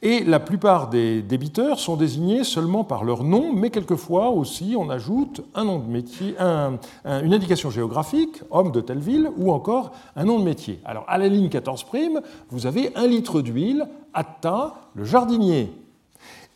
Et 0.00 0.22
la 0.22 0.38
plupart 0.38 0.90
des 0.90 1.22
débiteurs 1.22 1.80
sont 1.80 1.96
désignés 1.96 2.44
seulement 2.44 2.84
par 2.84 3.02
leur 3.02 3.24
nom, 3.24 3.52
mais 3.52 3.70
quelquefois 3.70 4.30
aussi 4.30 4.76
on 4.78 4.90
ajoute 4.90 5.40
un 5.56 5.64
nom 5.64 5.80
de 5.80 5.88
métier, 5.88 6.36
une 6.38 7.34
indication 7.34 7.68
géographique, 7.68 8.40
homme 8.50 8.70
de 8.70 8.80
telle 8.80 9.00
ville, 9.00 9.28
ou 9.36 9.50
encore 9.50 9.90
un 10.14 10.24
nom 10.24 10.38
de 10.38 10.44
métier. 10.44 10.78
Alors 10.84 11.04
à 11.08 11.18
la 11.18 11.26
ligne 11.26 11.48
14 11.48 11.82
prime, 11.82 12.20
vous 12.50 12.66
avez 12.66 12.94
un 12.94 13.08
litre 13.08 13.40
d'huile, 13.40 13.88
Atta, 14.14 14.76
le 14.94 15.04
jardinier. 15.04 15.72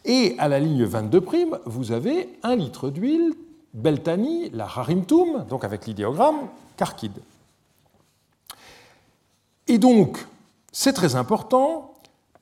Et 0.05 0.37
à 0.39 0.47
la 0.47 0.61
ligne 0.61 0.85
22 0.85 1.21
prime, 1.21 1.59
vous 1.65 1.91
avez 1.91 2.29
un 2.45 2.55
litre 2.55 2.91
d'huile, 2.91 3.33
Beltani, 3.75 4.51
la 4.51 4.65
Harimtum, 4.65 5.47
donc 5.49 5.65
avec 5.65 5.87
l'idéogramme, 5.87 6.49
Karkid. 6.77 7.13
Et 9.67 9.79
donc, 9.79 10.27
c'est 10.71 10.93
très 10.93 11.17
important 11.17 11.92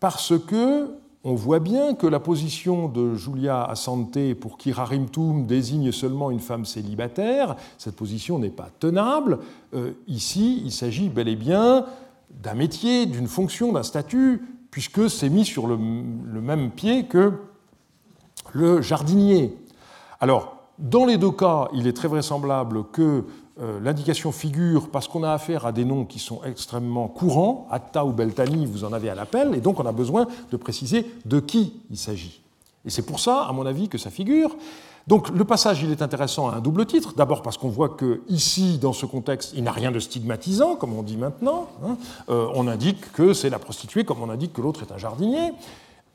parce 0.00 0.38
que 0.38 0.88
on 1.22 1.34
voit 1.34 1.58
bien 1.60 1.94
que 1.94 2.06
la 2.06 2.18
position 2.18 2.88
de 2.88 3.14
Julia 3.14 3.62
Assante 3.62 4.34
pour 4.40 4.56
qui 4.56 4.72
Rarimtum 4.72 5.46
désigne 5.46 5.92
seulement 5.92 6.30
une 6.30 6.40
femme 6.40 6.64
célibataire, 6.64 7.56
cette 7.76 7.94
position 7.94 8.38
n'est 8.38 8.48
pas 8.48 8.70
tenable. 8.78 9.38
Euh, 9.74 9.92
ici, 10.08 10.62
il 10.64 10.72
s'agit 10.72 11.10
bel 11.10 11.28
et 11.28 11.36
bien 11.36 11.84
d'un 12.30 12.54
métier, 12.54 13.04
d'une 13.04 13.26
fonction, 13.26 13.72
d'un 13.72 13.82
statut, 13.82 14.42
puisque 14.70 15.10
c'est 15.10 15.28
mis 15.28 15.44
sur 15.44 15.66
le, 15.66 15.76
même 15.76 16.70
pied 16.70 17.04
que 17.04 17.34
le 18.52 18.80
jardinier. 18.80 19.54
Alors, 20.20 20.56
dans 20.78 21.04
les 21.04 21.18
deux 21.18 21.32
cas, 21.32 21.68
il 21.74 21.86
est 21.86 21.92
très 21.92 22.08
vraisemblable 22.08 22.84
que 22.92 23.24
l'indication 23.83 24.33
figure 24.33 24.88
parce 24.90 25.07
qu'on 25.07 25.23
a 25.23 25.33
affaire 25.33 25.66
à 25.66 25.73
des 25.73 25.85
noms 25.85 26.05
qui 26.05 26.18
sont 26.18 26.40
extrêmement 26.44 27.09
courants, 27.09 27.66
Atta 27.70 28.05
ou 28.05 28.12
Beltani, 28.12 28.66
vous 28.66 28.85
en 28.85 28.92
avez 28.92 29.11
à 29.11 29.14
l'appel, 29.14 29.55
et 29.55 29.61
donc 29.61 29.81
on 29.81 29.87
a 29.87 29.92
besoin 29.92 30.27
de 30.51 30.57
préciser 30.57 31.07
de 31.27 31.40
qui 31.40 31.75
il 31.90 31.99
s'agit. 31.99 32.40
Et 32.85 32.90
c'est 32.90 33.03
pour 33.03 33.20
ça, 33.20 33.42
à 33.42 33.53
mon 33.53 33.66
avis, 33.66 33.88
que 33.88 33.99
ça 33.99 34.11
figure. 34.11 34.57
Donc 35.07 35.31
le 35.31 35.44
passage, 35.44 35.83
il 35.83 35.90
est 35.90 36.03
intéressant 36.03 36.49
à 36.49 36.57
un 36.57 36.61
double 36.61 36.87
titre. 36.87 37.14
D'abord 37.16 37.42
parce 37.42 37.59
qu'on 37.59 37.68
voit 37.68 37.88
que 37.88 38.23
ici, 38.29 38.79
dans 38.79 38.92
ce 38.92 39.07
contexte, 39.07 39.53
il 39.57 39.64
n'a 39.64 39.73
rien 39.73 39.90
de 39.90 39.99
stigmatisant, 39.99 40.77
comme 40.77 40.94
on 40.94 41.03
dit 41.03 41.16
maintenant. 41.16 41.68
Hein. 41.85 41.96
Euh, 42.29 42.46
on 42.55 42.68
indique 42.68 43.12
que 43.12 43.33
c'est 43.33 43.51
la 43.51 43.59
prostituée, 43.59 44.05
comme 44.05 44.23
on 44.23 44.31
indique 44.31 44.53
que 44.53 44.61
l'autre 44.61 44.83
est 44.83 44.92
un 44.92 44.99
jardinier. 44.99 45.53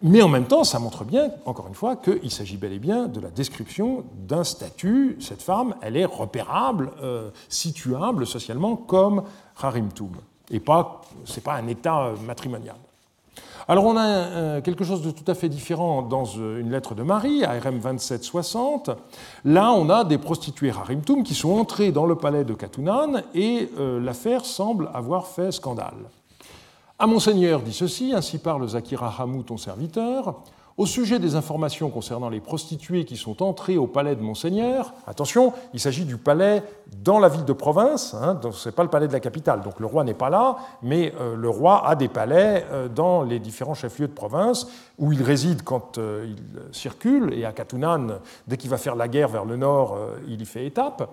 Mais 0.07 0.21
en 0.21 0.29
même 0.29 0.45
temps, 0.45 0.63
ça 0.63 0.77
montre 0.77 1.03
bien, 1.03 1.31
encore 1.47 1.67
une 1.67 1.73
fois, 1.73 1.95
qu'il 1.95 2.29
s'agit 2.29 2.57
bel 2.57 2.71
et 2.73 2.77
bien 2.77 3.07
de 3.07 3.19
la 3.19 3.31
description 3.31 4.03
d'un 4.27 4.43
statut. 4.43 5.17
Cette 5.19 5.41
femme, 5.41 5.73
elle 5.81 5.97
est 5.97 6.05
repérable, 6.05 6.91
euh, 7.01 7.31
situable 7.49 8.27
socialement 8.27 8.75
comme 8.75 9.23
Harimtum. 9.59 10.11
Et 10.51 10.59
pas, 10.59 11.01
c'est 11.25 11.43
pas 11.43 11.55
un 11.55 11.65
état 11.67 12.13
matrimonial. 12.23 12.75
Alors 13.67 13.85
on 13.85 13.97
a 13.97 14.05
euh, 14.05 14.61
quelque 14.61 14.83
chose 14.83 15.01
de 15.01 15.09
tout 15.09 15.23
à 15.25 15.33
fait 15.33 15.49
différent 15.49 16.03
dans 16.03 16.25
euh, 16.37 16.61
une 16.61 16.69
lettre 16.69 16.93
de 16.93 17.01
Marie, 17.01 17.43
ARM 17.43 17.79
2760. 17.79 18.91
Là, 19.43 19.71
on 19.71 19.89
a 19.89 20.03
des 20.03 20.19
prostituées 20.19 20.69
Harimtum 20.69 21.23
qui 21.23 21.33
sont 21.33 21.49
entrées 21.49 21.91
dans 21.91 22.05
le 22.05 22.13
palais 22.13 22.43
de 22.43 22.53
Katunan 22.53 23.23
et 23.33 23.71
l'affaire 23.79 24.45
semble 24.45 24.91
avoir 24.93 25.25
fait 25.25 25.51
scandale. 25.51 25.95
À 26.97 27.07
Monseigneur 27.07 27.61
dit 27.61 27.73
ceci, 27.73 28.13
ainsi 28.15 28.37
parle 28.37 28.65
Zakira 28.69 29.13
Hamou, 29.19 29.43
ton 29.43 29.57
serviteur, 29.57 30.35
au 30.77 30.85
sujet 30.85 31.19
des 31.19 31.35
informations 31.35 31.89
concernant 31.89 32.29
les 32.29 32.39
prostituées 32.39 33.03
qui 33.03 33.17
sont 33.17 33.43
entrées 33.43 33.75
au 33.75 33.85
palais 33.85 34.15
de 34.15 34.21
Monseigneur, 34.21 34.93
attention, 35.05 35.51
il 35.73 35.81
s'agit 35.81 36.05
du 36.05 36.15
palais 36.15 36.63
dans 37.03 37.19
la 37.19 37.27
ville 37.27 37.43
de 37.43 37.51
province, 37.51 38.13
hein, 38.13 38.39
ce 38.53 38.69
n'est 38.69 38.73
pas 38.73 38.83
le 38.83 38.89
palais 38.89 39.09
de 39.09 39.13
la 39.13 39.19
capitale, 39.19 39.61
donc 39.61 39.81
le 39.81 39.85
roi 39.85 40.05
n'est 40.05 40.13
pas 40.13 40.29
là, 40.29 40.55
mais 40.81 41.13
euh, 41.19 41.35
le 41.35 41.49
roi 41.49 41.85
a 41.85 41.95
des 41.95 42.07
palais 42.07 42.65
euh, 42.71 42.87
dans 42.87 43.23
les 43.23 43.39
différents 43.39 43.73
chefs-lieux 43.73 44.07
de 44.07 44.13
province 44.13 44.65
où 44.97 45.11
il 45.11 45.21
réside 45.21 45.63
quand 45.63 45.97
euh, 45.97 46.25
il 46.29 46.73
circule, 46.73 47.33
et 47.33 47.43
à 47.43 47.51
Katunan, 47.51 48.19
dès 48.47 48.55
qu'il 48.55 48.69
va 48.69 48.77
faire 48.77 48.95
la 48.95 49.09
guerre 49.09 49.27
vers 49.27 49.43
le 49.43 49.57
nord, 49.57 49.97
il 50.29 50.41
y 50.41 50.45
fait 50.45 50.65
étape. 50.65 51.09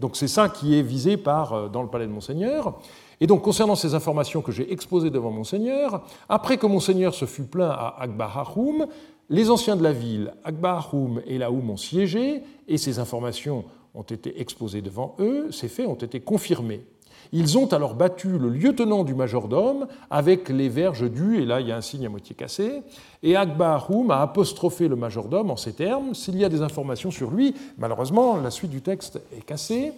Donc 0.00 0.16
c'est 0.16 0.28
ça 0.28 0.48
qui 0.48 0.78
est 0.78 0.82
visé 0.82 1.18
par, 1.18 1.68
dans 1.68 1.82
le 1.82 1.88
palais 1.88 2.06
de 2.06 2.12
Monseigneur. 2.12 2.78
Et 3.20 3.26
donc, 3.26 3.42
concernant 3.42 3.76
ces 3.76 3.94
informations 3.94 4.42
que 4.42 4.52
j'ai 4.52 4.70
exposées 4.72 5.10
devant 5.10 5.30
Monseigneur, 5.30 6.02
après 6.28 6.58
que 6.58 6.66
Monseigneur 6.66 7.14
se 7.14 7.24
fut 7.24 7.44
plaint 7.44 7.70
à 7.70 7.96
Akbaharoum, 8.00 8.86
les 9.30 9.50
anciens 9.50 9.76
de 9.76 9.82
la 9.82 9.92
ville, 9.92 10.34
Akbaharoum 10.44 11.22
et 11.26 11.38
Laoum, 11.38 11.70
ont 11.70 11.76
siégé, 11.76 12.42
et 12.68 12.78
ces 12.78 12.98
informations 12.98 13.64
ont 13.94 14.02
été 14.02 14.40
exposées 14.40 14.82
devant 14.82 15.16
eux, 15.18 15.50
ces 15.50 15.68
faits 15.68 15.86
ont 15.86 15.94
été 15.94 16.20
confirmés. 16.20 16.84
Ils 17.32 17.58
ont 17.58 17.66
alors 17.66 17.94
battu 17.94 18.38
le 18.38 18.48
lieutenant 18.50 19.02
du 19.02 19.14
majordome 19.14 19.88
avec 20.10 20.48
les 20.48 20.68
verges 20.68 21.10
dues, 21.10 21.42
et 21.42 21.44
là 21.44 21.60
il 21.60 21.66
y 21.66 21.72
a 21.72 21.76
un 21.76 21.80
signe 21.80 22.06
à 22.06 22.08
moitié 22.08 22.36
cassé, 22.36 22.82
et 23.22 23.34
Akbaharoum 23.34 24.10
a 24.10 24.20
apostrophé 24.20 24.86
le 24.86 24.94
majordome 24.94 25.50
en 25.50 25.56
ces 25.56 25.72
termes 25.72 26.14
S'il 26.14 26.36
y 26.36 26.44
a 26.44 26.48
des 26.48 26.62
informations 26.62 27.10
sur 27.10 27.30
lui, 27.30 27.54
malheureusement 27.78 28.36
la 28.36 28.50
suite 28.50 28.70
du 28.70 28.82
texte 28.82 29.20
est 29.36 29.44
cassée, 29.44 29.92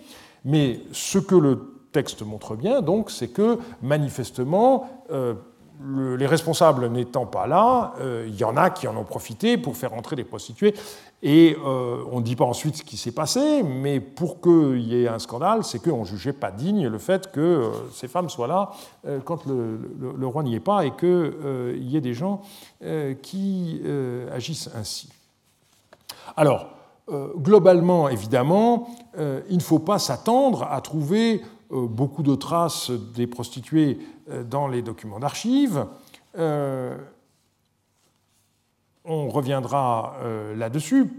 mais 0.45 0.81
ce 0.93 1.19
que 1.19 1.35
le 1.35 1.78
texte 1.93 2.23
montre 2.23 2.57
bien, 2.57 2.83
donc, 2.83 3.11
c'est 3.11 3.29
que 3.29 3.59
manifestement, 3.83 4.89
euh, 5.11 6.17
les 6.17 6.27
responsables 6.27 6.89
n'étant 6.89 7.27
pas 7.27 7.47
là, 7.47 7.95
euh, 8.01 8.27
il 8.27 8.35
y 8.37 8.43
en 8.43 8.57
a 8.57 8.71
qui 8.71 8.89
en 8.89 8.97
ont 8.97 9.05
profité 9.05 9.57
pour 9.57 9.77
faire 9.77 9.95
entrer 9.95 10.17
des 10.17 10.25
prostituées. 10.25 10.75
Et 11.23 11.57
euh, 11.65 12.03
on 12.11 12.19
ne 12.19 12.25
dit 12.25 12.35
pas 12.35 12.45
ensuite 12.45 12.77
ce 12.77 12.83
qui 12.83 12.97
s'est 12.97 13.13
passé, 13.13 13.63
mais 13.63 14.01
pour 14.01 14.41
qu'il 14.41 14.81
y 14.81 15.03
ait 15.03 15.09
un 15.09 15.21
scandale, 15.21 15.65
c'est 15.65 15.81
qu'on 15.81 16.01
ne 16.01 16.05
jugeait 16.05 16.33
pas 16.33 16.51
digne 16.51 16.89
le 16.89 16.99
fait 16.99 17.31
que 17.31 17.71
ces 17.93 18.09
femmes 18.09 18.29
soient 18.29 18.47
là 18.47 18.71
quand 19.25 19.45
le, 19.47 19.81
le 20.17 20.27
roi 20.27 20.43
n'y 20.45 20.55
est 20.55 20.61
pas 20.61 20.85
et 20.85 20.93
qu'il 20.93 21.83
y 21.83 21.97
ait 21.97 22.01
des 22.01 22.15
gens 22.15 22.43
qui 23.23 23.83
agissent 24.33 24.71
ainsi. 24.77 25.09
Alors, 26.37 26.69
globalement, 27.37 28.09
évidemment, 28.09 28.89
il 29.17 29.57
ne 29.57 29.63
faut 29.63 29.81
pas 29.81 29.99
s'attendre 29.99 30.69
à 30.71 30.81
trouver 30.81 31.43
beaucoup 31.71 32.23
de 32.23 32.35
traces 32.35 32.91
des 32.91 33.27
prostituées 33.27 33.99
euh, 34.31 34.43
dans 34.43 34.69
les 34.69 34.83
documents 34.83 35.19
d'archives. 35.19 35.87
Euh, 36.37 36.97
on 39.05 39.29
reviendra 39.29 40.19
là-dessus 40.55 41.11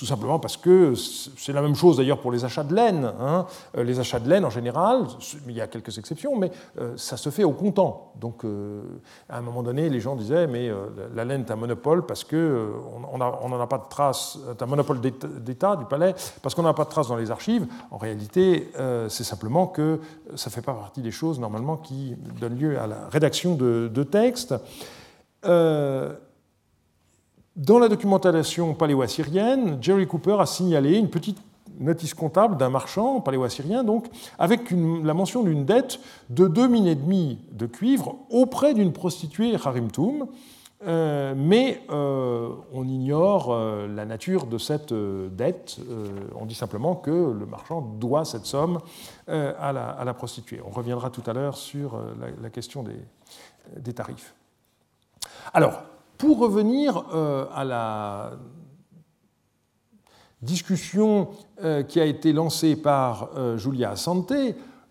tout 0.00 0.06
simplement 0.06 0.38
parce 0.38 0.56
que 0.56 0.94
c'est 0.94 1.52
la 1.52 1.60
même 1.60 1.74
chose 1.74 1.98
d'ailleurs 1.98 2.22
pour 2.22 2.32
les 2.32 2.46
achats 2.46 2.64
de 2.64 2.74
laine. 2.74 3.12
Hein. 3.20 3.44
Euh, 3.76 3.84
les 3.84 4.00
achats 4.00 4.18
de 4.18 4.30
laine 4.30 4.46
en 4.46 4.50
général, 4.50 5.04
il 5.46 5.52
y 5.52 5.60
a 5.60 5.66
quelques 5.66 5.98
exceptions, 5.98 6.38
mais 6.38 6.50
euh, 6.80 6.96
ça 6.96 7.18
se 7.18 7.28
fait 7.28 7.44
au 7.44 7.52
comptant. 7.52 8.10
Donc 8.18 8.46
euh, 8.46 8.80
à 9.28 9.36
un 9.36 9.42
moment 9.42 9.62
donné, 9.62 9.90
les 9.90 10.00
gens 10.00 10.16
disaient 10.16 10.46
mais 10.46 10.70
la 11.14 11.26
laine 11.26 11.42
est 11.42 11.50
un 11.50 11.56
monopole 11.56 12.06
parce 12.06 12.24
que 12.24 12.72
on 13.12 13.18
n'en 13.18 13.60
a 13.60 13.66
pas 13.66 13.76
de 13.76 13.90
traces, 13.90 14.38
c'est 14.48 14.62
un 14.62 14.66
monopole 14.66 15.02
d'État 15.02 15.76
du 15.76 15.84
palais 15.84 16.14
parce 16.40 16.54
qu'on 16.54 16.62
n'a 16.62 16.72
pas 16.72 16.84
de 16.84 16.90
traces 16.90 17.08
dans 17.08 17.16
les 17.16 17.30
archives. 17.30 17.66
En 17.90 17.98
réalité, 17.98 18.72
c'est 19.08 19.24
simplement 19.24 19.66
que 19.66 20.00
ça 20.34 20.48
ne 20.48 20.54
fait 20.54 20.62
pas 20.62 20.72
partie 20.72 21.02
des 21.02 21.10
choses 21.10 21.38
normalement 21.38 21.76
qui 21.76 22.16
donnent 22.40 22.58
lieu 22.58 22.80
à 22.80 22.86
la 22.86 23.06
rédaction 23.10 23.54
de, 23.54 23.90
de 23.92 24.02
textes. 24.02 24.54
Dans 27.60 27.78
la 27.78 27.88
documentation 27.88 28.72
paléo-assyrienne, 28.72 29.76
Jerry 29.82 30.06
Cooper 30.06 30.36
a 30.40 30.46
signalé 30.46 30.96
une 30.96 31.10
petite 31.10 31.36
notice 31.78 32.14
comptable 32.14 32.56
d'un 32.56 32.70
marchand 32.70 33.20
paléo-assyrien, 33.20 33.84
donc, 33.84 34.06
avec 34.38 34.70
la 34.70 35.12
mention 35.12 35.42
d'une 35.42 35.66
dette 35.66 36.00
de 36.30 36.48
2 36.48 36.68
mines 36.68 36.86
et 36.86 36.94
demi 36.94 37.38
de 37.52 37.66
cuivre 37.66 38.16
auprès 38.30 38.72
d'une 38.72 38.94
prostituée 38.94 39.54
Harimtum. 39.56 40.28
mais 40.86 41.82
on 41.90 42.88
ignore 42.88 43.54
la 43.54 44.06
nature 44.06 44.46
de 44.46 44.56
cette 44.56 44.94
dette. 44.94 45.76
on 46.40 46.46
dit 46.46 46.54
simplement 46.54 46.94
que 46.94 47.10
le 47.10 47.44
marchand 47.44 47.82
doit 47.82 48.24
cette 48.24 48.46
somme 48.46 48.78
à 49.26 49.72
la, 49.74 50.14
prostituée. 50.14 50.62
On 50.66 50.70
reviendra 50.70 51.10
tout 51.10 51.24
à 51.26 51.34
l'heure 51.34 51.58
sur 51.58 52.00
la, 52.40 52.48
question 52.48 52.82
des 53.76 53.92
tarifs. 53.92 54.34
Alors, 55.52 55.82
pour 56.20 56.38
revenir 56.38 57.02
à 57.54 57.64
la 57.64 58.32
discussion 60.42 61.28
euh, 61.62 61.82
qui 61.82 62.00
a 62.00 62.04
été 62.04 62.32
lancée 62.32 62.76
par 62.76 63.30
euh, 63.36 63.56
Julia 63.56 63.90
Assante, 63.90 64.32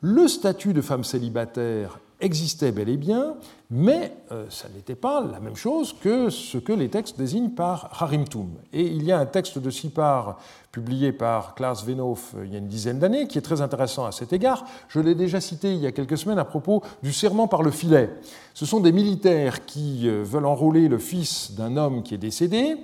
le 0.01 0.27
statut 0.27 0.73
de 0.73 0.81
femme 0.81 1.03
célibataire 1.03 1.99
existait 2.21 2.71
bel 2.71 2.89
et 2.89 2.97
bien, 2.97 3.35
mais 3.69 4.13
euh, 4.31 4.45
ça 4.49 4.67
n'était 4.69 4.95
pas 4.95 5.21
la 5.21 5.39
même 5.39 5.55
chose 5.55 5.93
que 5.93 6.29
ce 6.29 6.57
que 6.57 6.73
les 6.73 6.89
textes 6.89 7.17
désignent 7.17 7.51
par 7.51 7.89
harimtum. 8.01 8.49
Et 8.73 8.83
il 8.83 9.03
y 9.03 9.11
a 9.11 9.19
un 9.19 9.25
texte 9.25 9.57
de 9.57 9.69
Sipar 9.69 10.39
publié 10.71 11.11
par 11.11 11.55
Klaas 11.55 11.83
Venhoff 11.85 12.35
il 12.43 12.51
y 12.51 12.55
a 12.55 12.59
une 12.59 12.67
dizaine 12.67 12.99
d'années 12.99 13.27
qui 13.27 13.37
est 13.37 13.41
très 13.41 13.61
intéressant 13.61 14.05
à 14.05 14.11
cet 14.11 14.33
égard. 14.33 14.65
Je 14.89 14.99
l'ai 14.99 15.15
déjà 15.15 15.39
cité 15.39 15.73
il 15.73 15.79
y 15.79 15.87
a 15.87 15.91
quelques 15.91 16.17
semaines 16.17 16.39
à 16.39 16.45
propos 16.45 16.83
du 17.01 17.13
serment 17.13 17.47
par 17.47 17.63
le 17.63 17.71
filet. 17.71 18.09
Ce 18.53 18.65
sont 18.65 18.79
des 18.79 18.91
militaires 18.91 19.65
qui 19.65 20.09
veulent 20.09 20.45
enrôler 20.45 20.87
le 20.87 20.97
fils 20.97 21.53
d'un 21.53 21.77
homme 21.77 22.03
qui 22.03 22.15
est 22.15 22.19
décédé, 22.19 22.75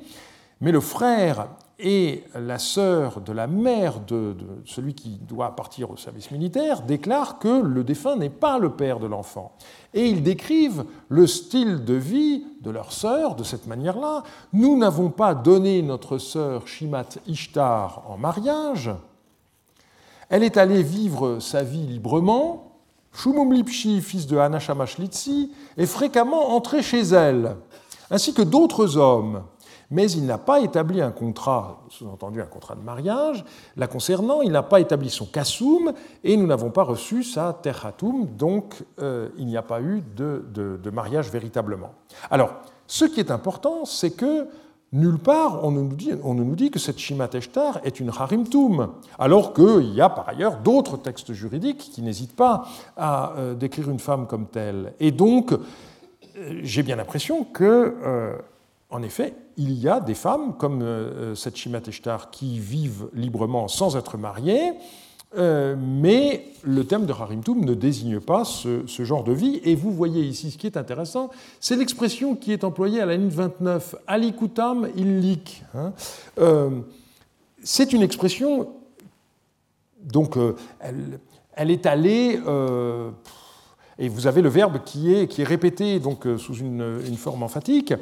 mais 0.62 0.72
le 0.72 0.80
frère 0.80 1.48
et 1.78 2.24
la 2.34 2.58
sœur 2.58 3.20
de 3.20 3.34
la 3.34 3.48
mère 3.48 4.00
de, 4.00 4.36
celui 4.66 4.94
qui 4.94 5.20
doit 5.28 5.56
partir 5.56 5.92
au 5.92 5.98
service 5.98 6.32
militaire 6.32 6.82
déclare 6.82 7.38
que 7.38 7.62
le 7.62 7.84
défunt 7.84 8.16
n'est 8.16 8.30
pas 8.30 8.58
le 8.58 8.72
père 8.72 9.00
de 9.00 9.08
l'enfant. 9.08 9.52
Et 9.94 10.08
ils 10.08 10.24
décrivent 10.24 10.86
le 11.10 11.28
style 11.28 11.84
de 11.84 11.94
vie 11.94 12.46
de 12.62 12.72
leur 12.72 12.94
sœur 12.94 13.36
de 13.36 13.44
cette 13.44 13.68
manière-là. 13.68 14.24
Nous 14.54 14.78
n'avons 14.78 15.10
pas 15.10 15.36
donné 15.36 15.82
notre 15.82 16.18
sœur 16.18 16.68
Shimat 16.68 17.18
Ishtar 17.28 18.04
en 18.08 18.18
mariage. 18.18 18.92
Elle 20.30 20.44
est 20.44 20.58
allée 20.58 20.84
vivre 20.84 21.40
sa 21.40 21.62
vie 21.62 21.86
librement. 21.86 22.72
Shumum 23.14 23.52
Lipshi, 23.54 24.02
fils 24.02 24.28
de 24.28 24.38
Hanashamashlitsi, 24.38 25.52
est 25.78 25.86
fréquemment 25.86 26.56
entré 26.56 26.82
chez 26.82 27.02
elle, 27.02 27.56
ainsi 28.10 28.34
que 28.34 28.42
d'autres 28.42 28.98
hommes 28.98 29.44
mais 29.92 30.10
il 30.12 30.26
n'a 30.26 30.38
pas 30.38 30.62
établi 30.62 31.02
un 31.02 31.12
contrat, 31.12 31.84
sous-entendu 31.90 32.42
un 32.42 32.46
contrat 32.46 32.76
de 32.76 32.82
mariage, 32.82 33.44
la 33.76 33.88
concernant, 33.88 34.42
il 34.42 34.52
n'a 34.52 34.64
pas 34.64 34.80
établi 34.80 35.10
son 35.10 35.26
kassoum, 35.26 35.94
et 36.24 36.38
nous 36.38 36.48
n'avons 36.48 36.72
pas 36.72 36.84
reçu 36.84 37.24
sa 37.24 37.54
terhatum, 37.54 38.28
donc 38.38 38.84
euh, 39.00 39.30
il 39.38 39.46
n'y 39.46 39.58
a 39.58 39.62
pas 39.62 39.82
eu 39.82 40.04
de, 40.16 40.90
mariage 40.92 41.30
véritablement. 41.30 41.92
Alors, 42.32 42.54
ce 42.88 43.06
qui 43.06 43.20
est 43.20 43.32
important, 43.32 43.86
c'est 43.86 44.12
que 44.12 44.48
nulle 44.94 45.18
part 45.18 45.64
on 45.66 45.72
ne 45.72 46.44
nous 46.44 46.56
dit, 46.56 46.72
que 46.72 46.80
cette 46.80 47.00
Shimat 47.00 47.30
Eshtar 47.34 47.80
est 47.84 48.00
une 48.00 48.10
harimtum, 48.10 48.94
alors 49.20 49.54
qu'il 49.54 49.94
y 49.94 50.02
a 50.02 50.10
par 50.10 50.30
ailleurs 50.30 50.58
d'autres 50.58 50.98
textes 50.98 51.34
juridiques 51.34 51.90
qui 51.94 52.02
n'hésitent 52.02 52.36
pas 52.36 52.66
à 52.96 53.34
euh, 53.38 53.54
décrire 53.56 53.90
une 53.90 54.00
femme 54.00 54.28
comme 54.28 54.48
telle. 54.48 54.94
Et 55.00 55.12
donc, 55.12 55.52
euh, 55.52 56.60
j'ai 56.62 56.84
bien 56.84 56.96
l'impression 56.96 57.44
que 57.44 57.96
en 58.96 59.04
effet, 59.04 59.34
il 59.58 59.74
y 59.74 59.90
a 59.90 60.00
des 60.00 60.14
femmes 60.14 60.56
comme 60.58 60.82
euh, 60.82 60.86
euh, 60.86 61.36
cette 61.36 61.58
Shimateshtar 61.58 62.32
qui 62.32 62.60
vivent 62.60 63.10
librement 63.14 63.68
sans 63.68 63.98
être 63.98 64.18
mariées, 64.18 64.72
euh, 65.38 65.76
mais 65.78 66.46
le 66.64 66.86
terme 66.86 67.06
de 67.06 67.12
Harimtum 67.12 67.66
ne 67.66 67.74
désigne 67.74 68.22
pas 68.22 68.46
ce, 68.46 68.86
genre 68.88 69.26
de 69.26 69.34
vie. 69.34 69.60
Et 69.66 69.76
vous 69.76 69.92
voyez 69.92 70.24
ici 70.24 70.50
ce 70.50 70.58
qui 70.58 70.66
est 70.66 70.78
intéressant, 70.78 71.30
c'est 71.60 71.76
l'expression 71.76 72.36
qui 72.36 72.54
est 72.54 72.64
employée 72.64 73.02
à 73.02 73.06
la 73.06 73.18
ligne 73.18 73.28
29, 73.28 73.96
alikutam 74.08 74.88
illik. 74.96 75.64
Hein. 75.76 75.92
c'est 77.62 77.92
une 77.92 78.02
expression, 78.02 78.70
donc 80.02 80.38
elle, 80.80 81.70
est 81.70 81.86
allée. 81.86 82.40
et 84.00 84.08
vous 84.08 84.28
avez 84.28 84.42
le 84.42 84.50
verbe 84.50 84.80
qui 84.86 85.14
est, 85.14 85.28
qui 85.28 85.42
est 85.42 85.46
répété 85.46 86.00
donc, 86.00 86.26
sous 86.38 86.56
une, 86.56 87.02
une 87.06 87.18
forme 87.18 87.44
emphatique. 87.44 87.94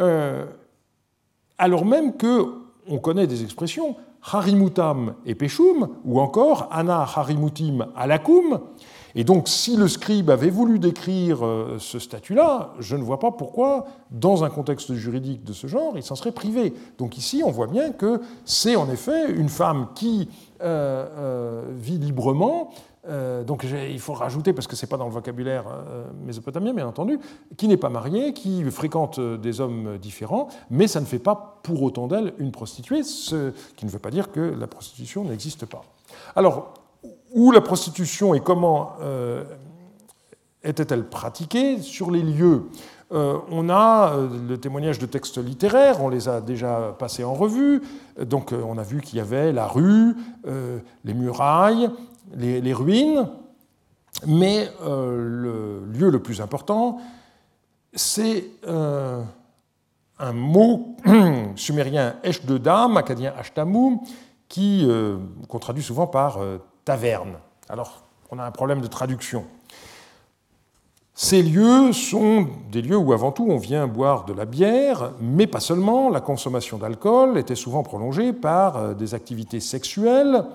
Euh, 0.00 0.46
alors 1.58 1.84
même 1.84 2.16
que 2.16 2.54
on 2.88 2.98
connaît 2.98 3.26
des 3.26 3.44
expressions 3.44 3.96
harimutam 4.22 5.14
et 5.26 5.34
peshum, 5.34 5.88
ou 6.04 6.20
encore 6.20 6.68
ana 6.70 7.02
harimutim 7.02 7.86
alakum. 7.96 8.60
Et 9.14 9.24
donc, 9.24 9.48
si 9.48 9.76
le 9.76 9.88
scribe 9.88 10.30
avait 10.30 10.48
voulu 10.48 10.78
décrire 10.78 11.44
euh, 11.44 11.76
ce 11.78 11.98
statut-là, 11.98 12.72
je 12.78 12.96
ne 12.96 13.02
vois 13.02 13.18
pas 13.18 13.30
pourquoi, 13.30 13.86
dans 14.10 14.42
un 14.42 14.48
contexte 14.48 14.94
juridique 14.94 15.44
de 15.44 15.52
ce 15.52 15.66
genre, 15.66 15.92
il 15.96 16.02
s'en 16.02 16.14
serait 16.14 16.32
privé. 16.32 16.72
Donc 16.96 17.18
ici, 17.18 17.42
on 17.44 17.50
voit 17.50 17.66
bien 17.66 17.92
que 17.92 18.22
c'est 18.46 18.74
en 18.74 18.88
effet 18.88 19.30
une 19.30 19.50
femme 19.50 19.88
qui 19.94 20.30
euh, 20.62 21.62
vit 21.76 21.98
librement, 21.98 22.70
euh, 23.08 23.42
donc 23.42 23.64
il 23.64 23.98
faut 23.98 24.12
rajouter, 24.12 24.52
parce 24.52 24.66
que 24.66 24.76
ce 24.76 24.84
n'est 24.84 24.88
pas 24.88 24.96
dans 24.96 25.06
le 25.06 25.12
vocabulaire 25.12 25.64
euh, 25.68 26.04
mésopotamien, 26.24 26.72
bien 26.72 26.86
entendu, 26.86 27.18
qui 27.56 27.66
n'est 27.66 27.76
pas 27.76 27.88
mariée, 27.88 28.32
qui 28.32 28.62
fréquente 28.70 29.18
euh, 29.18 29.36
des 29.36 29.60
hommes 29.60 29.98
différents, 29.98 30.48
mais 30.70 30.86
ça 30.86 31.00
ne 31.00 31.04
fait 31.04 31.18
pas 31.18 31.58
pour 31.64 31.82
autant 31.82 32.06
d'elle 32.06 32.32
une 32.38 32.52
prostituée, 32.52 33.02
ce 33.02 33.52
qui 33.76 33.86
ne 33.86 33.90
veut 33.90 33.98
pas 33.98 34.10
dire 34.10 34.30
que 34.30 34.40
la 34.40 34.68
prostitution 34.68 35.24
n'existe 35.24 35.66
pas. 35.66 35.82
Alors, 36.36 36.74
où 37.34 37.50
la 37.50 37.60
prostitution 37.60 38.34
et 38.34 38.40
comment 38.40 38.92
était-elle 40.62 41.08
pratiquée? 41.08 41.80
Sur 41.80 42.10
les 42.10 42.22
lieux, 42.22 42.68
on 43.10 43.70
a 43.70 44.16
le 44.48 44.56
témoignage 44.58 44.98
de 44.98 45.06
textes 45.06 45.38
littéraires, 45.38 46.02
on 46.02 46.08
les 46.08 46.28
a 46.28 46.40
déjà 46.40 46.94
passés 46.98 47.24
en 47.24 47.34
revue. 47.34 47.82
Donc 48.20 48.52
on 48.52 48.76
a 48.78 48.82
vu 48.82 49.00
qu'il 49.00 49.18
y 49.18 49.20
avait 49.20 49.52
la 49.52 49.66
rue, 49.66 50.14
les 51.04 51.14
murailles, 51.14 51.90
les, 52.34 52.72
ruines, 52.72 53.28
mais 54.26 54.68
euh, 54.82 55.16
le 55.16 55.86
lieu 55.92 56.10
le 56.10 56.20
plus 56.20 56.40
important, 56.40 56.98
c'est 57.94 58.44
euh, 58.66 59.22
un 60.18 60.32
mot 60.32 60.96
sumérien 61.56 62.16
Eshdedam, 62.22 62.96
acadien 62.96 63.34
Ashtamu, 63.38 63.98
qui 64.48 64.84
euh, 64.86 65.18
qu'on 65.48 65.58
traduit 65.58 65.82
souvent 65.82 66.06
par 66.06 66.38
taverne. 66.84 67.38
Alors, 67.68 68.02
on 68.30 68.38
a 68.38 68.44
un 68.44 68.50
problème 68.50 68.80
de 68.80 68.86
traduction. 68.86 69.44
Ces 71.14 71.42
lieux 71.42 71.92
sont 71.92 72.48
des 72.70 72.80
lieux 72.80 72.96
où 72.96 73.12
avant 73.12 73.32
tout 73.32 73.46
on 73.48 73.58
vient 73.58 73.86
boire 73.86 74.24
de 74.24 74.32
la 74.32 74.46
bière, 74.46 75.12
mais 75.20 75.46
pas 75.46 75.60
seulement. 75.60 76.08
La 76.08 76.22
consommation 76.22 76.78
d'alcool 76.78 77.36
était 77.36 77.54
souvent 77.54 77.82
prolongée 77.82 78.32
par 78.32 78.94
des 78.94 79.14
activités 79.14 79.60
sexuelles, 79.60 80.46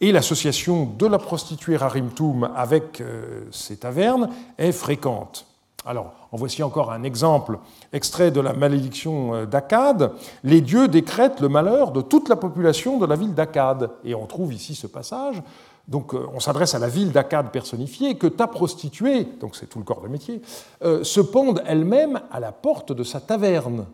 et 0.00 0.12
l'association 0.12 0.84
de 0.84 1.06
la 1.06 1.18
prostituée 1.18 1.76
Rarimtum 1.76 2.50
avec 2.54 3.00
euh, 3.00 3.46
ces 3.50 3.78
tavernes 3.78 4.30
est 4.58 4.72
fréquente. 4.72 5.46
Alors, 5.86 6.12
en 6.32 6.36
voici 6.36 6.62
encore 6.62 6.90
un 6.90 7.04
exemple 7.04 7.58
extrait 7.92 8.30
de 8.30 8.40
la 8.40 8.52
malédiction 8.52 9.34
euh, 9.34 9.46
d'Akkad. 9.46 10.12
Les 10.42 10.60
dieux 10.60 10.88
décrètent 10.88 11.40
le 11.40 11.48
malheur 11.48 11.92
de 11.92 12.02
toute 12.02 12.28
la 12.28 12.36
population 12.36 12.98
de 12.98 13.06
la 13.06 13.16
ville 13.16 13.34
d'Akkad. 13.34 13.90
Et 14.04 14.14
on 14.14 14.26
trouve 14.26 14.52
ici 14.52 14.74
ce 14.74 14.86
passage. 14.86 15.42
Donc, 15.88 16.12
euh, 16.12 16.26
on 16.34 16.40
s'adresse 16.40 16.74
à 16.74 16.78
la 16.78 16.88
ville 16.88 17.12
d'Akkad 17.12 17.50
personnifiée, 17.50 18.16
que 18.16 18.26
ta 18.26 18.48
prostituée, 18.48 19.24
donc 19.40 19.56
c'est 19.56 19.66
tout 19.66 19.78
le 19.78 19.84
corps 19.84 20.02
de 20.02 20.08
métier, 20.08 20.42
se 20.82 21.20
pende 21.20 21.62
elle-même 21.64 22.20
à 22.32 22.40
la 22.40 22.50
porte 22.50 22.92
de 22.92 23.04
sa 23.04 23.20
taverne. 23.20 23.86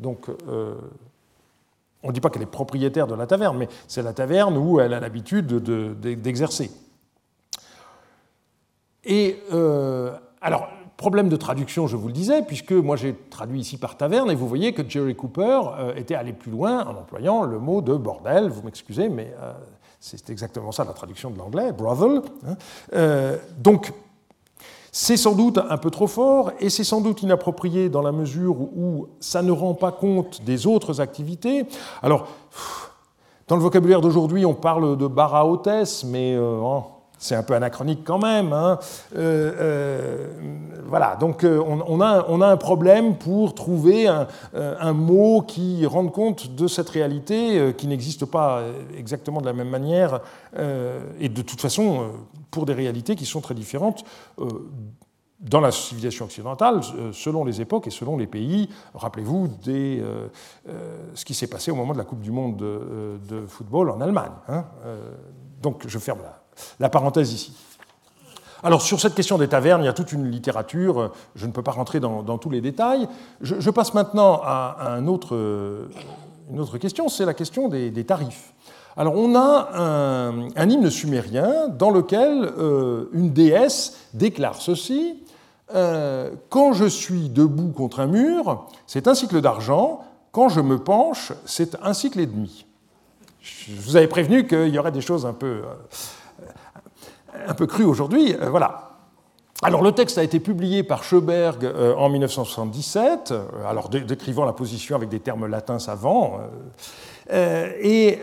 Donc, 0.00 0.30
on 2.04 2.08
ne 2.08 2.12
dit 2.12 2.20
pas 2.20 2.30
qu'elle 2.30 2.42
est 2.42 2.46
propriétaire 2.46 3.06
de 3.06 3.14
la 3.14 3.26
taverne, 3.26 3.56
mais 3.56 3.68
c'est 3.88 4.02
la 4.02 4.12
taverne 4.12 4.56
où 4.56 4.78
elle 4.78 4.92
a 4.92 5.00
l'habitude 5.00 5.46
d'exercer. 6.20 6.70
Et 9.04 9.38
euh, 9.52 10.12
alors, 10.40 10.68
problème 10.98 11.28
de 11.28 11.36
traduction, 11.36 11.86
je 11.86 11.96
vous 11.96 12.08
le 12.08 12.12
disais, 12.12 12.42
puisque 12.42 12.72
moi 12.72 12.96
j'ai 12.96 13.14
traduit 13.30 13.60
ici 13.60 13.78
par 13.78 13.96
taverne, 13.96 14.30
et 14.30 14.34
vous 14.34 14.46
voyez 14.46 14.74
que 14.74 14.88
Jerry 14.88 15.16
Cooper 15.16 15.60
euh, 15.78 15.94
était 15.96 16.14
allé 16.14 16.34
plus 16.34 16.50
loin 16.50 16.84
en 16.86 16.96
employant 16.96 17.42
le 17.42 17.58
mot 17.58 17.80
de 17.80 17.94
bordel, 17.94 18.48
vous 18.48 18.62
m'excusez, 18.62 19.08
mais 19.08 19.34
euh, 19.40 19.52
c'est 19.98 20.28
exactement 20.28 20.72
ça 20.72 20.84
la 20.84 20.92
traduction 20.92 21.30
de 21.30 21.38
l'anglais, 21.38 21.72
brothel. 21.72 22.20
Hein. 22.46 23.36
donc, 23.58 23.92
c'est 24.96 25.16
sans 25.16 25.34
doute 25.34 25.58
un 25.58 25.76
peu 25.76 25.90
trop 25.90 26.06
fort 26.06 26.52
et 26.60 26.70
c'est 26.70 26.84
sans 26.84 27.00
doute 27.00 27.20
inapproprié 27.24 27.88
dans 27.88 28.00
la 28.00 28.12
mesure 28.12 28.60
où 28.60 29.08
ça 29.18 29.42
ne 29.42 29.50
rend 29.50 29.74
pas 29.74 29.90
compte 29.90 30.42
des 30.44 30.68
autres 30.68 31.00
activités. 31.00 31.66
Alors, 32.00 32.28
dans 33.48 33.56
le 33.56 33.62
vocabulaire 33.62 34.00
d'aujourd'hui, 34.00 34.46
on 34.46 34.54
parle 34.54 34.96
de 34.96 35.08
bar 35.08 35.34
à 35.34 35.48
hôtesse, 35.48 36.04
mais 36.04 36.36
euh, 36.36 36.60
oh, 36.62 36.84
c'est 37.18 37.34
un 37.34 37.42
peu 37.42 37.54
anachronique 37.54 38.00
quand 38.04 38.18
même. 38.18 38.52
Hein. 38.52 38.78
Euh, 39.16 39.52
euh, 39.58 40.28
voilà, 40.86 41.16
donc 41.16 41.44
euh, 41.44 41.58
on, 41.58 42.00
a, 42.00 42.46
un 42.46 42.56
problème 42.56 43.16
pour 43.16 43.54
trouver 43.54 44.06
un, 44.06 44.92
mot 44.92 45.42
qui 45.42 45.86
rende 45.86 46.12
compte 46.12 46.54
de 46.54 46.66
cette 46.68 46.90
réalité 46.90 47.74
qui 47.76 47.86
n'existe 47.86 48.26
pas 48.26 48.62
exactement 48.96 49.40
de 49.40 49.46
la 49.46 49.52
même 49.52 49.70
manière 49.70 50.20
et 51.18 51.28
de 51.28 51.42
toute 51.42 51.60
façon 51.60 52.10
pour 52.50 52.66
des 52.66 52.74
réalités 52.74 53.16
qui 53.16 53.24
sont 53.26 53.40
très 53.40 53.54
différentes 53.54 54.04
dans 55.40 55.60
la 55.60 55.72
civilisation 55.72 56.26
occidentale, 56.26 56.80
selon 57.12 57.44
les 57.44 57.60
époques 57.60 57.86
et 57.86 57.90
selon 57.90 58.16
les 58.16 58.26
pays. 58.26 58.68
Rappelez-vous 58.94 59.48
ce 59.64 61.24
qui 61.24 61.34
s'est 61.34 61.48
passé 61.48 61.70
au 61.70 61.76
moment 61.76 61.92
de 61.92 61.98
la 61.98 62.04
Coupe 62.04 62.20
du 62.20 62.30
Monde 62.30 62.56
de, 62.56 63.46
football 63.46 63.90
en 63.90 64.00
Allemagne. 64.00 64.32
Hein. 64.48 64.64
donc 65.62 65.84
je 65.86 65.98
ferme 65.98 66.20
la 66.80 66.88
parenthèse 66.88 67.32
ici. 67.32 67.52
Alors 68.62 68.80
sur 68.80 68.98
cette 68.98 69.14
question 69.14 69.36
des 69.36 69.48
tavernes, 69.48 69.82
il 69.82 69.86
y 69.86 69.88
a 69.88 69.92
toute 69.92 70.12
une 70.12 70.30
littérature, 70.30 71.12
je 71.36 71.46
ne 71.46 71.52
peux 71.52 71.62
pas 71.62 71.72
rentrer 71.72 72.00
dans, 72.00 72.38
tous 72.38 72.48
les 72.48 72.62
détails. 72.62 73.06
Je, 73.42 73.70
passe 73.70 73.92
maintenant 73.92 74.40
à, 74.42 74.98
une 74.98 75.08
autre 75.10 75.48
question, 76.78 77.10
c'est 77.10 77.26
la 77.26 77.34
question 77.34 77.68
des, 77.68 78.04
tarifs. 78.04 78.54
Alors 78.96 79.16
on 79.16 79.34
a 79.34 79.68
un, 79.76 80.68
hymne 80.70 80.88
sumérien 80.88 81.68
dans 81.68 81.90
lequel 81.90 82.50
euh, 82.56 83.10
une 83.12 83.32
déesse 83.32 83.98
déclare 84.14 84.56
ceci, 84.62 85.24
euh, 85.74 86.30
quand 86.48 86.72
je 86.72 86.84
suis 86.84 87.28
debout 87.28 87.72
contre 87.72 88.00
un 88.00 88.06
mur, 88.06 88.66
c'est 88.86 89.08
un 89.08 89.14
cycle 89.14 89.40
d'argent, 89.40 90.00
quand 90.32 90.48
je 90.48 90.60
me 90.60 90.78
penche, 90.78 91.32
c'est 91.44 91.76
un 91.82 91.92
cycle 91.92 92.20
et 92.20 92.26
demi. 92.26 92.66
Je 93.40 93.72
vous 93.78 93.96
avais 93.96 94.08
prévenu 94.08 94.46
qu'il 94.46 94.68
y 94.68 94.78
aurait 94.78 94.92
des 94.92 95.00
choses 95.00 95.26
un 95.26 95.32
peu... 95.32 95.46
Euh, 95.46 95.74
un 97.46 97.54
peu 97.54 97.66
cru 97.66 97.84
aujourd'hui. 97.84 98.34
Euh, 98.34 98.48
voilà. 98.50 98.90
Alors 99.62 99.82
le 99.82 99.92
texte 99.92 100.18
a 100.18 100.22
été 100.22 100.40
publié 100.40 100.82
par 100.82 101.04
Schoberg 101.04 101.64
euh, 101.64 101.94
en 101.94 102.08
1977, 102.08 103.30
euh, 103.30 103.44
alors 103.66 103.88
décrivant 103.88 104.44
la 104.44 104.52
position 104.52 104.96
avec 104.96 105.08
des 105.08 105.20
termes 105.20 105.46
latins 105.46 105.78
savants. 105.78 106.40
et, 107.30 108.18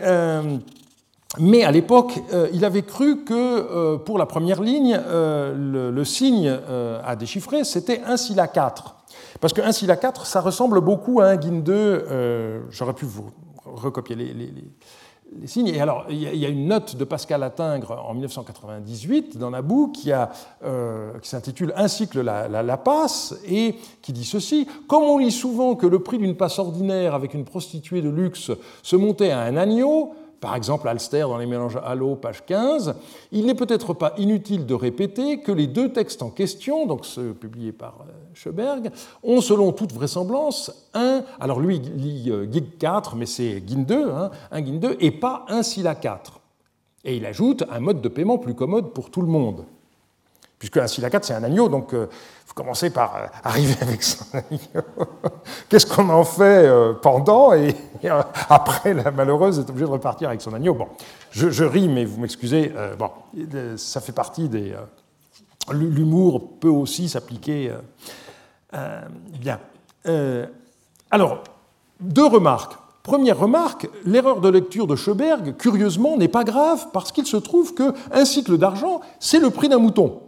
mais 1.38 1.64
à 1.64 1.70
l'époque, 1.70 2.20
il 2.52 2.62
avait 2.62 2.82
cru 2.82 3.24
que 3.24 3.96
pour 3.96 4.18
la 4.18 4.26
première 4.26 4.60
ligne, 4.60 5.00
le, 5.08 6.04
signe 6.04 6.54
à 7.02 7.16
déchiffrer, 7.16 7.64
c'était 7.64 8.02
1 8.06 8.18
Scylla 8.18 8.48
4. 8.48 8.94
Parce 9.40 9.54
que 9.54 9.62
1 9.62 9.72
Scylla 9.72 9.96
4, 9.96 10.26
ça 10.26 10.42
ressemble 10.42 10.82
beaucoup 10.82 11.22
à 11.22 11.28
un 11.28 11.36
Guin 11.36 11.60
2. 11.60 12.66
J'aurais 12.70 12.92
pu 12.92 13.06
vous 13.06 13.30
recopier 13.64 14.14
les 14.14 14.52
Et 15.56 15.80
alors, 15.80 16.06
il 16.10 16.20
y 16.20 16.46
a 16.46 16.48
une 16.48 16.66
note 16.66 16.96
de 16.96 17.04
Pascal 17.04 17.42
Attingre 17.42 18.04
en 18.06 18.12
1998 18.12 19.38
dans 19.38 19.50
la 19.50 19.62
boue 19.62 19.88
qui, 19.88 20.10
euh, 20.12 21.18
qui 21.20 21.28
s'intitule 21.28 21.72
Un 21.76 21.88
cycle 21.88 22.20
la, 22.20 22.48
la, 22.48 22.76
passe 22.76 23.34
et 23.46 23.76
qui 24.02 24.12
dit 24.12 24.24
ceci 24.24 24.68
Comme 24.88 25.04
on 25.04 25.18
lit 25.18 25.32
souvent 25.32 25.74
que 25.74 25.86
le 25.86 26.00
prix 26.00 26.18
d'une 26.18 26.36
passe 26.36 26.58
ordinaire 26.58 27.14
avec 27.14 27.34
une 27.34 27.44
prostituée 27.44 28.02
de 28.02 28.10
luxe 28.10 28.50
se 28.82 28.96
montait 28.96 29.30
à 29.30 29.40
un 29.40 29.56
agneau, 29.56 30.14
par 30.42 30.56
exemple 30.56 30.88
Alster 30.88 31.20
dans 31.20 31.38
les 31.38 31.46
mélanges 31.46 31.78
Halo, 31.84 32.16
page 32.16 32.44
15, 32.44 32.96
il 33.30 33.46
n'est 33.46 33.54
peut-être 33.54 33.94
pas 33.94 34.12
inutile 34.18 34.66
de 34.66 34.74
répéter 34.74 35.40
que 35.40 35.52
les 35.52 35.68
deux 35.68 35.92
textes 35.92 36.20
en 36.20 36.30
question, 36.30 36.84
donc 36.84 37.06
ceux 37.06 37.32
publiés 37.32 37.70
par 37.70 38.00
euh, 38.00 38.12
Schoberg, 38.34 38.90
ont 39.22 39.40
selon 39.40 39.70
toute 39.70 39.92
vraisemblance 39.92 40.88
un, 40.94 41.22
alors 41.38 41.60
lui 41.60 41.78
lit 41.78 42.28
euh, 42.28 42.50
Gig 42.50 42.76
4, 42.76 43.14
mais 43.14 43.26
c'est 43.26 43.62
Gin 43.64 43.84
2, 43.84 44.10
hein, 44.10 44.30
un 44.50 44.64
Gin 44.64 44.80
2, 44.80 44.96
et 44.98 45.12
pas 45.12 45.46
un 45.48 45.62
Scylla 45.62 45.94
4. 45.94 46.40
Et 47.04 47.16
il 47.16 47.24
ajoute 47.24 47.62
un 47.70 47.78
mode 47.78 48.00
de 48.00 48.08
paiement 48.08 48.38
plus 48.38 48.54
commode 48.54 48.92
pour 48.92 49.10
tout 49.10 49.22
le 49.22 49.28
monde 49.28 49.64
puisque 50.62 50.76
un 50.76 50.86
4, 50.86 51.24
c'est 51.24 51.34
un 51.34 51.42
agneau, 51.42 51.68
donc 51.68 51.92
euh, 51.92 52.06
vous 52.46 52.54
commencez 52.54 52.90
par 52.90 53.16
euh, 53.16 53.26
arriver 53.42 53.74
avec 53.80 54.00
son 54.00 54.24
agneau. 54.32 54.86
Qu'est-ce 55.68 55.86
qu'on 55.86 56.08
en 56.08 56.22
fait 56.22 56.68
euh, 56.68 56.92
pendant 56.92 57.52
et, 57.52 57.74
après, 58.48 58.94
la 58.94 59.10
malheureuse 59.10 59.58
est 59.58 59.68
obligée 59.68 59.86
de 59.86 59.90
repartir 59.90 60.28
avec 60.28 60.40
son 60.40 60.54
agneau? 60.54 60.74
Bon, 60.74 60.86
je, 61.32 61.64
ris, 61.64 61.88
mais 61.88 62.04
vous 62.04 62.20
m'excusez. 62.20 62.72
bon, 62.96 63.10
ça 63.76 64.00
fait 64.00 64.12
partie 64.12 64.48
des. 64.48 64.72
L'humour 65.72 66.58
peut 66.60 66.68
aussi 66.68 67.08
s'appliquer 67.08 67.72
bien. 69.40 69.58
alors, 71.10 71.42
deux 71.98 72.26
remarques. 72.26 72.74
Première 73.02 73.38
remarque, 73.38 73.88
l'erreur 74.04 74.40
de 74.40 74.48
lecture 74.48 74.86
de 74.86 74.94
Schoberg, 74.94 75.56
curieusement, 75.56 76.16
n'est 76.16 76.28
pas 76.28 76.44
grave 76.44 76.86
parce 76.92 77.10
qu'il 77.10 77.26
se 77.26 77.36
trouve 77.36 77.74
qu'un 77.74 78.24
cycle 78.24 78.58
d'argent, 78.58 79.00
c'est 79.18 79.40
le 79.40 79.50
prix 79.50 79.68
d'un 79.68 79.78
mouton. 79.78 80.20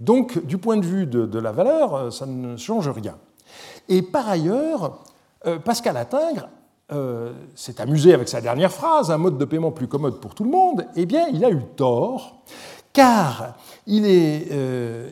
Donc, 0.00 0.44
du 0.46 0.56
point 0.56 0.78
de 0.78 0.86
vue 0.86 1.06
de, 1.06 1.38
la 1.38 1.52
valeur, 1.52 1.94
euh, 1.94 2.10
ça 2.10 2.26
ne 2.26 2.56
change 2.56 2.88
rien. 2.88 3.16
Et 3.88 4.02
par 4.02 4.28
ailleurs, 4.28 5.00
euh, 5.46 5.58
Pascal 5.58 5.96
Attingre 5.98 6.48
euh, 6.92 7.32
s'est 7.54 7.80
amusé 7.80 8.14
avec 8.14 8.28
sa 8.28 8.40
dernière 8.40 8.72
phrase, 8.72 9.10
un 9.10 9.18
mode 9.18 9.36
de 9.36 9.44
paiement 9.44 9.70
plus 9.70 9.88
commode 9.88 10.18
pour 10.18 10.34
tout 10.34 10.44
le 10.44 10.50
monde. 10.50 10.86
Eh 10.96 11.04
bien, 11.04 11.26
il 11.28 11.44
a 11.44 11.50
eu 11.50 11.62
tort, 11.76 12.42
car 12.94 13.54
il, 13.86 14.06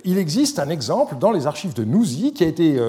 existe 0.05 0.59
un 0.59 0.71
exemple 0.71 1.17
dans 1.19 1.33
les 1.33 1.47
archives 1.47 1.75
de 1.75 1.85
Newsy 1.85 2.33
qui 2.33 2.45
a 2.45 2.47
été 2.47 2.81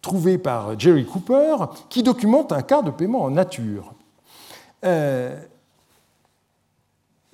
trouvé 0.00 0.38
par 0.38 0.78
Jerry 0.78 1.04
Cooper, 1.04 1.56
qui 1.90 2.02
documente 2.02 2.52
un 2.52 2.62
cas 2.62 2.82
de 2.82 2.90
paiement 2.90 3.22
en 3.22 3.30
nature. 3.30 3.92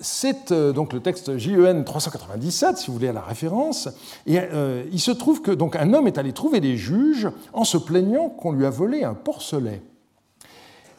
C'est 0.03 0.51
euh, 0.51 0.73
donc 0.73 0.91
le 0.91 0.99
texte 0.99 1.37
JEN 1.37 1.85
397, 1.85 2.77
si 2.77 2.87
vous 2.87 2.93
voulez, 2.93 3.07
à 3.07 3.13
la 3.13 3.21
référence. 3.21 3.87
Et 4.27 4.37
euh, 4.37 4.83
il 4.91 4.99
se 4.99 5.11
trouve 5.11 5.41
que 5.41 5.51
donc 5.51 5.77
un 5.77 5.93
homme 5.93 6.07
est 6.07 6.17
allé 6.17 6.33
trouver 6.33 6.59
des 6.59 6.75
juges 6.75 7.29
en 7.53 7.63
se 7.63 7.77
plaignant 7.77 8.27
qu'on 8.27 8.51
lui 8.51 8.65
a 8.65 8.69
volé 8.69 9.05
un 9.05 9.13
porcelet. 9.13 9.81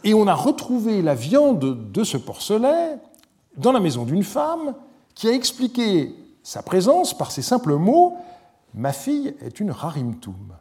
Et 0.05 0.15
on 0.15 0.27
a 0.27 0.35
retrouvé 0.35 1.03
la 1.03 1.15
viande 1.15 1.93
de 1.93 2.05
ce 2.05 2.17
porcelet 2.17 2.97
dans 3.59 3.73
la 3.73 3.81
maison 3.81 4.05
d'une 4.05 4.25
femme 4.25 4.75
qui 5.15 5.29
a 5.29 5.33
expliqué 5.33 6.15
sa 6.43 6.63
présence 6.63 7.17
par 7.17 7.31
ces 7.31 7.43
simples 7.43 7.75
mots 7.75 8.17
Ma 8.77 8.93
fille 8.93 9.37
est 9.41 9.61
une 9.61 9.71
rarimtum. 9.71 10.57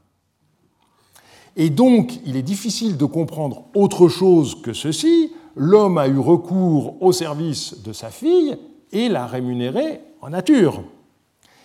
Et 1.55 1.71
donc, 1.71 2.19
il 2.25 2.35
est 2.35 2.43
difficile 2.43 2.95
de 2.95 3.05
comprendre 3.05 3.65
autre 3.73 4.07
chose 4.07 4.61
que 4.61 4.73
ceci 4.73 5.32
l'homme 5.55 5.97
a 5.97 6.07
eu 6.07 6.19
recours 6.19 7.01
au 7.01 7.11
service 7.11 7.81
de 7.83 7.93
sa 7.93 8.09
fille 8.09 8.57
et 8.91 9.09
l'a 9.09 9.25
rémunéré 9.25 10.01
en 10.21 10.29
nature. 10.29 10.83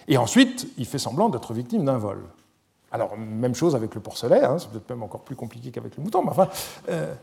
Et 0.08 0.16
ensuite, 0.16 0.68
il 0.78 0.86
fait 0.86 0.98
semblant 0.98 1.28
d'être 1.28 1.52
victime 1.52 1.84
d'un 1.84 1.98
vol. 1.98 2.22
Alors, 2.90 3.16
même 3.18 3.54
chose 3.54 3.74
avec 3.74 3.94
le 3.94 4.00
porcelet, 4.00 4.42
hein, 4.42 4.56
c'est 4.58 4.70
peut-être 4.70 4.88
même 4.88 5.02
encore 5.02 5.20
plus 5.20 5.36
compliqué 5.36 5.70
qu'avec 5.70 5.96
le 5.96 6.02
mouton, 6.02 6.22
mais 6.22 6.30
enfin, 6.30 6.48
euh, 6.88 7.14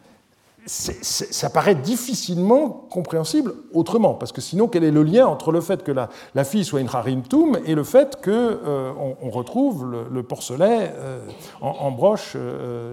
ça 0.68 1.50
paraît 1.50 1.74
difficilement 1.74 2.70
compréhensible 2.70 3.56
autrement, 3.74 4.14
parce 4.14 4.32
que 4.32 4.42
sinon, 4.42 4.68
quel 4.68 4.84
est 4.84 4.92
le 4.92 5.02
lien 5.02 5.26
entre 5.26 5.52
le 5.52 5.62
fait 5.62 5.84
que 5.84 5.92
la, 5.92 6.44
fille 6.44 6.66
soit 6.66 6.82
une 6.82 6.88
rarimtum 6.88 7.58
et 7.66 7.74
le 7.74 7.84
fait 7.84 8.18
qu'on 8.24 8.32
euh, 8.32 8.92
retrouve 9.24 9.92
le, 10.12 10.24
porcelet 10.24 10.92
euh, 10.96 11.28
en, 11.62 11.90
broche 11.92 12.38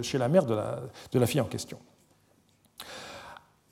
chez 0.00 0.16
la 0.16 0.28
mère 0.28 0.46
de 0.46 1.18
la 1.18 1.26
fille 1.26 1.40
en 1.42 1.46
question? 1.46 1.78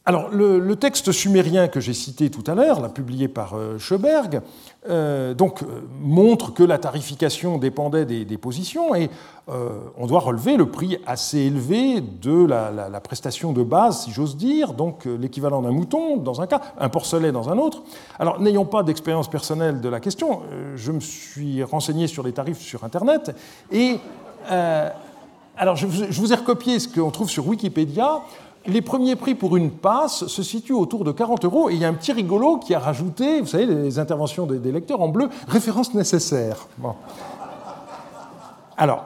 Alors, 0.07 0.31
le, 0.31 0.75
texte 0.77 1.13
sumérien 1.13 1.69
que 1.69 1.79
j'ai 1.79 1.93
cité 1.93 2.31
tout 2.31 2.43
à 2.51 2.55
l'heure, 2.55 2.91
publié 2.93 3.29
par 3.29 3.55
euh, 3.55 3.77
euh, 3.93 4.55
euh, 4.89 5.35
montre 6.01 6.55
que 6.55 6.63
la 6.63 6.79
tarification 6.79 7.59
dépendait 7.59 8.07
des, 8.07 8.39
positions 8.39 8.95
et 8.95 9.11
on 9.47 10.07
doit 10.07 10.21
relever 10.21 10.57
le 10.57 10.71
prix 10.71 10.99
assez 11.07 11.39
élevé 11.39 12.01
de 12.01 12.47
la, 12.47 13.01
prestation 13.01 13.53
de 13.53 13.63
base, 13.63 14.05
si 14.05 14.11
j'ose 14.11 14.37
dire, 14.37 14.73
donc 14.73 15.05
l'équivalent 15.05 15.61
d'un 15.61 15.73
mouton 15.73 16.17
dans 16.17 16.41
un 16.41 16.47
cas, 16.47 16.61
un 16.79 16.89
porcelet 16.89 17.31
dans 17.31 17.51
un 17.51 17.59
autre. 17.59 17.83
Alors, 18.19 18.41
n'ayant 18.41 18.65
pas 18.65 18.83
d'expérience 18.83 19.29
personnelle 19.29 19.81
de 19.81 19.89
la 19.89 20.01
question, 20.01 20.41
je 20.77 20.93
me 20.93 21.01
suis 21.01 21.63
renseigné 21.63 22.07
sur 22.07 22.23
les 22.23 22.33
tarifs 22.33 22.61
sur 22.61 22.85
Internet 22.85 23.37
et. 23.71 23.99
alors, 25.57 25.77
je 25.77 25.87
vous 25.87 26.33
ai 26.33 26.37
recopié 26.37 26.79
ce 26.79 26.89
qu'on 26.89 27.11
trouve 27.11 27.29
sur 27.29 27.47
Wikipédia 27.47 28.23
les 28.71 28.83
premiers 28.83 29.17
prix 29.17 29.35
pour 29.35 29.57
une 29.57 29.71
passe 29.71 30.27
se 30.27 30.43
situent 30.43 30.73
autour 30.73 31.05
de 31.05 31.13
40 31.13 31.45
euros. 31.45 31.71
Et 31.71 31.75
il 31.75 31.81
y 31.81 31.85
a 31.85 31.89
un 31.89 31.95
petit 31.95 32.13
rigolo 32.13 32.59
qui 32.59 32.75
a 32.75 32.79
rajouté, 32.79 33.41
vous 33.41 33.47
savez, 33.47 33.67
les 33.67 33.99
interventions 33.99 34.47
des, 34.47 34.73
lecteurs 34.73 35.01
en 35.01 35.09
bleu, 35.09 35.29
référence 35.49 35.95
nécessaire. 35.95 36.67
Alors, 38.77 39.05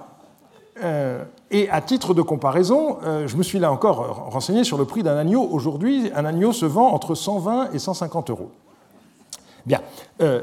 euh, 0.83 1.24
et 1.50 1.68
à 1.70 1.81
titre 1.81 2.14
de 2.14 2.22
comparaison, 2.22 2.98
euh, 3.05 3.27
je 3.27 3.37
me 3.37 3.42
suis 3.42 3.59
là 3.59 3.72
encore 3.72 4.31
renseigné 4.31 4.64
sur 4.64 4.77
le 4.77 4.85
prix 4.85 5.03
d'un 5.03 5.16
agneau. 5.16 5.42
Aujourd'hui, 5.50 6.11
un 6.14 6.24
agneau 6.24 6.53
se 6.53 6.66
vend 6.66 6.88
entre 6.92 7.14
120 7.14 7.72
et 7.72 7.79
150 7.79 8.31
euros. 8.31 8.50
Bien, 9.66 9.81
euh, 10.20 10.42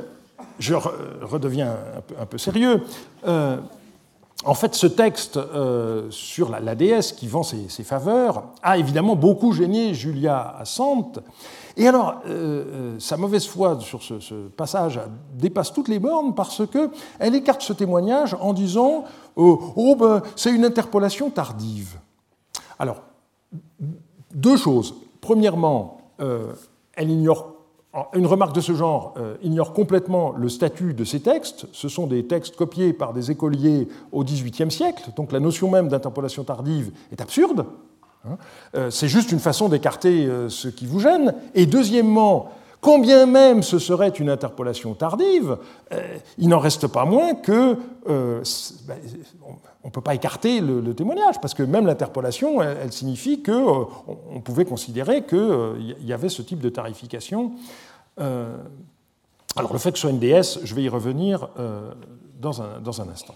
je 0.58 0.74
redeviens 0.74 1.76
un 2.20 2.26
peu, 2.26 2.38
sérieux. 2.38 2.84
En 4.44 4.56
fait, 4.56 4.74
ce 4.74 4.88
texte 4.88 5.38
euh, 5.38 6.10
sur 6.10 6.50
la, 6.50 6.74
déesse 6.74 7.12
qui 7.12 7.28
vend 7.28 7.44
ses, 7.44 7.84
faveurs 7.84 8.46
a 8.64 8.78
évidemment 8.78 9.16
beaucoup 9.16 9.52
gêné 9.52 9.94
Julia 9.94 10.56
Assante. 10.58 11.20
Et 11.78 11.88
alors, 11.88 12.22
euh, 12.26 12.66
euh, 12.96 13.00
sa 13.00 13.18
mauvaise 13.18 13.46
foi 13.46 13.80
sur 13.80 14.02
ce, 14.02 14.48
passage 14.50 15.00
dépasse 15.34 15.72
toutes 15.72 15.88
les 15.90 16.00
bornes 16.00 16.34
parce 16.34 16.64
qu'elle 16.68 17.36
écarte 17.36 17.62
ce 17.62 17.74
témoignage 17.74 18.36
en 18.40 18.54
disant 18.54 19.04
Oh, 19.36 19.96
ben, 19.98 20.22
c'est 20.36 20.52
une 20.52 20.66
interpolation 20.66 21.30
tardive. 21.30 21.98
Alors, 22.80 23.02
deux 24.34 24.58
choses. 24.58 24.96
Premièrement, 25.22 26.02
elle 26.18 27.10
ignore 27.10 27.61
une 28.14 28.26
remarque 28.26 28.56
de 28.56 28.62
ce 28.62 28.74
genre 28.74 29.14
euh, 29.18 29.36
ignore 29.42 29.74
complètement 29.74 30.34
le 30.38 30.48
statut 30.50 30.94
de 30.94 31.04
ces 31.04 31.20
textes. 31.20 31.66
Ce 31.74 31.90
sont 31.90 32.08
des 32.08 32.26
textes 32.26 32.56
copiés 32.56 32.94
par 32.94 33.14
des 33.14 33.32
écoliers 33.32 33.88
au 34.12 34.24
XVIIIe 34.24 34.72
siècle, 34.72 35.10
donc 35.16 35.32
la 35.32 35.40
notion 35.40 35.70
même 35.70 35.90
d'interpolation 35.90 36.44
tardive 36.44 36.92
est 37.12 37.22
absurde. 37.22 37.66
Hein. 38.26 38.38
Euh, 38.76 38.90
c'est 38.92 39.10
juste 39.10 39.32
une 39.32 39.40
façon 39.40 39.68
d'écarter 39.68 40.26
euh, 40.26 40.48
ce 40.48 40.70
qui 40.70 40.86
vous 40.86 41.00
gêne. 41.00 41.34
Et 41.54 41.66
deuxièmement, 41.66 42.52
Combien 42.84 43.28
même 43.28 43.62
ce 43.62 43.78
serait 43.78 44.10
une 44.10 44.32
interpolation 44.32 44.96
tardive, 44.96 45.60
il 46.40 46.50
n'en 46.50 46.58
reste 46.58 46.88
pas 46.88 47.06
moins 47.06 47.36
que 47.36 47.78
ben, 48.08 48.98
on 49.84 49.88
ne 49.88 49.92
peut 49.92 50.02
pas 50.02 50.14
écarter 50.14 50.62
le, 50.62 50.94
témoignage, 50.94 51.42
parce 51.42 51.54
que 51.54 51.64
même 51.64 51.88
l'interpolation, 51.88 52.62
elle, 52.62 52.92
signifie 52.92 53.42
qu'on 53.42 53.88
on 54.30 54.40
pouvait 54.42 54.66
considérer 54.66 55.24
qu'il 55.26 55.96
y 56.02 56.14
avait 56.14 56.30
ce 56.30 56.42
type 56.42 56.60
de 56.60 56.70
tarification 56.70 57.54
euh, 58.20 58.58
alors 59.56 59.74
le 59.74 59.80
fait 59.80 59.92
que 59.92 59.98
ce 59.98 60.02
soit 60.02 60.12
une 60.12 60.20
déesse, 60.20 60.60
je 60.64 60.76
vais 60.76 60.84
y 60.84 60.90
revenir 60.90 61.50
euh, 61.60 61.92
dans, 62.40 62.62
un, 62.62 62.80
dans, 62.80 63.02
un, 63.02 63.10
instant. 63.10 63.36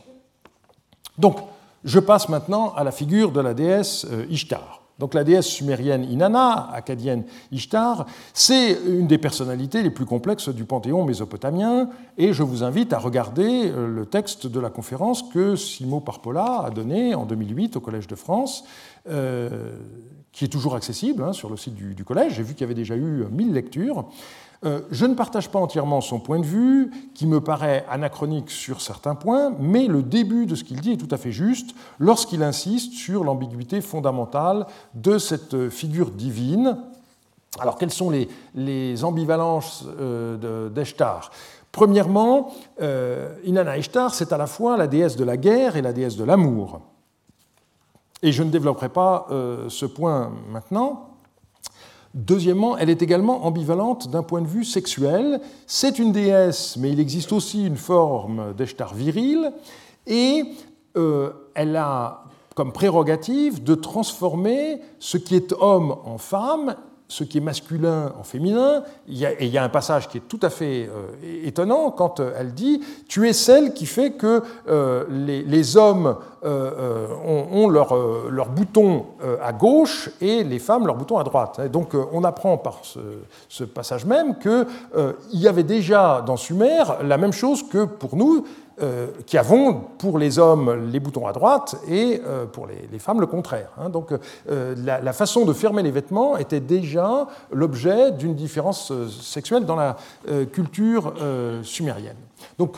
Donc, 1.18 1.38
je 1.84 2.00
passe 2.00 2.30
maintenant 2.30 2.74
à 2.74 2.84
la 2.84 2.92
figure 2.92 3.32
de 3.32 3.42
la 3.42 3.54
déesse 3.54 4.06
euh, 4.10 4.26
Ishtar. 4.30 4.82
Donc 4.98 5.14
la 5.14 5.24
déesse 5.24 5.48
sumérienne 5.48 6.06
Inanna, 6.10 6.70
acadienne 6.74 7.24
Ishtar, 7.52 8.06
c'est 8.34 8.78
une 8.88 9.08
des 9.08 9.18
personnalités 9.18 9.84
les 9.84 9.90
plus 9.90 10.06
complexes 10.06 10.50
du 10.50 10.64
panthéon 10.64 11.04
mésopotamien, 11.04 11.90
et 12.18 12.32
je 12.32 12.44
vous 12.44 12.64
invite 12.64 12.94
à 12.94 13.00
regarder 13.00 13.72
le 13.72 14.06
texte 14.06 14.48
de 14.48 14.60
la 14.60 14.70
conférence 14.70 15.24
que 15.24 15.56
Simo 15.56 16.00
Parpola 16.00 16.64
a 16.66 16.70
donné 16.70 17.14
en 17.14 17.26
2008 17.26 17.76
au 17.76 17.82
Collège 17.82 18.08
de 18.08 18.16
France, 18.16 18.64
qui 19.06 20.46
est 20.46 20.50
toujours 20.50 20.76
accessible 20.76 21.24
hein, 21.24 21.34
sur 21.34 21.50
le 21.50 21.58
site 21.58 21.76
du, 21.76 21.94
du 21.94 22.04
collège. 22.04 22.36
J'ai 22.36 22.44
vu 22.44 22.54
qu'il 22.54 22.62
y 22.62 22.64
avait 22.64 22.74
déjà 22.74 22.96
eu 22.96 23.26
1000 23.30 23.54
lectures. 23.54 24.06
Euh, 24.64 24.82
je 24.92 25.06
ne 25.06 25.14
partage 25.14 25.50
pas 25.50 25.60
entièrement 25.60 26.02
son 26.02 26.20
point 26.20 26.40
de 26.40 26.46
vue, 26.46 26.92
qui 27.14 27.28
me 27.28 27.42
paraît 27.42 27.86
anachronique 27.90 28.50
sur 28.50 28.82
certains 28.82 29.16
points, 29.16 29.54
mais 29.60 29.88
le 29.88 30.02
début 30.02 30.46
de 30.46 30.56
ce 30.56 30.64
qu'il 30.64 30.80
dit 30.80 30.94
est 30.94 30.98
tout 30.98 31.14
à 31.14 31.18
fait 31.18 31.32
juste 31.32 31.76
lorsqu'il 32.00 32.42
insiste 32.44 32.94
sur 32.94 33.24
l'ambiguïté 33.24 33.82
fondamentale 33.82 34.66
de 34.94 35.18
cette 35.18 35.70
figure 35.70 36.12
divine. 36.12 36.78
Alors, 37.60 37.78
quelles 37.78 37.92
sont 37.92 38.10
les, 38.10 39.04
ambivalences 39.04 39.86
euh, 40.00 40.70
d'Eshtar? 40.70 41.32
Premièrement, 41.72 42.54
euh, 42.82 43.36
Inanna 43.44 43.78
Ishtar, 43.78 44.14
c'est 44.14 44.32
à 44.32 44.38
la 44.38 44.48
fois 44.48 44.78
la 44.78 44.88
déesse 44.88 45.18
de 45.18 45.26
la 45.26 45.38
guerre 45.38 45.76
et 45.76 45.82
la 45.82 45.94
déesse 45.94 46.16
de 46.16 46.24
l'amour. 46.24 46.82
Et 48.22 48.32
je 48.32 48.44
ne 48.44 48.50
développerai 48.50 48.90
pas 48.90 49.28
ce 49.68 49.86
point 49.86 50.32
maintenant. 50.50 51.15
Deuxièmement, 52.16 52.78
elle 52.78 52.90
est 52.90 53.02
également 53.02 53.46
ambivalente 53.46 54.10
d'un 54.10 54.24
point 54.24 54.42
de 54.42 54.48
vue 54.48 54.64
sexuel. 54.64 55.42
C'est 55.68 56.00
une 56.00 56.14
déesse, 56.14 56.78
mais 56.78 56.90
il 56.90 57.02
existe 57.02 57.34
aussi 57.34 57.68
une 57.68 57.76
forme 57.76 58.54
d'Eshtar 58.54 58.94
viril, 58.94 59.52
et 60.08 60.46
euh, 60.96 61.32
elle 61.56 61.76
a 61.76 62.24
comme 62.56 62.72
prérogative 62.72 63.66
de 63.66 63.76
transformer 63.76 64.80
ce 64.98 65.18
qui 65.18 65.36
est 65.36 65.52
homme 65.60 65.98
en 66.06 66.18
femme 66.18 66.78
ce 67.08 67.24
qui 67.24 67.38
est 67.38 67.42
masculin 67.42 68.14
en 68.20 68.24
féminin. 68.24 68.84
Il 69.08 69.18
y 69.18 69.26
a, 69.26 69.32
et 69.34 69.46
il 69.46 69.50
y 69.50 69.58
a 69.58 69.64
un 69.64 69.70
passage 69.70 70.08
qui 70.08 70.18
est 70.18 70.28
tout 70.28 70.40
à 70.42 70.50
fait 70.50 70.90
euh, 70.90 71.48
étonnant 71.48 71.92
quand 71.92 72.20
euh, 72.20 72.34
elle 72.38 72.54
dit 72.54 72.82
Tu 73.08 73.28
es 73.30 73.34
celle 73.34 73.74
qui 73.74 73.86
fait 73.86 74.12
que 74.12 74.42
euh, 74.68 75.06
les, 75.10 75.78
hommes 75.78 76.16
ont, 76.44 77.68
leur, 77.70 78.50
bouton 78.50 79.06
à 79.42 79.52
gauche 79.52 80.10
et 80.22 80.44
les 80.44 80.60
femmes 80.60 80.86
leur 80.86 80.96
bouton 80.96 81.18
à 81.18 81.24
droite. 81.24 81.60
Donc 81.72 81.96
on 82.14 82.24
apprend 82.24 82.58
par 82.58 82.82
ce 83.50 83.64
passage 83.64 84.06
même 84.06 84.38
qu'il 84.38 84.66
y 85.34 85.48
avait 85.48 85.64
déjà 85.64 86.24
dans 86.26 86.38
Sumer 86.38 86.84
la 87.04 87.18
même 87.18 87.34
chose 87.34 87.68
que 87.68 87.86
pour 87.86 88.16
nous, 88.16 88.46
euh, 88.82 89.08
qui 89.26 89.38
avons 89.38 89.74
pour 89.98 90.20
les 90.20 90.38
hommes 90.38 90.92
les 90.92 91.00
boutons 91.00 91.28
à 91.28 91.32
droite 91.32 91.78
et 91.88 92.22
euh, 92.26 92.46
pour 92.46 92.68
les, 92.68 93.00
femmes 93.00 93.22
le 93.22 93.26
contraire. 93.26 93.70
Hein. 93.78 93.90
Donc 93.90 94.12
euh, 94.12 94.76
la, 94.78 95.14
façon 95.14 95.46
de 95.46 95.54
fermer 95.54 95.82
les 95.82 95.92
vêtements 95.92 96.36
était 96.36 96.60
déjà 96.60 97.26
l'objet 97.54 98.12
d'une 98.12 98.36
différence 98.36 98.92
sexuelle 99.08 99.66
dans 99.66 99.78
la 99.78 99.96
culture 100.52 101.14
sumérienne. 101.64 102.18
Donc 102.58 102.78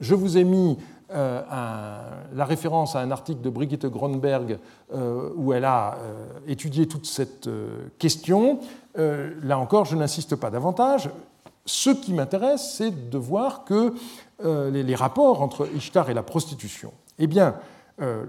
je 0.00 0.14
vous 0.14 0.36
ai 0.36 0.44
mis 0.44 0.76
la 1.10 2.44
référence 2.44 2.94
à 2.94 3.00
un 3.00 3.10
article 3.10 3.40
de 3.40 3.48
Brigitte 3.48 3.86
Gronberg 3.86 4.58
où 5.36 5.54
elle 5.54 5.64
a 5.64 5.96
étudié 6.46 6.86
toute 6.86 7.06
cette 7.06 7.48
question. 7.98 8.58
là 8.96 9.58
encore, 9.58 9.86
je 9.86 9.96
n'insiste 9.96 10.36
pas 10.36 10.50
davantage. 10.50 11.08
Ce 11.64 11.90
qui 11.90 12.12
m'intéresse, 12.12 12.74
c'est 12.76 13.10
de 13.10 13.18
voir 13.18 13.64
que 13.64 13.94
euh, 14.44 14.70
les, 14.70 14.94
rapports 14.94 15.42
entre 15.42 15.68
Ishtar 15.74 16.10
et 16.10 16.14
la 16.14 16.22
prostitution 16.22 16.92
Eh 17.18 17.26
bien, 17.26 17.56
euh, 18.00 18.24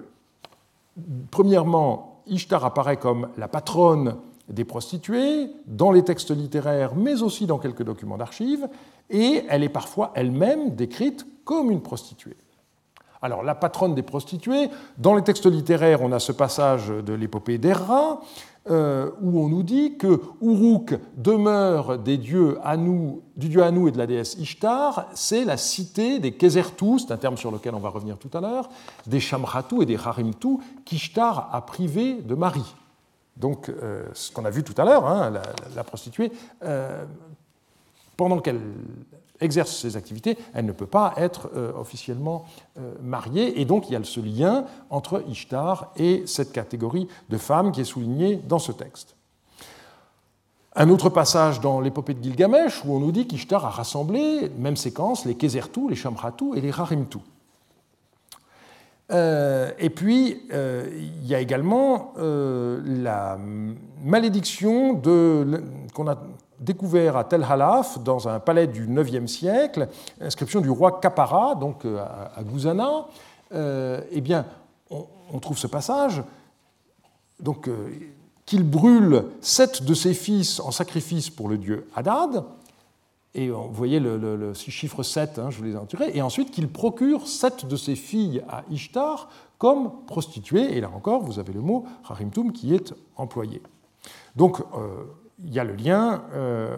premièrement, 1.31 2.21
Ishtar 2.27 2.63
apparaît 2.65 2.97
comme 2.97 3.29
la 3.37 3.47
patronne 3.47 4.17
des 4.49 4.65
prostituées 4.65 5.49
dans 5.67 5.91
les 5.91 6.03
textes 6.03 6.31
littéraires, 6.31 6.95
mais 6.95 7.21
aussi 7.21 7.45
dans 7.45 7.57
quelques 7.57 7.83
documents 7.83 8.17
d'archives, 8.17 8.67
et 9.09 9.43
elle 9.49 9.63
est 9.63 9.69
parfois 9.69 10.11
elle-même 10.15 10.75
décrite 10.75 11.25
comme 11.45 11.71
une 11.71 11.81
prostituée. 11.81 12.37
Alors, 13.21 13.41
la 13.41 13.55
patronne 13.55 13.95
des 13.95 14.03
prostituées, 14.03 14.69
dans 14.97 15.15
les 15.15 15.23
textes 15.23 15.45
littéraires, 15.45 16.01
on 16.01 16.11
a 16.11 16.19
ce 16.19 16.33
passage 16.33 16.89
de 16.89 17.13
l'épopée 17.13 17.57
d'Erra, 17.57 18.19
euh, 18.69 19.11
où 19.21 19.41
on 19.41 19.49
nous 19.49 19.63
dit 19.63 19.97
que 19.97 20.21
Uruk 20.41 20.97
demeure 21.17 21.99
des 21.99 22.17
dieux 22.17 22.57
Anu, 22.63 23.19
du 23.35 23.49
dieu 23.49 23.61
Anu 23.61 23.89
et 23.89 23.91
de 23.91 23.97
la 23.97 24.07
déesse 24.07 24.35
Ishtar, 24.35 25.09
c'est 25.13 25.43
la 25.43 25.57
cité 25.57 26.19
des 26.19 26.31
Kezertu, 26.31 26.99
c'est 26.99 27.11
un 27.11 27.17
terme 27.17 27.35
sur 27.35 27.51
lequel 27.51 27.75
on 27.75 27.79
va 27.79 27.89
revenir 27.89 28.17
tout 28.17 28.29
à 28.33 28.39
l'heure, 28.39 28.69
des 29.05 29.19
Shamratu 29.19 29.81
et 29.81 29.85
des 29.85 29.97
Harimtu, 29.97 30.59
qu'Ishtar 30.85 31.49
a 31.51 31.65
privé 31.65 32.21
de 32.21 32.35
mari. 32.35 32.63
Donc, 33.35 33.67
euh, 33.67 34.05
ce 34.13 34.31
qu'on 34.31 34.45
a 34.45 34.49
vu 34.49 34.63
tout 34.63 34.79
à 34.79 34.85
l'heure, 34.85 35.07
hein, 35.07 35.33
la, 35.75 35.83
prostituée, 35.83 36.31
euh, 36.63 37.03
pendant 38.17 38.39
qu'elle 38.39 38.59
exerce 39.43 39.75
ses 39.75 39.97
activités, 39.97 40.37
elle 40.53 40.65
ne 40.65 40.71
peut 40.71 40.87
pas 40.87 41.13
être 41.17 41.49
euh, 41.55 41.71
officiellement 41.75 42.45
euh, 42.79 42.93
mariée. 43.01 43.59
Et 43.61 43.65
donc 43.65 43.89
il 43.89 43.93
y 43.93 43.95
a 43.95 44.03
ce 44.03 44.19
lien 44.19 44.65
entre 44.89 45.23
Ishtar 45.27 45.91
et 45.97 46.23
cette 46.25 46.51
catégorie 46.51 47.07
de 47.29 47.37
femmes 47.37 47.71
qui 47.71 47.81
est 47.81 47.85
soulignée 47.85 48.37
dans 48.47 48.59
ce 48.59 48.71
texte. 48.71 49.15
Un 50.75 50.89
autre 50.89 51.09
passage 51.09 51.59
dans 51.59 51.81
l'épopée 51.81 52.15
de 52.15 52.23
Gilgamesh 52.23 52.83
où 52.83 52.95
on 52.95 52.99
nous 52.99 53.11
dit 53.11 53.27
qu'Ishtar 53.27 53.63
a 53.65 53.69
rassemblé, 53.69 54.49
même 54.57 54.75
séquence, 54.75 55.25
les 55.25 55.35
Kezertu, 55.35 55.87
les 55.87 55.95
Shamratu 55.95 56.57
et 56.57 56.61
les 56.61 56.71
Rarimtu. 56.71 57.19
Euh, 59.11 59.71
et 59.77 59.91
puis, 59.91 60.41
il 60.49 61.27
y 61.27 61.35
a 61.35 61.39
également 61.39 62.13
la 62.17 63.37
malédiction 64.03 64.99
qu'on 65.93 66.07
a 66.07 66.17
découvert 66.63 67.17
à 67.17 67.23
Tel 67.23 67.43
Halaf, 67.43 67.99
dans 67.99 68.27
un 68.27 68.39
palais 68.39 68.67
du 68.67 68.87
IXe 68.87 69.31
siècle, 69.31 69.89
inscription 70.21 70.61
du 70.61 70.69
roi 70.69 70.99
Kapara, 70.99 71.55
donc 71.55 71.85
euh, 71.85 72.03
à 72.35 72.43
Gouzana. 72.43 73.07
Euh, 73.53 74.01
eh 74.11 74.21
bien, 74.21 74.45
on, 74.89 75.39
trouve 75.39 75.57
ce 75.57 75.67
passage, 75.67 76.23
donc 77.39 77.67
euh, 77.67 77.89
qu'il 78.45 78.63
brûle 78.63 79.25
sept 79.41 79.83
de 79.83 79.93
ses 79.93 80.13
fils 80.13 80.59
en 80.59 80.71
sacrifice 80.71 81.29
pour 81.29 81.49
le 81.49 81.57
dieu 81.57 81.87
Hadad, 81.95 82.43
et 83.35 83.49
vous 83.49 83.73
voyez 83.73 83.99
le, 83.99 84.53
chiffre 84.53 85.01
7, 85.01 85.39
hein, 85.39 85.49
je 85.49 85.57
vous 85.57 85.63
les 85.63 85.73
ai 85.73 86.17
et 86.17 86.21
ensuite 86.21 86.51
qu'il 86.51 86.67
procure 86.67 87.27
sept 87.27 87.65
de 87.65 87.75
ses 87.75 87.95
filles 87.95 88.43
à 88.47 88.63
Ishtar 88.69 89.27
comme 89.57 89.91
prostituées, 90.05 90.77
et 90.77 90.81
là 90.81 90.91
encore, 90.95 91.23
vous 91.23 91.39
avez 91.39 91.53
le 91.53 91.61
mot 91.61 91.85
harimtum 92.07 92.51
qui 92.51 92.75
est 92.75 92.93
employé. 93.15 93.61
Donc, 94.35 94.59
il 95.39 95.53
y 95.53 95.59
a 95.59 95.63
le 95.63 95.73
lien 95.73 96.23
euh, 96.33 96.75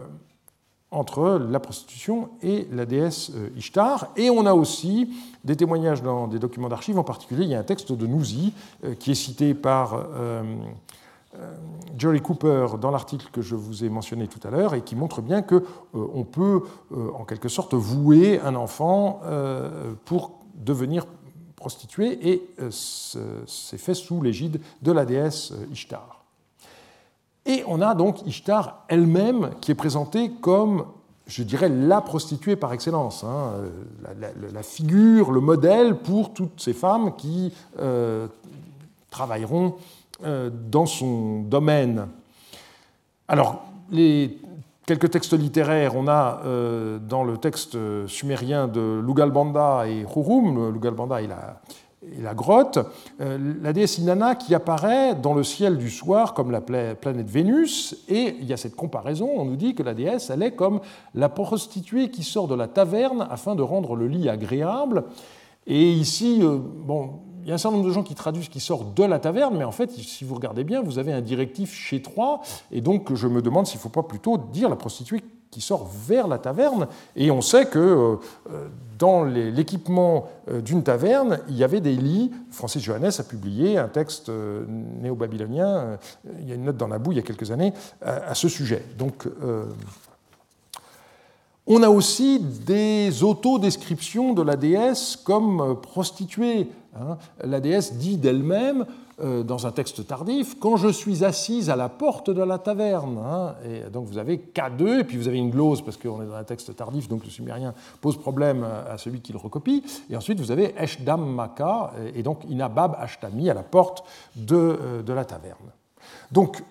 entre 0.91 1.39
la 1.49 1.59
prostitution 1.59 2.29
et 2.41 2.67
la 2.71 2.85
déesse 2.85 3.31
euh, 3.35 3.49
Ishtar. 3.57 4.11
Et 4.15 4.29
on 4.29 4.45
a 4.45 4.53
aussi 4.53 5.09
des 5.43 5.55
témoignages 5.55 6.01
dans 6.01 6.27
des 6.27 6.39
documents 6.39 6.69
d'archives, 6.69 6.97
en 6.97 7.03
particulier 7.03 7.43
il 7.43 7.49
y 7.49 7.55
a 7.55 7.59
un 7.59 7.63
texte 7.63 7.91
de 7.91 8.07
Nouzi 8.07 8.53
euh, 8.83 8.95
qui 8.95 9.11
est 9.11 9.15
cité 9.15 9.53
par 9.53 10.07
Jerry 11.97 12.21
Cooper 12.21 12.67
dans 12.79 12.91
l'article 12.91 13.27
que 13.33 13.41
je 13.41 13.55
vous 13.55 13.83
ai 13.83 13.89
mentionné 13.89 14.29
tout 14.29 14.39
à 14.47 14.51
l'heure 14.51 14.73
et 14.73 14.83
qui 14.83 14.95
montre 14.95 15.21
bien 15.21 15.41
qu'on 15.41 16.23
peut 16.23 16.61
en 16.93 17.25
quelque 17.25 17.49
sorte 17.49 17.73
vouer 17.73 18.39
un 18.39 18.55
enfant 18.55 19.19
pour 20.05 20.39
devenir 20.55 21.05
prostituée 21.57 22.29
et 22.29 22.47
c'est 22.69 23.77
fait 23.77 23.95
sous 23.95 24.21
l'égide 24.21 24.61
de 24.81 24.93
la 24.93 25.03
déesse 25.03 25.51
Ishtar. 25.73 26.14
Et 27.45 27.63
on 27.67 27.81
a 27.81 27.93
donc 27.93 28.25
Ishtar 28.25 28.85
elle-même 28.87 29.51
qui 29.61 29.71
est 29.71 29.75
présentée 29.75 30.31
comme, 30.41 30.85
je 31.27 31.43
dirais, 31.43 31.69
la 31.69 32.01
prostituée 32.01 32.55
par 32.55 32.73
excellence, 32.73 33.23
hein, 33.23 33.53
la, 34.53 34.63
figure, 34.63 35.31
le 35.31 35.41
modèle 35.41 35.95
pour 35.95 36.33
toutes 36.33 36.59
ces 36.59 36.73
femmes 36.73 37.15
qui 37.15 37.53
euh, 37.79 38.27
travailleront 39.11 39.75
euh, 40.23 40.49
dans 40.51 40.87
son 40.87 41.41
domaine. 41.41 42.07
Alors, 43.27 43.63
les 43.91 44.39
quelques 44.87 45.11
textes 45.11 45.33
littéraires. 45.33 45.95
On 45.95 46.07
a 46.07 46.41
dans 46.99 47.23
le 47.23 47.37
texte 47.37 47.75
sumérien 48.05 48.67
de 48.67 49.01
Lugalbanda 49.03 49.87
et 49.87 50.01
Hurum, 50.01 50.71
Lugalbanda 50.71 51.23
et 51.23 51.27
la, 51.27 51.59
et 52.17 52.21
la 52.21 52.33
grotte, 52.33 52.79
la 53.19 53.73
déesse 53.73 53.97
Inanna 53.97 54.35
qui 54.35 54.53
apparaît 54.55 55.15
dans 55.15 55.33
le 55.33 55.43
ciel 55.43 55.77
du 55.77 55.89
soir 55.89 56.33
comme 56.33 56.51
la 56.51 56.61
planète 56.61 57.29
Vénus, 57.29 57.97
et 58.07 58.35
il 58.39 58.45
y 58.45 58.53
a 58.53 58.57
cette 58.57 58.75
comparaison, 58.75 59.29
on 59.35 59.45
nous 59.45 59.55
dit 59.55 59.75
que 59.75 59.83
la 59.83 59.93
déesse, 59.93 60.29
elle 60.29 60.43
est 60.43 60.55
comme 60.55 60.79
la 61.13 61.29
prostituée 61.29 62.09
qui 62.09 62.23
sort 62.23 62.47
de 62.47 62.55
la 62.55 62.67
taverne 62.67 63.27
afin 63.29 63.55
de 63.55 63.61
rendre 63.61 63.95
le 63.95 64.07
lit 64.07 64.29
agréable. 64.29 65.05
Et 65.67 65.91
ici, 65.91 66.41
bon, 66.41 67.21
il 67.41 67.49
y 67.49 67.51
a 67.51 67.55
un 67.55 67.57
certain 67.57 67.77
nombre 67.77 67.87
de 67.87 67.93
gens 67.93 68.03
qui 68.03 68.15
traduisent 68.15 68.49
qui 68.49 68.59
sort 68.59 68.85
de 68.85 69.03
la 69.03 69.19
taverne, 69.19 69.57
mais 69.57 69.63
en 69.63 69.71
fait, 69.71 69.91
si 69.91 70.23
vous 70.23 70.35
regardez 70.35 70.63
bien, 70.63 70.81
vous 70.81 70.99
avez 70.99 71.13
un 71.13 71.21
directif 71.21 71.73
chez 71.73 72.01
trois, 72.01 72.41
et 72.71 72.81
donc 72.81 73.13
je 73.13 73.27
me 73.27 73.41
demande 73.41 73.67
s'il 73.67 73.77
ne 73.77 73.81
faut 73.81 73.89
pas 73.89 74.03
plutôt 74.03 74.37
dire 74.37 74.69
la 74.69 74.75
prostituée 74.75 75.21
qui 75.55 75.61
sort 75.61 75.89
vers 76.05 76.27
la 76.27 76.37
taverne. 76.37 76.87
Et 77.15 77.31
on 77.31 77.39
sait 77.39 77.67
que 77.67 77.79
euh, 77.79 78.17
dans 78.99 79.23
l'équipement 79.23 80.27
euh, 80.51 80.59
d'une 80.59 80.83
taverne, 80.83 81.39
il 81.47 81.55
y 81.55 81.63
avait 81.63 81.79
des 81.79 81.95
lits. 81.95 82.29
Francis 82.51 82.83
Johannes 82.83 83.13
a 83.17 83.23
publié 83.23 83.77
un 83.77 83.87
texte 83.87 84.27
euh, 84.27 84.65
néo-babylonien, 84.67 85.97
il 86.41 86.49
y 86.49 86.51
a 86.51 86.55
une 86.55 86.65
note 86.65 86.75
dans 86.75 86.89
la 86.89 86.99
boue 86.99 87.13
il 87.13 87.15
y 87.15 87.19
a 87.19 87.23
quelques 87.23 87.51
années, 87.51 87.71
à 88.01 88.35
ce 88.35 88.49
sujet. 88.49 88.83
Donc, 88.97 89.29
on 91.67 91.83
a 91.83 91.89
aussi 91.89 92.39
des 92.39 93.23
autodescriptions 93.23 94.33
de 94.33 94.41
la 94.41 94.55
déesse 94.55 95.15
comme 95.15 95.79
prostituée. 95.81 96.69
Hein. 96.95 97.17
La 97.43 97.59
déesse 97.59 97.93
dit 97.93 98.17
d'elle-même, 98.17 98.85
euh, 99.21 99.43
dans 99.43 99.65
un 99.65 99.71
texte 99.71 100.05
tardif, 100.05 100.59
Quand 100.59 100.75
je 100.75 100.89
suis 100.89 101.23
assise 101.23 101.69
à 101.69 101.77
la 101.77 101.87
porte 101.87 102.29
de 102.29 102.43
la 102.43 102.59
taverne. 102.59 103.17
Hein. 103.17 103.55
Et 103.63 103.89
donc 103.89 104.07
vous 104.07 104.17
avez 104.17 104.37
K2, 104.53 104.99
et 104.99 105.03
puis 105.05 105.17
vous 105.17 105.29
avez 105.29 105.37
une 105.37 105.51
glose, 105.51 105.81
parce 105.81 105.95
qu'on 105.95 106.21
est 106.21 106.25
dans 106.25 106.35
un 106.35 106.43
texte 106.43 106.75
tardif, 106.75 107.07
donc 107.07 107.23
le 107.23 107.29
sumérien 107.29 107.73
pose 108.01 108.17
problème 108.17 108.65
à 108.65 108.97
celui 108.97 109.21
qui 109.21 109.31
le 109.31 109.37
recopie. 109.37 109.83
Et 110.09 110.17
ensuite 110.17 110.41
vous 110.41 110.51
avez 110.51 110.75
Eshdam 110.77 111.25
Maka, 111.25 111.93
et 112.13 112.23
donc 112.23 112.41
Inabab 112.49 112.97
Ashtami 112.99 113.49
à 113.49 113.53
la 113.53 113.63
porte 113.63 114.03
de, 114.35 114.55
euh, 114.55 115.01
de 115.01 115.13
la 115.13 115.23
taverne. 115.23 115.71
Donc 116.33 116.61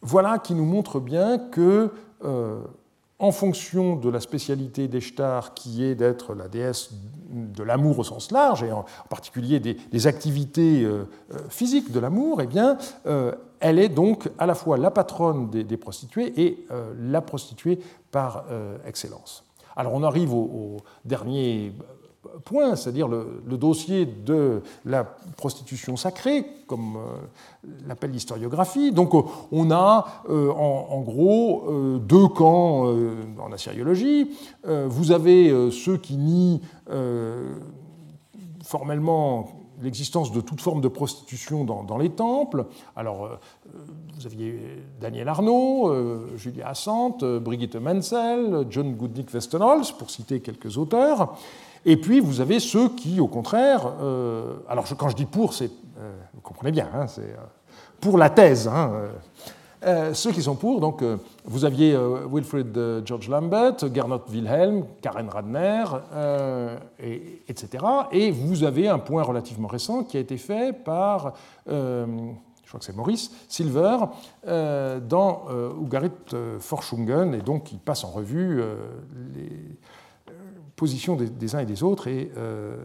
voilà 0.00 0.40
qui 0.40 0.54
nous 0.54 0.66
montre 0.66 0.98
bien 0.98 1.38
que. 1.38 1.92
Euh, 2.24 2.60
en 3.22 3.30
fonction 3.30 3.94
de 3.94 4.10
la 4.10 4.18
spécialité 4.18 4.88
d'Eshtar, 4.88 5.54
qui 5.54 5.84
est 5.84 5.94
d'être 5.94 6.34
la 6.34 6.48
déesse 6.48 6.90
de 7.30 7.62
l'amour 7.62 8.00
au 8.00 8.04
sens 8.04 8.32
large, 8.32 8.64
et 8.64 8.72
en 8.72 8.84
particulier 9.08 9.60
des, 9.60 10.06
activités 10.08 10.82
euh, 10.82 11.04
euh, 11.32 11.38
physiques 11.48 11.92
de 11.92 12.00
l'amour, 12.00 12.42
eh 12.42 12.48
bien, 12.48 12.76
euh, 13.06 13.32
elle 13.60 13.78
est 13.78 13.88
donc 13.88 14.28
à 14.38 14.46
la 14.46 14.56
fois 14.56 14.76
la 14.76 14.90
patronne 14.90 15.50
des, 15.50 15.76
prostituées 15.76 16.32
et 16.36 16.66
la 17.00 17.20
prostituée 17.20 17.78
par 18.10 18.44
excellence. 18.84 19.44
Alors 19.76 19.94
on 19.94 20.02
arrive 20.02 20.34
au 20.34 20.78
dernier 21.04 21.72
point, 22.44 22.76
c'est-à-dire 22.76 23.08
le, 23.08 23.42
dossier 23.56 24.06
de 24.06 24.62
la 24.84 25.04
prostitution 25.04 25.96
sacrée, 25.96 26.44
comme 26.66 26.96
euh, 26.96 27.68
l'appelle 27.86 28.10
l'historiographie. 28.10 28.92
Donc 28.92 29.14
euh, 29.14 29.22
on 29.50 29.70
a 29.70 30.06
euh, 30.28 30.50
en, 30.50 31.00
gros 31.00 31.98
deux 31.98 32.28
camps 32.28 32.86
en 33.38 33.52
assyriologie. 33.52 34.30
vous 34.64 35.10
avez 35.10 35.70
ceux 35.70 35.96
qui 35.96 36.16
nient 36.16 36.60
formellement 38.64 39.48
l'existence 39.82 40.30
de 40.30 40.40
toute 40.40 40.60
forme 40.60 40.80
de 40.80 40.88
prostitution 40.88 41.64
dans, 41.64 41.98
les 41.98 42.10
temples. 42.10 42.66
Alors, 42.94 43.38
vous 44.14 44.26
aviez 44.26 44.60
Daniel 45.00 45.28
Arnaud, 45.28 45.92
Julia 46.36 46.68
Assante, 46.68 47.24
Brigitte 47.24 47.76
Menzel, 47.76 48.66
John 48.70 48.94
Goodnick 48.94 49.34
Westenholz, 49.34 49.90
pour 49.92 50.10
citer 50.10 50.40
quelques 50.40 50.78
auteurs. 50.78 51.36
Et 51.84 51.96
puis 51.96 52.20
vous 52.20 52.40
avez 52.40 52.60
ceux 52.60 52.88
qui, 52.90 53.20
au 53.20 53.26
contraire, 53.26 53.92
euh, 54.00 54.54
alors 54.68 54.84
quand 54.96 55.08
je 55.08 55.16
dis 55.16 55.26
pour, 55.26 55.52
c'est, 55.52 55.70
euh, 55.98 56.12
vous 56.34 56.40
comprenez 56.40 56.70
bien, 56.70 56.88
hein, 56.94 57.06
c'est 57.06 57.22
euh, 57.22 57.44
pour 58.00 58.18
la 58.18 58.30
thèse. 58.30 58.68
Hein, 58.68 58.92
ceux 60.12 60.30
qui 60.30 60.42
sont 60.42 60.54
pour, 60.54 60.78
donc 60.78 61.02
vous 61.44 61.64
aviez 61.64 61.98
Wilfrid 62.30 63.02
George 63.04 63.28
Lambert, 63.28 63.78
Gernot 63.92 64.22
Wilhelm, 64.30 64.84
Karen 65.00 65.28
Radner, 65.28 65.84
et, 67.00 67.42
etc. 67.48 67.84
Et 68.12 68.30
vous 68.30 68.62
avez 68.62 68.86
un 68.86 69.00
point 69.00 69.24
relativement 69.24 69.66
récent 69.66 70.04
qui 70.04 70.18
a 70.18 70.20
été 70.20 70.36
fait 70.36 70.72
par 70.72 71.34
je 71.66 72.68
crois 72.68 72.78
que 72.78 72.84
c'est 72.84 72.94
Maurice 72.94 73.32
Silver, 73.48 73.96
dans 74.46 75.46
Ugarit 75.82 76.12
Forschungen, 76.60 77.34
et 77.34 77.42
donc 77.42 77.72
il 77.72 77.80
passe 77.80 78.04
en 78.04 78.10
revue 78.12 78.62
les, 79.34 79.50
position 80.76 81.16
des, 81.16 81.54
uns 81.54 81.60
et 81.60 81.66
des 81.66 81.82
autres 81.82 82.08
et 82.08 82.30
euh, 82.36 82.76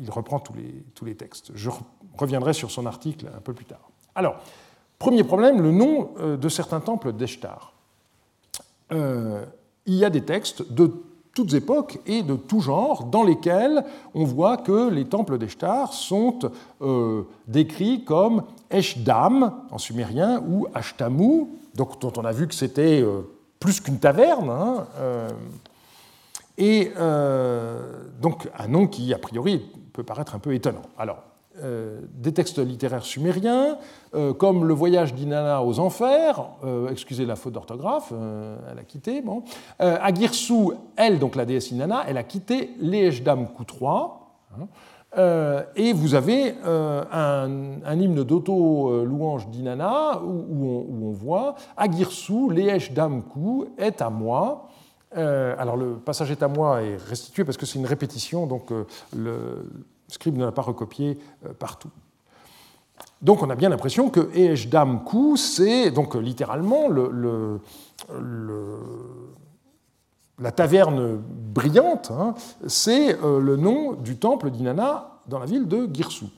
il, 0.00 0.10
reprend 0.10 0.38
tous 0.38 0.54
les, 0.54 0.84
tous 0.94 1.04
les 1.04 1.14
textes. 1.14 1.52
Je 1.54 1.70
reviendrai 2.18 2.52
sur 2.52 2.70
son 2.70 2.86
article 2.86 3.26
un 3.34 3.40
peu 3.40 3.52
plus 3.52 3.64
tard. 3.64 3.90
Alors, 4.14 4.36
premier 4.98 5.24
problème, 5.24 5.62
le 5.62 5.70
nom 5.70 6.10
euh, 6.18 6.36
de 6.36 6.48
certains 6.48 6.80
temples 6.80 7.12
d'Eshtar. 7.12 7.72
Euh, 8.92 9.44
il 9.86 9.94
y 9.94 10.04
a 10.04 10.10
des 10.10 10.22
textes 10.22 10.70
de 10.72 10.92
toutes 11.34 11.54
époques 11.54 12.00
et 12.06 12.22
de 12.22 12.36
tout 12.36 12.60
genre 12.60 13.04
dans 13.04 13.22
lesquels 13.22 13.84
on 14.14 14.24
voit 14.24 14.58
que 14.58 14.90
les 14.90 15.06
temples 15.06 15.38
d'Eshtar 15.38 15.94
sont 15.94 16.38
décrits 17.48 18.04
comme 18.04 18.42
Eshdam 18.68 19.54
en 19.70 19.78
sumérien 19.78 20.42
ou 20.46 20.66
Ashtamu, 20.74 21.46
donc, 21.74 21.98
dont 22.02 22.12
on 22.18 22.24
a 22.26 22.32
vu 22.32 22.46
que 22.46 22.54
c'était 22.54 23.02
plus 23.58 23.80
qu'une 23.80 23.98
taverne. 23.98 24.50
Hein, 24.50 24.86
et 26.62 26.92
euh, 26.96 28.04
donc 28.20 28.48
un 28.56 28.68
nom 28.68 28.86
qui, 28.86 29.12
a 29.12 29.18
priori, 29.18 29.68
peut 29.92 30.04
paraître 30.04 30.36
un 30.36 30.38
peu 30.38 30.54
étonnant. 30.54 30.82
Alors, 30.96 31.18
euh, 31.60 32.02
des 32.14 32.32
textes 32.32 32.60
littéraires 32.60 33.02
sumériens, 33.02 33.78
euh, 34.14 34.32
comme 34.32 34.64
Le 34.64 34.72
voyage 34.72 35.12
d'Inanna 35.12 35.64
aux 35.64 35.80
enfers, 35.80 36.44
excusez 36.88 37.26
la 37.26 37.34
faute 37.34 37.54
d'orthographe, 37.54 38.12
elle 38.70 38.78
a 38.78 38.84
quitté. 38.84 39.22
Bon. 39.22 39.42
Agirsou, 39.80 40.74
elle, 40.94 41.18
donc 41.18 41.34
la 41.34 41.44
déesse 41.46 41.72
Inanna, 41.72 42.04
elle 42.06 42.16
a 42.16 42.22
quitté 42.22 42.70
l'Eeshdam 42.78 43.48
Koutrois. 43.48 44.20
Hein. 44.54 45.64
et 45.74 45.92
vous 45.92 46.14
avez 46.14 46.54
un, 46.62 47.80
hymne 47.92 48.22
d'auto-louange 48.22 49.48
d'Inanna 49.48 50.22
où, 50.22 50.86
on 51.08 51.10
voit 51.10 51.56
Agirsou, 51.76 52.50
l'Eeshdam 52.50 53.24
Kou 53.24 53.66
est 53.76 54.00
à 54.00 54.10
moi. 54.10 54.68
Euh, 55.16 55.54
alors 55.58 55.76
le 55.76 55.94
passage 55.96 56.30
est 56.30 56.42
à 56.42 56.48
moi 56.48 56.82
est 56.82 56.96
restitué 56.96 57.44
parce 57.44 57.56
que 57.56 57.66
c'est 57.66 57.78
une 57.78 57.86
répétition, 57.86 58.46
donc 58.46 58.72
euh, 58.72 58.84
le 59.14 59.70
scribe 60.08 60.36
ne 60.36 60.44
l'a 60.44 60.52
pas 60.52 60.62
recopié 60.62 61.18
euh, 61.44 61.52
partout. 61.52 61.90
Donc 63.20 63.42
on 63.42 63.50
a 63.50 63.54
bien 63.54 63.68
l'impression 63.68 64.10
que 64.10 64.34
Eeshdam 64.34 65.04
Ku, 65.04 65.36
c'est 65.36 65.90
donc 65.90 66.14
littéralement 66.14 66.88
le, 66.88 67.60
la 70.38 70.52
taverne 70.52 71.16
brillante, 71.16 72.10
hein, 72.10 72.34
c'est 72.66 73.16
le 73.22 73.56
nom 73.56 73.92
du 73.92 74.16
temple 74.16 74.50
d'Inanna 74.50 75.20
dans 75.26 75.38
la 75.38 75.46
ville 75.46 75.68
de 75.68 75.88
Girsou. 75.92 76.30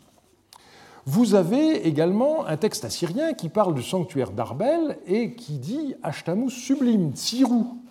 Vous 1.07 1.35
avez 1.35 1.87
également 1.87 2.47
un 2.47 2.57
texte 2.57 2.85
assyrien 2.85 3.35
qui 3.35 3.51
parle 3.51 3.75
du 3.75 3.83
sanctuaire 3.83 4.31
d'Arbel 4.31 4.99
et 5.07 5.35
qui 5.35 5.59
dit 5.59 5.95
Ashtamu 6.03 6.51
sublime, 6.51 7.13
Tsirou, 7.13 7.84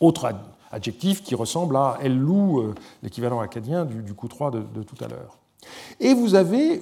autre 0.00 0.32
adjectif 0.70 1.22
qui 1.22 1.34
ressemble 1.34 1.76
à 1.76 1.98
Ellou, 2.02 2.60
euh, 2.60 2.74
l'équivalent 3.02 3.40
acadien 3.40 3.84
du, 3.84 4.14
coup 4.14 4.28
3 4.28 4.50
de, 4.50 4.82
tout 4.82 5.02
à 5.02 5.08
l'heure. 5.08 5.38
Et 6.00 6.14
vous 6.14 6.34
avez 6.34 6.80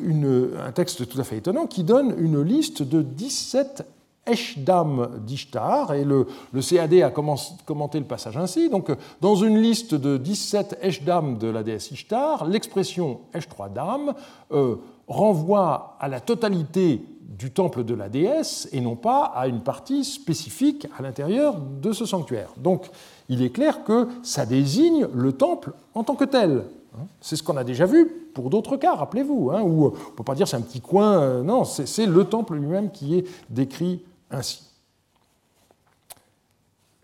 un 0.65 0.73
texte 0.73 1.09
tout 1.09 1.21
à 1.21 1.25
fait 1.25 1.39
étonnant 1.39 1.67
qui 1.67 1.83
donne 1.83 2.15
une 2.19 2.43
liste 2.43 2.83
de 2.83 3.03
17 3.03 3.85
Eshdam 4.27 5.21
d'Ishtar, 5.25 5.95
et 5.95 6.05
le, 6.05 6.27
CAD 6.61 6.95
a 6.95 7.11
commenté 7.11 7.99
le 7.99 8.05
passage 8.05 8.37
ainsi. 8.37 8.69
Donc, 8.69 8.91
dans 9.21 9.37
une 9.37 9.59
liste 9.59 9.95
de 9.95 10.17
17 10.17 10.79
Eshdam 10.83 11.39
de 11.39 11.47
la 11.47 11.63
déesse 11.63 11.93
Ishtar, 11.93 12.45
l'expression 12.47 13.21
Esh3 13.35 14.15
euh, 14.53 14.77
renvoie 15.09 15.97
à 16.01 16.09
la 16.09 16.21
totalité 16.21 17.03
du 17.39 17.51
temple 17.51 17.85
de 17.85 17.95
la 17.95 18.09
déesse 18.09 18.69
et 18.73 18.81
non 18.81 18.97
pas 18.97 19.25
à 19.25 19.47
une 19.47 19.61
partie 19.61 20.05
spécifique 20.05 20.87
à 20.99 21.03
l'intérieur 21.03 21.59
de 21.59 21.93
ce 21.93 22.07
sanctuaire. 22.07 22.51
Donc 22.57 22.91
il 23.29 23.43
est 23.43 23.51
clair 23.51 23.85
que 23.85 24.09
ça 24.23 24.47
désigne 24.47 25.07
le 25.15 25.33
temple 25.33 25.73
en 25.95 26.03
tant 26.03 26.15
que 26.15 26.25
tel. 26.25 26.65
C'est 27.21 27.37
ce 27.37 27.43
qu'on 27.43 27.59
a 27.59 27.65
déjà 27.65 27.85
vu 27.85 28.07
pour 28.33 28.49
d'autres 28.49 28.77
cas, 28.77 28.95
rappelez-vous, 28.95 29.51
hein, 29.53 29.61
où 29.63 29.87
on 29.87 29.91
ne 29.91 30.17
peut 30.17 30.25
pas 30.25 30.35
dire 30.35 30.49
c'est 30.49 30.57
un 30.57 30.63
petit 30.63 30.81
coin, 30.81 31.21
euh, 31.21 31.43
non, 31.43 31.65
c'est 31.65 32.07
le 32.07 32.25
temple 32.25 32.55
lui-même 32.55 32.91
qui 32.91 33.19
est 33.19 33.25
décrit 33.51 34.03
ainsi. 34.31 34.63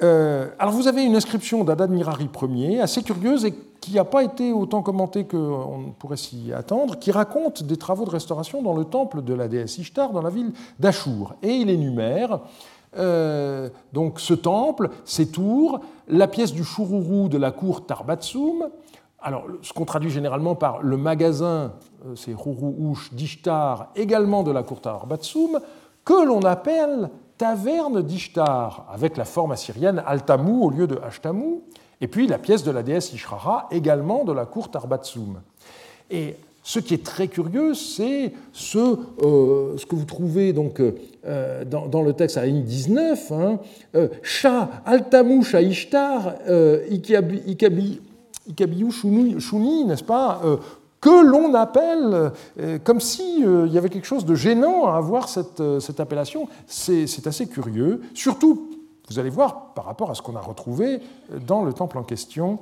Euh, 0.03 0.49
alors 0.59 0.75
vous 0.75 0.89
avez 0.89 1.05
une 1.05 1.15
inscription 1.15 1.63
d'Adad 1.65 1.91
Mirari 1.91 2.29
Ier, 2.43 2.81
assez 2.81 3.03
curieuse 3.03 3.45
et 3.45 3.55
qui 3.81 3.95
n'a 3.95 4.05
pas 4.05 4.25
été 4.25 4.53
autant 4.53 4.83
commentée 4.83 5.25
qu'on 5.25 5.95
pourrait 5.99 6.17
s'y 6.17 6.53
attendre, 6.53 6.99
qui 6.99 7.13
raconte 7.13 7.63
des 7.63 7.77
travaux 7.77 8.05
de 8.05 8.11
restauration 8.11 8.63
dans 8.63 8.75
le 8.75 8.85
temple 8.85 9.23
de 9.23 9.35
la 9.35 9.49
déesse 9.49 9.79
Ishtar 9.79 10.13
dans 10.13 10.23
la 10.23 10.31
ville 10.31 10.53
d'Achour. 10.79 11.35
Et 11.43 11.51
il 11.51 11.71
énumère 11.71 12.41
donc 13.95 14.21
ce 14.21 14.35
temple, 14.35 14.91
ces 15.07 15.29
tours, 15.29 15.81
la 16.09 16.29
pièce 16.29 16.53
du 16.53 16.63
Chourourou 16.63 17.31
de 17.31 17.39
la 17.39 17.51
cour 17.51 17.87
Tarbatsum, 17.87 18.69
alors 19.19 19.47
ce 19.63 19.73
qu'on 19.73 19.87
traduit 19.87 20.11
généralement 20.11 20.55
par 20.55 20.83
le 20.83 20.99
magasin, 20.99 21.73
c'est 22.17 22.35
Rourououch 22.35 23.15
d'Ishtar, 23.15 23.89
également 23.97 24.43
de 24.43 24.51
la 24.51 24.63
cour 24.63 24.83
Tarbatsum, 24.83 25.59
que 26.05 26.27
l'on 26.27 26.43
appelle 26.43 27.09
taverne 27.43 28.03
d'Ishtar, 28.03 28.87
avec 28.89 29.17
la 29.17 29.25
forme 29.25 29.51
assyrienne 29.51 30.01
Altamou 30.07 30.63
au 30.63 30.71
lieu 30.71 30.87
de 30.87 30.97
Ashtamou, 31.05 31.65
et 32.01 32.07
puis 32.07 32.29
la 32.29 32.39
pièce 32.39 32.63
de 32.63 32.71
la 32.71 32.85
déesse 32.85 33.13
Ishrara, 33.13 33.67
également 33.73 34.23
de 34.23 34.31
la 34.31 34.47
cour 34.47 34.71
Tarbatsum. 34.71 35.41
Et 36.09 36.37
ce 36.63 36.79
qui 36.79 36.95
est 36.95 37.03
très 37.03 37.27
curieux, 37.27 37.75
c'est 37.75 38.33
ce, 38.53 38.79
euh, 38.79 39.77
que 39.77 39.97
vous 39.97 40.05
trouvez 40.05 40.53
donc, 40.53 40.81
euh, 40.81 41.65
dans, 41.65 42.03
le 42.03 42.13
texte 42.13 42.37
à 42.37 42.43
la 42.43 42.47
ligne 42.47 42.63
19, 42.63 43.33
hein, 43.33 43.59
euh, 43.97 44.07
Shah, 44.23 44.69
Altamou, 44.87 45.43
Shah 45.43 45.63
Ishtar, 45.63 46.35
Ikabi, 46.93 47.91
Shuni, 48.93 49.85
n'est-ce 49.85 50.05
pas 50.05 50.41
que 51.03 51.23
l'on 51.23 51.53
appelle, 51.53 52.33
comme 52.85 53.01
s'il 53.01 53.69
y 53.69 53.77
avait 53.77 53.91
quelque 53.91 54.07
chose 54.07 54.25
de 54.25 54.35
gênant 54.35 54.87
à 54.87 54.97
avoir 54.97 55.29
cette, 55.29 55.63
cette 55.81 56.01
appellation. 56.01 56.49
C'est 56.67 57.27
assez 57.27 57.49
curieux, 57.49 58.01
surtout, 58.15 58.71
vous 59.11 59.19
allez 59.19 59.29
voir, 59.29 59.75
par 59.75 59.85
rapport 59.85 60.11
à 60.11 60.15
ce 60.15 60.23
qu'on 60.23 60.37
a 60.37 60.41
retrouvé 60.41 61.01
dans 61.47 61.65
le 61.65 61.75
temple 61.75 61.99
en 61.99 62.05
question 62.05 62.61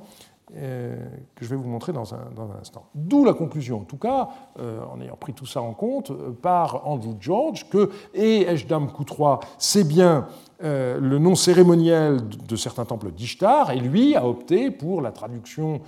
euh, 0.57 0.97
que 1.33 1.45
je 1.45 1.49
vais 1.49 1.55
vous 1.55 1.69
montrer 1.69 1.93
dans 1.93 2.13
un, 2.13 2.27
instant. 2.59 2.83
D'où 2.93 3.23
la 3.23 3.33
conclusion, 3.33 3.79
en 3.79 3.83
tout 3.85 3.95
cas, 3.95 4.27
euh, 4.59 4.81
en 4.93 4.99
ayant 4.99 5.15
pris 5.15 5.31
tout 5.31 5.45
ça 5.45 5.61
en 5.61 5.71
compte, 5.71 6.11
euh, 6.11 6.31
par 6.31 6.85
Andrew 6.85 7.15
George, 7.21 7.69
que 7.69 7.89
et 8.13 8.41
Eshdam 8.41 8.91
Koutroua, 8.91 9.39
c'est 9.57 9.85
bien 9.85 10.27
le 10.63 11.17
nom 11.17 11.33
cérémoniel 11.33 12.19
de 12.27 12.55
certains 12.55 12.85
temples 12.85 13.11
d'Ishtar, 13.11 13.71
et 13.71 13.79
lui 13.79 14.15
a 14.15 14.27
opté 14.27 14.69
pour 14.69 15.01
la 15.01 15.11
traduction 15.11 15.81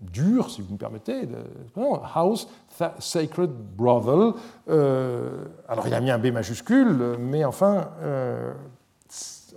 dure, 0.00 0.50
si 0.50 0.60
vous 0.60 0.74
me 0.74 0.78
permettez, 0.78 1.28
House 2.14 2.48
Sacred 2.98 3.50
Brothel. 3.50 4.32
alors 4.66 5.86
il 5.86 5.94
a 5.94 6.00
mis 6.00 6.10
un 6.10 6.18
B 6.18 6.26
majuscule, 6.26 7.16
mais 7.18 7.44
enfin, 7.44 7.88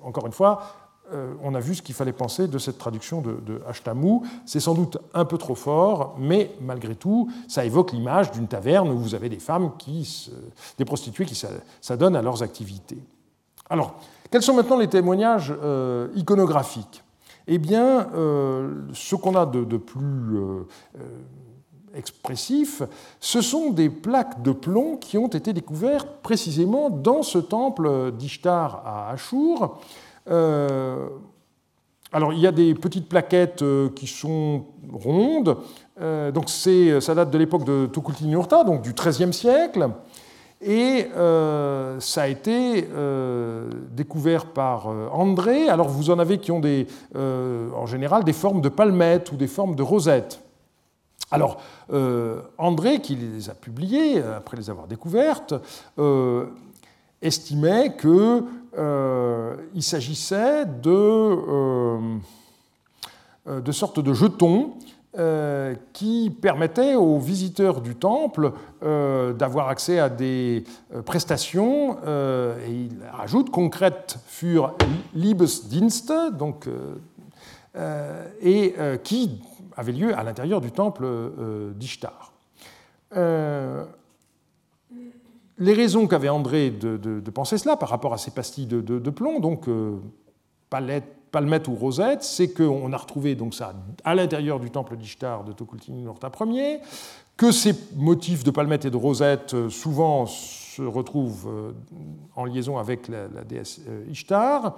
encore 0.04 0.26
une 0.26 0.32
fois, 0.32 0.62
euh, 1.14 1.34
on 1.42 1.56
a 1.56 1.60
vu 1.60 1.76
ce 1.76 1.82
qu'il 1.82 1.96
fallait 1.96 2.12
penser 2.12 2.48
de 2.48 2.58
cette 2.58 2.78
traduction 2.78 3.22
de, 3.22 3.40
de. 3.46 3.62
C'est 4.46 4.60
sans 4.60 4.74
doute 4.74 4.98
un 5.14 5.24
peu 5.24 5.38
trop 5.38 5.56
fort, 5.56 6.16
mais 6.20 6.52
malgré 6.60 6.96
tout, 6.96 7.32
ça 7.48 7.64
évoque 7.64 7.94
l'image 7.94 8.32
d'une 8.32 8.48
taverne 8.48 8.90
où 8.90 8.98
vous 8.98 9.16
avez 9.16 9.30
des 9.30 9.40
femmes, 9.40 9.72
qui 9.78 10.30
des 10.78 10.86
prostituées 10.86 11.26
qui 11.26 11.42
s'adonnent 11.82 12.16
à 12.16 12.22
leurs 12.22 12.44
activités. 12.44 12.98
Alors, 13.70 13.96
quels 14.32 14.42
sont 14.42 14.54
maintenant 14.54 14.78
les 14.78 14.90
témoignages 14.90 15.54
euh, 15.64 16.10
iconographiques? 16.16 17.04
Eh 17.48 17.58
bien, 17.58 18.10
euh, 18.14 18.82
ce 18.94 19.16
qu'on 19.16 19.36
a 19.36 19.46
de, 19.46 19.78
plus 19.78 20.38
expressif, 21.96 22.84
ce 23.20 23.42
sont 23.42 23.72
des 23.72 23.90
plaques 23.90 24.42
de 24.44 24.52
plomb 24.52 24.98
qui 24.98 25.18
ont 25.18 25.28
été 25.28 25.54
découvertes 25.54 26.22
précisément 26.22 26.90
dans 26.90 27.24
ce 27.24 27.38
temple 27.38 28.12
d'Ishtar 28.12 28.84
à. 28.86 29.16
Euh, 30.30 31.08
alors, 32.14 32.32
il 32.32 32.40
y 32.40 32.48
a 32.48 32.52
des 32.52 32.74
petites 32.74 33.10
plaquettes 33.10 33.62
euh, 33.62 33.90
qui 33.90 34.08
sont 34.08 34.66
rondes. 34.92 35.58
Euh, 36.00 36.32
donc, 36.32 36.50
ça 36.50 37.16
date 37.16 37.32
de 37.32 37.38
l'époque 37.38 37.66
de 37.66 37.90
Tukulti-Ninurta, 37.92 38.64
donc 38.64 38.82
du 38.82 38.94
XIIIe 38.94 39.34
siècle. 39.34 39.90
Et 40.62 41.08
ça 42.00 42.24
a 42.24 42.28
été 42.28 42.88
découvert 43.92 44.48
par 44.48 44.88
André. 45.14 45.70
Alors, 45.70 45.88
vous 45.88 46.10
en 46.10 46.18
avez 46.18 46.40
qui 46.40 46.52
ont 46.52 46.60
des, 46.60 46.88
en 47.16 47.86
général 47.86 48.24
des 48.24 48.34
formes 48.34 48.62
de 48.62 48.70
palmettes 48.70 49.32
ou 49.32 49.36
des 49.36 49.48
formes 49.48 49.76
de 49.76 49.84
rosettes. 49.84 50.42
Alors, 51.30 51.62
André, 52.58 53.02
qui 53.02 53.16
les 53.16 53.50
a 53.52 53.54
publiées 53.54 54.22
après 54.22 54.58
les 54.58 54.70
avoir 54.70 54.88
découvertes, 54.88 55.54
estimait 57.22 57.96
qu'il 57.98 58.44
euh, 58.78 59.56
s'agissait 59.80 60.66
de, 60.66 60.90
euh, 60.90 62.18
euh, 63.48 63.62
de 63.62 63.72
sortes 63.72 64.00
de 64.00 64.14
jetons 64.14 64.74
qui 65.94 66.30
permettaient 66.42 66.96
aux 66.96 67.18
visiteurs 67.18 67.82
du 67.82 67.96
temple 67.96 68.52
d'avoir 68.82 69.70
accès 69.70 69.98
à 69.98 70.10
des 70.10 70.64
prestations, 71.06 71.98
et 72.04 72.72
il 72.72 72.98
rajoute 73.12 73.50
concrètes 73.50 74.20
furent 74.28 74.76
Liebesdienste, 75.16 76.14
donc, 76.34 76.70
et 78.42 78.76
qui 79.04 79.42
avaient 79.76 79.92
lieu 79.92 80.16
à 80.16 80.24
l'intérieur 80.24 80.62
du 80.62 80.72
temple 80.72 81.08
d'Ishtar. 81.76 82.32
Les 85.60 85.74
raisons 85.74 86.08
qu'avait 86.08 86.30
André 86.30 86.70
de, 86.70 87.30
penser 87.32 87.58
cela 87.58 87.78
par 87.78 87.90
rapport 87.90 88.14
à 88.14 88.18
ces 88.18 88.32
pastilles 88.32 88.68
de, 88.68 89.10
plomb, 89.10 89.40
donc 89.40 89.68
euh, 89.68 89.98
palmette 90.70 91.68
ou 91.68 91.76
rosette, 91.76 92.24
c'est 92.24 92.54
qu'on 92.54 92.92
a 92.94 92.98
retrouvé 92.98 93.36
donc 93.36 93.54
ça 93.54 93.74
à 94.04 94.16
l'intérieur 94.16 94.60
du 94.60 94.72
temple 94.72 94.98
d'Ishtar 94.98 95.44
de 95.44 95.54
Tokultini 95.54 96.04
Norta 96.04 96.32
Ier, 96.46 96.80
que 97.36 97.52
ces 97.52 97.76
motifs 97.96 98.44
de 98.44 98.52
palmette 98.52 98.86
et 98.86 98.90
de 98.90 98.98
rosette 98.98 99.54
euh, 99.54 99.70
souvent 99.70 100.26
se 100.26 100.82
retrouvent 100.82 101.48
euh, 101.48 101.72
en 102.36 102.46
liaison 102.46 102.78
avec 102.78 103.08
la, 103.08 103.28
la 103.28 103.44
déesse 103.44 103.82
Ishtar. 104.10 104.78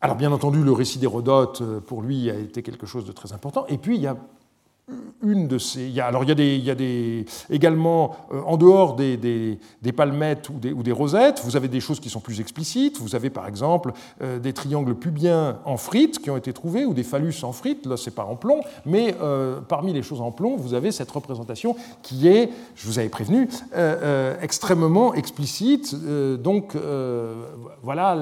Alors 0.00 0.16
bien 0.16 0.32
entendu, 0.32 0.64
le 0.64 0.72
récit 0.72 0.98
d'Hérodote, 0.98 1.62
pour 1.86 2.02
lui, 2.02 2.28
a 2.28 2.34
été 2.34 2.62
quelque 2.62 2.86
chose 2.86 3.04
de 3.04 3.12
très 3.12 3.32
important. 3.32 3.66
Et 3.68 3.78
puis, 3.78 3.94
il 3.94 4.02
y 4.02 4.08
a 4.08 4.16
une 5.22 5.48
de 5.48 5.58
ces. 5.58 5.82
Il 5.82 5.92
y 5.92 6.00
a, 6.00 6.06
alors, 6.06 6.24
il 6.24 6.28
y 6.28 6.32
a, 6.32 6.34
des, 6.34 6.56
il 6.56 6.64
y 6.64 6.70
a 6.70 6.74
des, 6.74 7.24
également, 7.50 8.16
euh, 8.32 8.40
en 8.44 8.56
dehors 8.56 8.94
des, 8.96 9.16
des, 9.16 9.92
palmettes 9.92 10.48
ou 10.48 10.54
des, 10.54 10.72
ou 10.72 10.82
des, 10.82 10.92
rosettes, 10.92 11.42
vous 11.44 11.56
avez 11.56 11.68
des 11.68 11.80
choses 11.80 12.00
qui 12.00 12.10
sont 12.10 12.20
plus 12.20 12.40
explicites. 12.40 12.98
Vous 12.98 13.14
avez 13.14 13.30
par 13.30 13.46
exemple 13.46 13.92
euh, 14.22 14.38
des 14.38 14.52
triangles 14.52 14.94
pubiens 14.94 15.58
en 15.64 15.76
frites 15.76 16.18
qui 16.18 16.30
ont 16.30 16.36
été 16.36 16.52
trouvés, 16.52 16.84
ou 16.84 16.94
des 16.94 17.04
phallus 17.04 17.34
en 17.42 17.52
frites. 17.52 17.86
Là, 17.86 17.96
c'est 17.96 18.14
pas 18.14 18.24
en 18.24 18.36
plomb, 18.36 18.60
mais 18.84 19.14
euh, 19.22 19.60
parmi 19.60 19.92
les 19.92 20.02
choses 20.02 20.20
en 20.20 20.32
plomb, 20.32 20.56
vous 20.56 20.74
avez 20.74 20.92
cette 20.92 21.10
représentation 21.10 21.76
qui 22.02 22.28
est, 22.28 22.50
je 22.74 22.86
vous 22.86 22.98
avais 22.98 23.08
prévenu, 23.08 23.48
extrêmement 24.40 25.14
explicite. 25.14 25.94
donc, 26.42 26.76
voilà 27.82 28.16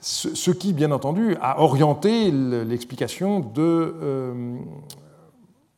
ce 0.00 0.50
qui, 0.50 0.72
bien 0.72 0.90
entendu, 0.90 1.36
a 1.40 1.60
orienté 1.60 2.30
l'explication 2.30 3.40
de, 3.40 3.94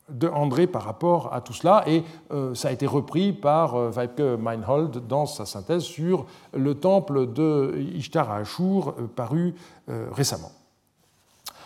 de 0.09 0.27
André 0.29 0.67
par 0.67 0.83
rapport 0.83 1.33
à 1.33 1.41
tout 1.41 1.53
cela, 1.53 1.83
et 1.85 2.03
euh, 2.31 2.55
ça 2.55 2.69
a 2.69 2.71
été 2.71 2.85
repris 2.85 3.33
par 3.33 3.75
euh, 3.75 4.37
Meinhold 4.37 5.05
dans 5.07 5.25
sa 5.25 5.45
synthèse 5.45 5.83
sur 5.83 6.25
le 6.53 6.75
temple 6.75 7.33
de 7.33 7.75
Ishtar 7.95 8.31
à 8.31 8.37
Ashur, 8.37 8.95
euh, 8.99 9.07
paru 9.13 9.55
euh, 9.89 10.07
récemment. 10.13 10.51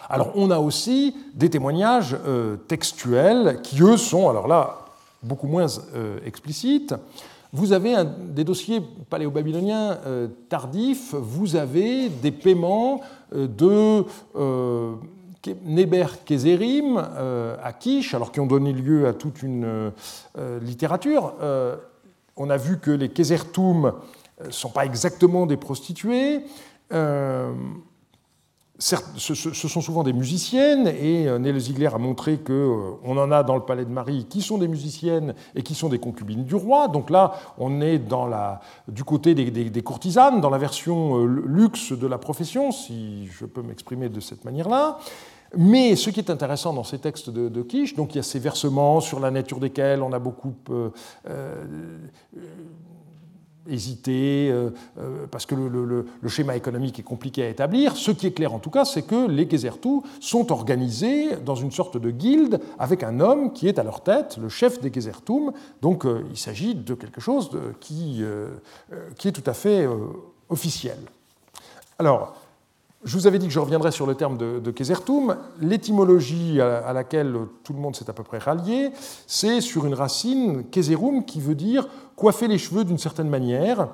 Alors 0.09 0.31
on 0.35 0.49
a 0.49 0.57
aussi 0.57 1.15
des 1.35 1.49
témoignages 1.49 2.17
textuels 2.67 3.61
qui, 3.61 3.81
eux, 3.81 3.95
sont, 3.95 4.27
alors 4.27 4.47
là, 4.47 4.79
beaucoup 5.23 5.47
moins 5.47 5.67
explicites. 6.25 6.93
Vous 7.53 7.71
avez 7.71 7.95
des 8.19 8.43
dossiers 8.43 8.81
paléo-babyloniens 9.09 9.99
tardifs, 10.49 11.13
vous 11.13 11.55
avez 11.55 12.09
des 12.09 12.31
paiements 12.31 12.99
de 13.33 14.03
Neber 15.47 16.05
Kezerim 16.25 16.97
euh, 16.97 17.55
à 17.63 17.73
Kish, 17.73 18.13
alors 18.13 18.31
qui 18.31 18.39
ont 18.39 18.47
donné 18.47 18.73
lieu 18.73 19.07
à 19.07 19.13
toute 19.13 19.41
une 19.43 19.65
euh, 19.65 20.59
littérature. 20.61 21.33
Euh, 21.41 21.75
on 22.37 22.49
a 22.49 22.57
vu 22.57 22.79
que 22.79 22.91
les 22.91 23.09
Kezertum 23.09 23.93
ne 24.43 24.51
sont 24.51 24.69
pas 24.69 24.85
exactement 24.85 25.45
des 25.45 25.57
prostituées 25.57 26.43
ce, 28.81 29.67
sont 29.67 29.79
souvent 29.79 30.03
des 30.03 30.11
musiciennes, 30.11 30.87
et 30.87 31.25
Nele 31.25 31.59
Ziegler 31.59 31.89
a 31.93 31.99
montré 31.99 32.39
qu'on 32.39 33.17
en 33.17 33.31
a 33.31 33.43
dans 33.43 33.55
le 33.55 33.61
palais 33.61 33.85
de 33.85 33.91
Marie 33.91 34.25
qui 34.27 34.41
sont 34.41 34.57
des 34.57 34.67
musiciennes 34.67 35.35
et 35.55 35.61
qui 35.61 35.75
sont 35.75 35.87
des 35.87 35.99
concubines 35.99 36.43
du 36.43 36.55
roi. 36.55 36.87
Donc 36.87 37.11
là, 37.11 37.33
on 37.59 37.79
est 37.79 37.99
dans 37.99 38.25
la, 38.25 38.59
du 38.87 39.03
côté 39.03 39.35
des, 39.35 39.83
courtisanes, 39.83 40.41
dans 40.41 40.49
la 40.49 40.57
version 40.57 41.23
luxe 41.25 41.91
de 41.91 42.07
la 42.07 42.17
profession, 42.17 42.71
si 42.71 43.27
je 43.27 43.45
peux 43.45 43.61
m'exprimer 43.61 44.09
de 44.09 44.19
cette 44.19 44.45
manière-là. 44.45 44.97
Mais 45.57 45.95
ce 45.95 46.09
qui 46.09 46.19
est 46.19 46.29
intéressant 46.29 46.73
dans 46.73 46.83
ces 46.83 46.99
textes 46.99 47.29
de, 47.29 47.49
de, 47.49 47.61
Kish, 47.61 47.95
donc 47.95 48.13
il 48.13 48.17
y 48.17 48.19
a 48.19 48.23
ces 48.23 48.39
versements 48.39 49.01
sur 49.01 49.19
la 49.19 49.31
nature 49.31 49.59
desquels 49.59 50.01
on 50.01 50.13
a 50.13 50.19
beaucoup 50.19 50.53
hésiter, 53.69 54.49
euh, 54.51 54.69
euh, 54.99 55.25
parce 55.29 55.45
que 55.45 55.55
le, 55.55 56.05
schéma 56.27 56.55
économique 56.55 56.99
est 56.99 57.03
compliqué 57.03 57.43
à 57.43 57.49
établir. 57.49 57.95
Ce 57.95 58.11
qui 58.11 58.27
est 58.27 58.31
clair 58.31 58.53
en 58.53 58.59
tout 58.59 58.69
cas, 58.69 58.85
c'est 58.85 59.01
que 59.01 59.27
les 59.27 59.49
Gezertou 59.49 60.03
sont 60.19 60.51
organisés 60.51 61.35
dans 61.37 61.55
une 61.55 61.71
sorte 61.71 61.97
de 61.97 62.09
guilde 62.09 62.59
avec 62.79 63.03
un 63.03 63.19
homme 63.19 63.53
qui 63.53 63.67
est 63.67 63.79
à 63.79 63.83
leur 63.83 64.01
tête, 64.01 64.37
le 64.37 64.49
chef 64.49 64.79
des 64.79 64.91
Gezertum. 64.91 65.51
Donc 65.81 66.05
euh, 66.05 66.23
il 66.31 66.37
s'agit 66.37 66.75
de 66.75 66.93
quelque 66.93 67.21
chose 67.21 67.49
qui, 67.79 68.23
qui, 69.17 69.27
est 69.27 69.31
tout 69.31 69.49
à 69.49 69.53
fait 69.53 69.87
officiel. 70.49 70.97
Alors, 71.99 72.35
je 73.03 73.17
vous 73.17 73.27
avais 73.27 73.39
dit 73.39 73.47
que 73.47 73.53
je 73.53 73.59
reviendrai 73.59 73.91
sur 73.91 74.05
le 74.05 74.15
terme 74.15 74.37
de, 74.37 74.59
de. 74.59 74.73
L'étymologie 75.59 76.61
à, 76.61 76.93
laquelle 76.93 77.35
tout 77.63 77.73
le 77.73 77.79
monde 77.79 77.95
s'est 77.95 78.09
à 78.09 78.13
peu 78.13 78.23
près 78.23 78.37
rallié, 78.37 78.91
c'est 79.27 79.61
sur 79.61 79.85
une 79.85 79.93
racine 79.93 80.65
Kézerum 80.69 81.25
qui 81.25 81.41
veut 81.41 81.55
dire 81.55 81.87
coiffer 82.15 82.47
les 82.47 82.57
cheveux 82.57 82.83
d'une 82.83 82.97
certaine 82.97 83.29
manière. 83.29 83.87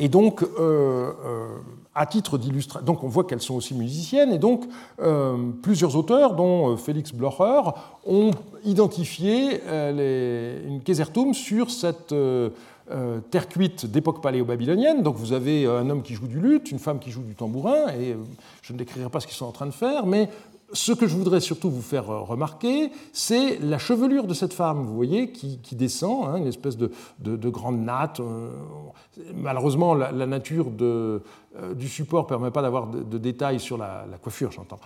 Et 0.00 0.08
donc, 0.08 0.42
euh, 0.42 0.46
euh, 0.60 1.48
à 1.92 2.06
titre 2.06 2.38
d'illustration, 2.38 2.86
donc 2.86 3.02
on 3.02 3.08
voit 3.08 3.24
qu'elles 3.24 3.42
sont 3.42 3.56
aussi 3.56 3.74
musiciennes, 3.74 4.32
et 4.32 4.38
donc 4.38 4.64
euh, 5.00 5.50
plusieurs 5.60 5.96
auteurs, 5.96 6.34
dont 6.34 6.76
Félix 6.76 7.12
Blocher, 7.12 7.62
ont 8.06 8.30
identifié 8.64 9.60
une 9.66 10.80
Kézertum 10.84 11.34
sur 11.34 11.70
cette 11.72 12.14
euh, 12.90 13.20
terre 13.20 13.48
cuite 13.48 13.86
d'époque 13.86 14.22
paléo-babylonienne. 14.22 15.02
Donc 15.02 15.16
vous 15.16 15.32
avez 15.32 15.64
euh, 15.64 15.80
un 15.80 15.90
homme 15.90 16.02
qui 16.02 16.14
joue 16.14 16.26
du 16.26 16.40
luth, 16.40 16.70
une 16.70 16.78
femme 16.78 16.98
qui 16.98 17.10
joue 17.10 17.22
du 17.22 17.34
tambourin, 17.34 17.88
et 17.88 18.12
euh, 18.12 18.16
je 18.62 18.72
ne 18.72 18.78
décrirai 18.78 19.10
pas 19.10 19.20
ce 19.20 19.26
qu'ils 19.26 19.36
sont 19.36 19.46
en 19.46 19.52
train 19.52 19.66
de 19.66 19.72
faire, 19.72 20.06
mais 20.06 20.28
ce 20.72 20.92
que 20.92 21.06
je 21.06 21.16
voudrais 21.16 21.40
surtout 21.40 21.70
vous 21.70 21.82
faire 21.82 22.06
remarquer, 22.06 22.90
c'est 23.12 23.58
la 23.58 23.78
chevelure 23.78 24.26
de 24.26 24.34
cette 24.34 24.52
femme, 24.52 24.84
vous 24.84 24.94
voyez, 24.94 25.30
qui, 25.30 25.58
descend, 25.72 26.28
hein, 26.28 26.36
une 26.36 26.46
espèce 26.46 26.76
de, 26.76 26.90
grande 27.48 27.80
natte. 27.80 28.20
Malheureusement, 29.34 29.94
la, 29.94 30.26
nature 30.26 30.70
de, 30.70 31.22
du 31.74 31.88
support 31.88 32.24
ne 32.24 32.28
permet 32.28 32.50
pas 32.50 32.62
d'avoir 32.62 32.86
de, 32.86 33.18
détails 33.18 33.60
sur 33.60 33.78
la, 33.78 34.04
coiffure, 34.22 34.52
j'entends, 34.52 34.78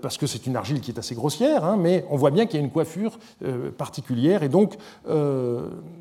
parce 0.00 0.16
que 0.16 0.26
c'est 0.26 0.46
une 0.46 0.56
argile 0.56 0.80
qui 0.80 0.90
est 0.90 0.98
assez 0.98 1.14
grossière, 1.14 1.64
hein, 1.64 1.76
mais 1.76 2.04
on 2.10 2.16
voit 2.16 2.30
bien 2.30 2.46
qu'il 2.46 2.58
y 2.58 2.62
a 2.62 2.64
une 2.64 2.72
coiffure 2.72 3.18
particulière, 3.76 4.42
et 4.42 4.48
donc 4.48 4.76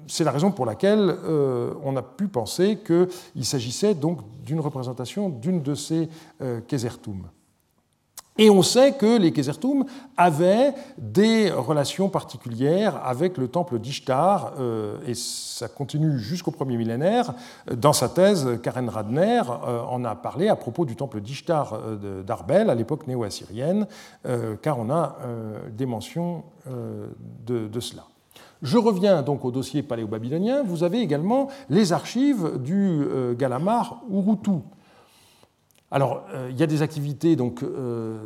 c'est 0.09 0.23
la 0.23 0.31
raison 0.31 0.51
pour 0.51 0.65
laquelle 0.65 1.17
euh, 1.23 1.73
on 1.83 1.95
a 1.95 2.01
pu 2.01 2.27
penser 2.27 2.79
qu'il 2.85 3.45
s'agissait 3.45 3.93
donc 3.93 4.19
d'une 4.43 4.59
représentation 4.59 5.29
d'une 5.29 5.61
de 5.61 5.75
ces 5.75 6.09
euh, 6.41 6.59
Et 8.39 8.49
on 8.49 8.63
sait 8.63 8.93
que 8.93 9.19
les 9.19 9.31
Kézertum 9.31 9.85
avaient 10.17 10.73
des 10.97 11.51
relations 11.51 12.09
particulières 12.09 12.99
avec 13.05 13.37
le 13.37 13.47
temple 13.47 13.77
d'Ishtar, 13.77 14.53
euh, 14.59 14.97
et 15.05 15.13
ça 15.13 15.67
continue 15.67 16.17
jusqu'au 16.17 16.51
premier 16.51 16.77
millénaire. 16.77 17.33
Dans 17.71 17.93
sa 17.93 18.09
thèse, 18.09 18.47
Karen 18.63 18.89
Radner 18.89 19.41
euh, 19.67 19.81
en 19.83 20.03
a 20.05 20.15
parlé 20.15 20.47
à 20.47 20.55
propos 20.55 20.85
du 20.85 20.95
temple 20.95 21.21
d'Ishtar 21.21 21.77
d'Arbel, 22.25 22.71
à 22.71 22.75
l'époque 22.75 23.05
néo-assyrienne, 23.05 23.85
car 24.61 24.79
on 24.79 24.89
a 24.89 25.17
des 25.77 25.85
mentions 25.85 26.43
de 26.65 27.79
cela. 27.79 28.03
Je 28.61 28.77
reviens 28.77 29.21
donc 29.21 29.45
au 29.45 29.51
dossier 29.51 29.83
paléo-babylonien. 29.83 30.63
Vous 30.63 30.83
avez 30.83 30.99
également 30.99 31.47
les 31.69 31.93
archives 31.93 32.57
du 32.57 33.03
euh, 33.03 33.33
Galamar 33.33 34.01
Urutu. 34.11 34.59
Alors, 35.91 36.25
euh, 36.35 36.49
il 36.51 36.59
y 36.59 36.61
a 36.61 36.67
des 36.67 36.83
activités 36.83 37.35
euh, 37.63 38.17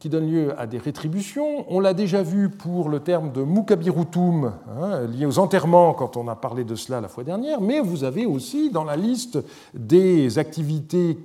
qui 0.00 0.08
donnent 0.08 0.28
lieu 0.28 0.58
à 0.58 0.66
des 0.66 0.78
rétributions. 0.78 1.64
On 1.68 1.78
l'a 1.78 1.94
déjà 1.94 2.22
vu 2.22 2.50
pour 2.50 2.88
le 2.88 2.98
terme 2.98 3.30
de 3.30 3.42
mukabirutum, 3.42 4.52
hein, 4.68 5.06
lié 5.06 5.26
aux 5.26 5.38
enterrements, 5.38 5.94
quand 5.94 6.16
on 6.16 6.26
a 6.26 6.34
parlé 6.34 6.64
de 6.64 6.74
cela 6.74 7.00
la 7.00 7.06
fois 7.06 7.22
dernière, 7.22 7.60
mais 7.60 7.78
vous 7.78 8.02
avez 8.02 8.26
aussi 8.26 8.70
dans 8.70 8.82
la 8.82 8.96
liste 8.96 9.38
des 9.72 10.38
activités 10.38 11.16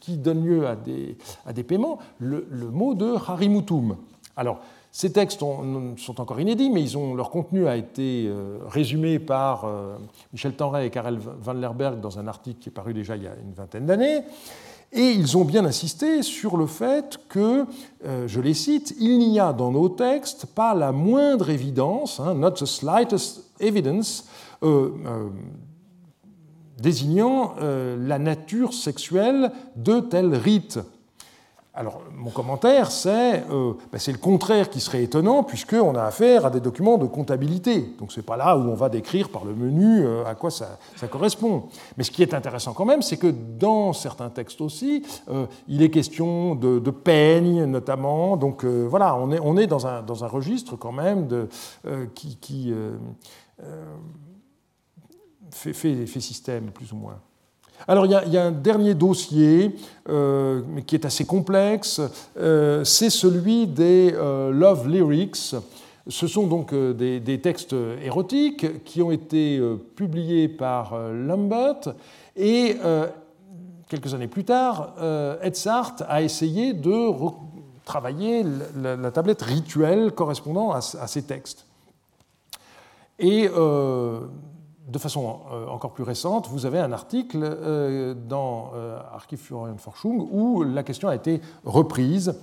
qui 0.00 0.18
donnent 0.18 0.44
lieu 0.44 0.66
à 0.66 0.76
des, 0.76 1.62
paiements 1.62 1.98
le, 2.18 2.44
mot 2.70 2.92
de 2.94 3.14
harimutum. 3.14 3.96
Alors, 4.36 4.60
ces 4.92 5.12
textes 5.12 5.40
sont 5.40 6.20
encore 6.20 6.40
inédits, 6.40 6.68
mais 6.68 6.84
leur 7.16 7.30
contenu 7.30 7.66
a 7.66 7.76
été 7.76 8.26
euh, 8.26 8.58
résumé 8.68 9.20
par 9.20 9.66
Michel 10.32 10.52
Tenray 10.52 10.88
et 10.88 10.90
Karel 10.90 11.18
van 11.18 11.52
Lerberg 11.54 12.00
dans 12.00 12.18
un 12.18 12.26
article 12.26 12.58
qui 12.60 12.68
est 12.68 12.72
paru 12.72 12.92
déjà 12.92 13.16
il 13.16 13.22
y 13.22 13.26
a 13.28 13.34
une 13.42 13.54
vingtaine 13.54 13.86
d'années. 13.86 14.22
Et 14.92 15.12
ils 15.12 15.36
ont 15.36 15.44
bien 15.44 15.64
insisté 15.64 16.22
sur 16.22 16.56
le 16.56 16.66
fait 16.66 17.18
que, 17.28 17.64
euh, 18.04 18.26
je 18.26 18.40
les 18.40 18.54
cite, 18.54 18.94
il 18.98 19.18
n'y 19.18 19.38
a 19.38 19.52
dans 19.52 19.70
nos 19.70 19.88
textes 19.88 20.46
pas 20.46 20.74
la 20.74 20.90
moindre 20.90 21.50
évidence, 21.50 22.18
hein, 22.18 22.34
not 22.34 22.52
the 22.52 22.66
slightest 22.66 23.44
evidence, 23.60 24.26
désignant 26.78 27.54
la 27.58 28.18
nature 28.18 28.74
sexuelle 28.74 29.52
de 29.76 30.00
tel 30.00 30.34
rite. 30.34 30.80
Alors, 31.80 32.02
mon 32.14 32.28
commentaire, 32.28 32.90
c'est 32.90 33.42
euh, 33.50 33.72
ben, 33.90 33.98
le 34.06 34.18
contraire 34.18 34.68
qui 34.68 34.80
serait 34.80 35.02
étonnant, 35.02 35.42
puisqu'on 35.42 35.94
a 35.94 36.02
affaire 36.02 36.44
à 36.44 36.50
des 36.50 36.60
documents 36.60 36.98
de 36.98 37.06
comptabilité. 37.06 37.94
Donc, 37.98 38.12
ce 38.12 38.20
n'est 38.20 38.22
pas 38.22 38.36
là 38.36 38.54
où 38.58 38.60
on 38.68 38.74
va 38.74 38.90
décrire 38.90 39.30
par 39.30 39.46
le 39.46 39.54
menu 39.54 40.04
euh, 40.04 40.26
à 40.26 40.34
quoi 40.34 40.50
ça, 40.50 40.76
correspond. 41.10 41.70
Mais 41.96 42.04
ce 42.04 42.10
qui 42.10 42.20
est 42.20 42.34
intéressant 42.34 42.74
quand 42.74 42.84
même, 42.84 43.00
c'est 43.00 43.16
que 43.16 43.28
dans 43.28 43.94
certains 43.94 44.28
textes 44.28 44.60
aussi, 44.60 45.06
euh, 45.30 45.46
il 45.68 45.80
est 45.82 45.88
question 45.88 46.54
de, 46.54 46.80
de 46.80 46.90
peigne, 46.90 47.64
notamment. 47.64 48.36
Donc, 48.36 48.62
voilà, 48.66 49.16
on 49.16 49.32
est, 49.32 49.40
on 49.42 49.56
est 49.56 49.66
dans, 49.66 49.86
un, 49.86 50.02
dans, 50.02 50.22
un, 50.22 50.28
registre 50.28 50.76
quand 50.76 50.92
même 50.92 51.48
qui, 52.14 52.36
qui 52.36 52.74
fait, 55.50 55.72
fait 55.72 56.20
système, 56.20 56.72
plus 56.72 56.92
ou 56.92 56.96
moins. 56.96 57.18
Alors 57.88 58.06
il 58.06 58.12
y, 58.12 58.36
a, 58.36 58.44
un 58.44 58.50
dernier 58.50 58.94
dossier 58.94 59.74
euh, 60.08 60.62
qui 60.86 60.94
est 60.94 61.04
assez 61.04 61.24
complexe, 61.24 62.00
euh, 62.38 62.84
c'est 62.84 63.10
celui 63.10 63.66
des 63.66 64.14
euh, 64.14 64.50
love 64.52 64.88
lyrics. 64.88 65.54
Ce 66.08 66.26
sont 66.26 66.46
donc 66.46 66.74
des, 66.74 67.40
textes 67.42 67.74
érotiques 68.02 68.84
qui 68.84 69.02
ont 69.02 69.10
été 69.10 69.60
publiés 69.94 70.48
par 70.48 70.98
Lambert 71.12 71.94
et 72.34 72.78
quelques 73.88 74.14
années 74.14 74.26
plus 74.26 74.44
tard, 74.44 74.94
Edzard 75.42 75.96
a 76.08 76.22
essayé 76.22 76.72
de 76.72 77.10
travailler 77.84 78.44
la, 78.76 79.10
tablette 79.10 79.42
rituelle 79.42 80.10
correspondant 80.12 80.72
à, 80.72 80.80
ces 80.80 81.22
textes. 81.22 81.66
Et 83.18 83.48
de 84.90 84.98
façon 84.98 85.40
euh, 85.52 85.66
encore 85.68 85.92
plus 85.92 86.02
récente, 86.02 86.48
vous 86.48 86.66
avez 86.66 86.78
un 86.78 86.92
article 86.92 87.40
euh, 87.42 88.14
dans 88.14 88.72
euh, 88.74 88.98
Archiv 89.12 89.38
für 89.38 89.66
Forschung 89.78 90.28
où 90.30 90.62
la 90.62 90.82
question 90.82 91.08
a 91.08 91.14
été 91.14 91.40
reprise 91.64 92.34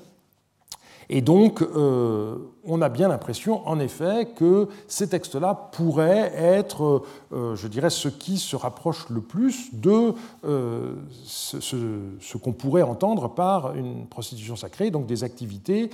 et 1.09 1.21
donc, 1.21 1.61
euh, 1.61 2.35
on 2.65 2.81
a 2.81 2.89
bien 2.89 3.07
l'impression, 3.07 3.65
en 3.65 3.79
effet, 3.79 4.27
que 4.35 4.67
ces 4.89 5.07
textes-là 5.07 5.69
pourraient 5.71 6.33
être, 6.35 7.03
euh, 7.31 7.55
je 7.55 7.67
dirais, 7.69 7.89
ce 7.89 8.09
qui 8.09 8.37
se 8.37 8.57
rapproche 8.57 9.09
le 9.09 9.21
plus 9.21 9.73
de 9.73 10.13
euh, 10.43 10.95
ce, 11.23 12.37
qu'on 12.37 12.51
pourrait 12.51 12.81
entendre 12.81 13.29
par 13.29 13.73
une 13.75 14.05
prostitution 14.07 14.57
sacrée, 14.57 14.91
donc 14.91 15.05
des 15.05 15.23
activités 15.23 15.89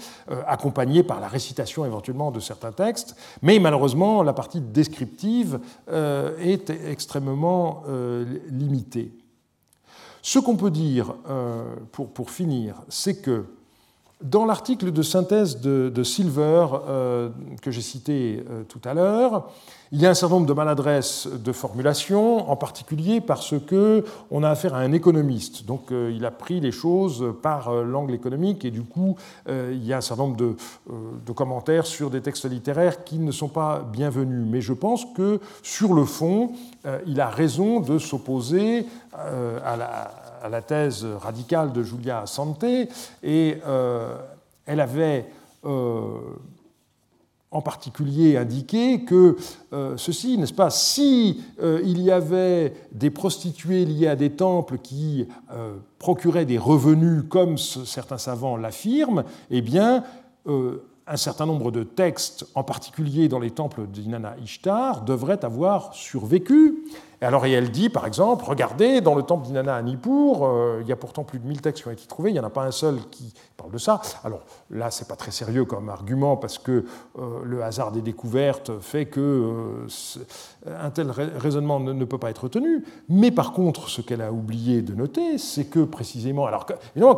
accompagnées 0.48 1.04
par 1.04 1.20
la 1.20 1.28
récitation 1.28 1.86
éventuellement 1.86 2.32
de 2.32 2.40
certains 2.40 2.72
textes. 2.72 3.16
Mais 3.44 3.60
malheureusement, 3.60 4.24
la 4.24 4.34
partie 4.34 4.62
descriptive 4.62 5.60
est 5.88 6.70
extrêmement 6.70 7.84
limitée. 8.50 9.12
Ce 10.22 10.40
qu'on 10.40 10.56
peut 10.56 10.72
dire, 10.72 11.16
pour 11.92 12.30
finir, 12.30 12.82
c'est 12.90 13.22
que 13.22 13.46
dans 14.24 14.46
l'article 14.46 14.92
de 14.92 15.02
synthèse 15.02 15.60
de, 15.60 16.04
Silver 16.04 16.68
euh, 16.88 17.30
que 17.62 17.72
j'ai 17.72 17.82
cité 17.82 18.44
euh, 18.50 18.64
tout 18.64 18.82
à 18.86 18.94
l'heure, 18.94 19.50
il 19.92 20.02
y 20.02 20.08
a 20.08 20.10
un 20.10 20.14
certain 20.14 20.36
nombre 20.36 20.48
de 20.48 20.54
maladresses 20.54 21.28
de 21.28 21.52
formulation, 21.52 22.50
en 22.50 22.56
particulier 22.56 23.22
parce 23.22 23.54
que 23.60 24.04
on 24.32 24.42
a 24.42 24.50
affaire 24.50 24.74
à 24.74 24.80
un 24.80 24.92
économiste. 24.92 25.66
Donc 25.66 25.92
euh, 25.92 26.12
il 26.16 26.26
a 26.26 26.32
pris 26.32 26.60
les 26.60 26.72
choses 26.72 27.34
par 27.44 27.72
l'angle 27.72 28.14
économique 28.14 28.66
et 28.66 28.72
du 28.72 28.82
coup 28.82 29.16
il 29.48 29.86
y 29.86 29.94
a 29.94 29.98
un 29.98 30.02
certain 30.02 30.24
nombre 30.24 30.38
de, 30.38 30.56
de, 31.26 31.32
commentaires 31.32 31.86
sur 31.86 32.10
des 32.10 32.22
textes 32.22 32.50
littéraires 32.50 33.04
qui 33.04 33.20
ne 33.20 33.32
sont 33.32 33.50
pas 33.50 33.86
bienvenus. 33.92 34.48
Mais 34.50 34.62
je 34.62 34.74
pense 34.74 35.06
que 35.16 35.40
sur 35.62 35.94
le 35.94 36.06
fond, 36.06 36.54
il 37.06 37.22
a 37.22 37.30
raison 37.30 37.80
de 37.80 38.00
s'opposer 38.00 38.88
à 39.14 39.76
la 39.78 40.23
à 40.44 40.50
la 40.50 40.62
thèse 40.62 41.06
radicale 41.06 41.72
de 41.72 41.82
Julia 41.82 42.26
Santé, 42.26 42.90
et 43.24 43.58
euh, 43.66 44.18
elle 44.66 44.82
avait 44.82 45.26
euh, 45.64 46.18
en 47.50 47.62
particulier 47.62 48.36
indiqué 48.36 49.06
que 49.06 49.38
euh, 49.72 49.96
ceci, 49.96 50.38
n'est-ce 50.38 50.54
pas, 50.54 50.70
si 50.70 51.42
il 51.62 52.02
y 52.02 52.12
avait 52.12 52.74
des 52.92 53.10
prostituées 53.10 53.86
liées 53.86 54.10
à 54.10 54.18
des 54.18 54.32
temples 54.32 54.80
qui 54.80 55.28
procuraient 55.98 56.46
des 56.46 56.58
revenus, 56.58 57.24
comme 57.30 57.58
certains 57.58 58.18
savants 58.18 58.58
l'affirment, 58.58 59.24
eh 59.50 59.62
bien, 59.62 60.04
un 60.46 61.18
certain 61.18 61.46
nombre 61.46 61.72
de 61.72 61.84
textes, 61.84 62.46
en 62.56 62.64
particulier 62.64 63.28
dans 63.30 63.40
les 63.40 63.52
temples 63.52 63.88
d'Inanna 63.88 64.36
Ishtar, 64.44 65.04
devraient 65.04 65.46
avoir 65.46 65.94
survécu 65.94 66.84
alors, 67.24 67.46
et 67.46 67.52
elle 67.52 67.72
dit, 67.72 67.90
par 67.90 68.06
exemple, 68.06 68.44
regardez, 68.46 69.02
dans 69.02 69.16
le 69.16 69.24
temple 69.24 69.46
d'Inanna 69.46 69.76
à 69.76 69.82
Nippur, 69.82 70.44
euh, 70.44 70.80
il 70.82 70.88
y 70.88 70.92
a 70.92 70.96
pourtant 70.96 71.24
plus 71.24 71.40
de 71.40 71.48
1000 71.48 71.62
textes 71.62 71.84
qui 71.84 71.88
ont 71.88 71.92
été 71.92 72.06
trouvés, 72.06 72.32
il 72.32 72.34
n'y 72.34 72.40
en 72.40 72.44
a 72.44 72.50
pas 72.50 72.64
un 72.64 72.72
seul 72.72 72.98
qui 73.12 73.34
parle 73.56 73.72
de 73.72 73.78
ça. 73.78 74.02
Alors 74.24 74.42
là, 74.70 74.92
c'est 74.92 75.08
pas 75.08 75.16
très 75.16 75.32
sérieux 75.32 75.66
comme 75.66 75.90
argument, 75.90 76.38
parce 76.38 76.58
que 76.58 76.86
euh, 77.18 77.40
le 77.44 77.64
hasard 77.64 77.92
des 77.92 78.02
découvertes 78.02 78.72
fait 78.82 79.06
que 79.06 79.20
euh, 79.20 80.76
un 80.82 80.90
tel 80.90 81.12
raisonnement 81.12 81.80
ne, 81.80 82.06
peut 82.06 82.18
pas 82.18 82.30
être 82.30 82.48
tenu. 82.48 82.84
Mais 83.10 83.32
par 83.32 83.54
contre, 83.54 83.90
ce 83.90 84.02
qu'elle 84.02 84.22
a 84.22 84.32
oublié 84.32 84.82
de 84.82 84.94
noter, 84.94 85.38
c'est 85.38 85.66
que 85.66 85.80
précisément, 85.80 86.46
alors 86.46 86.66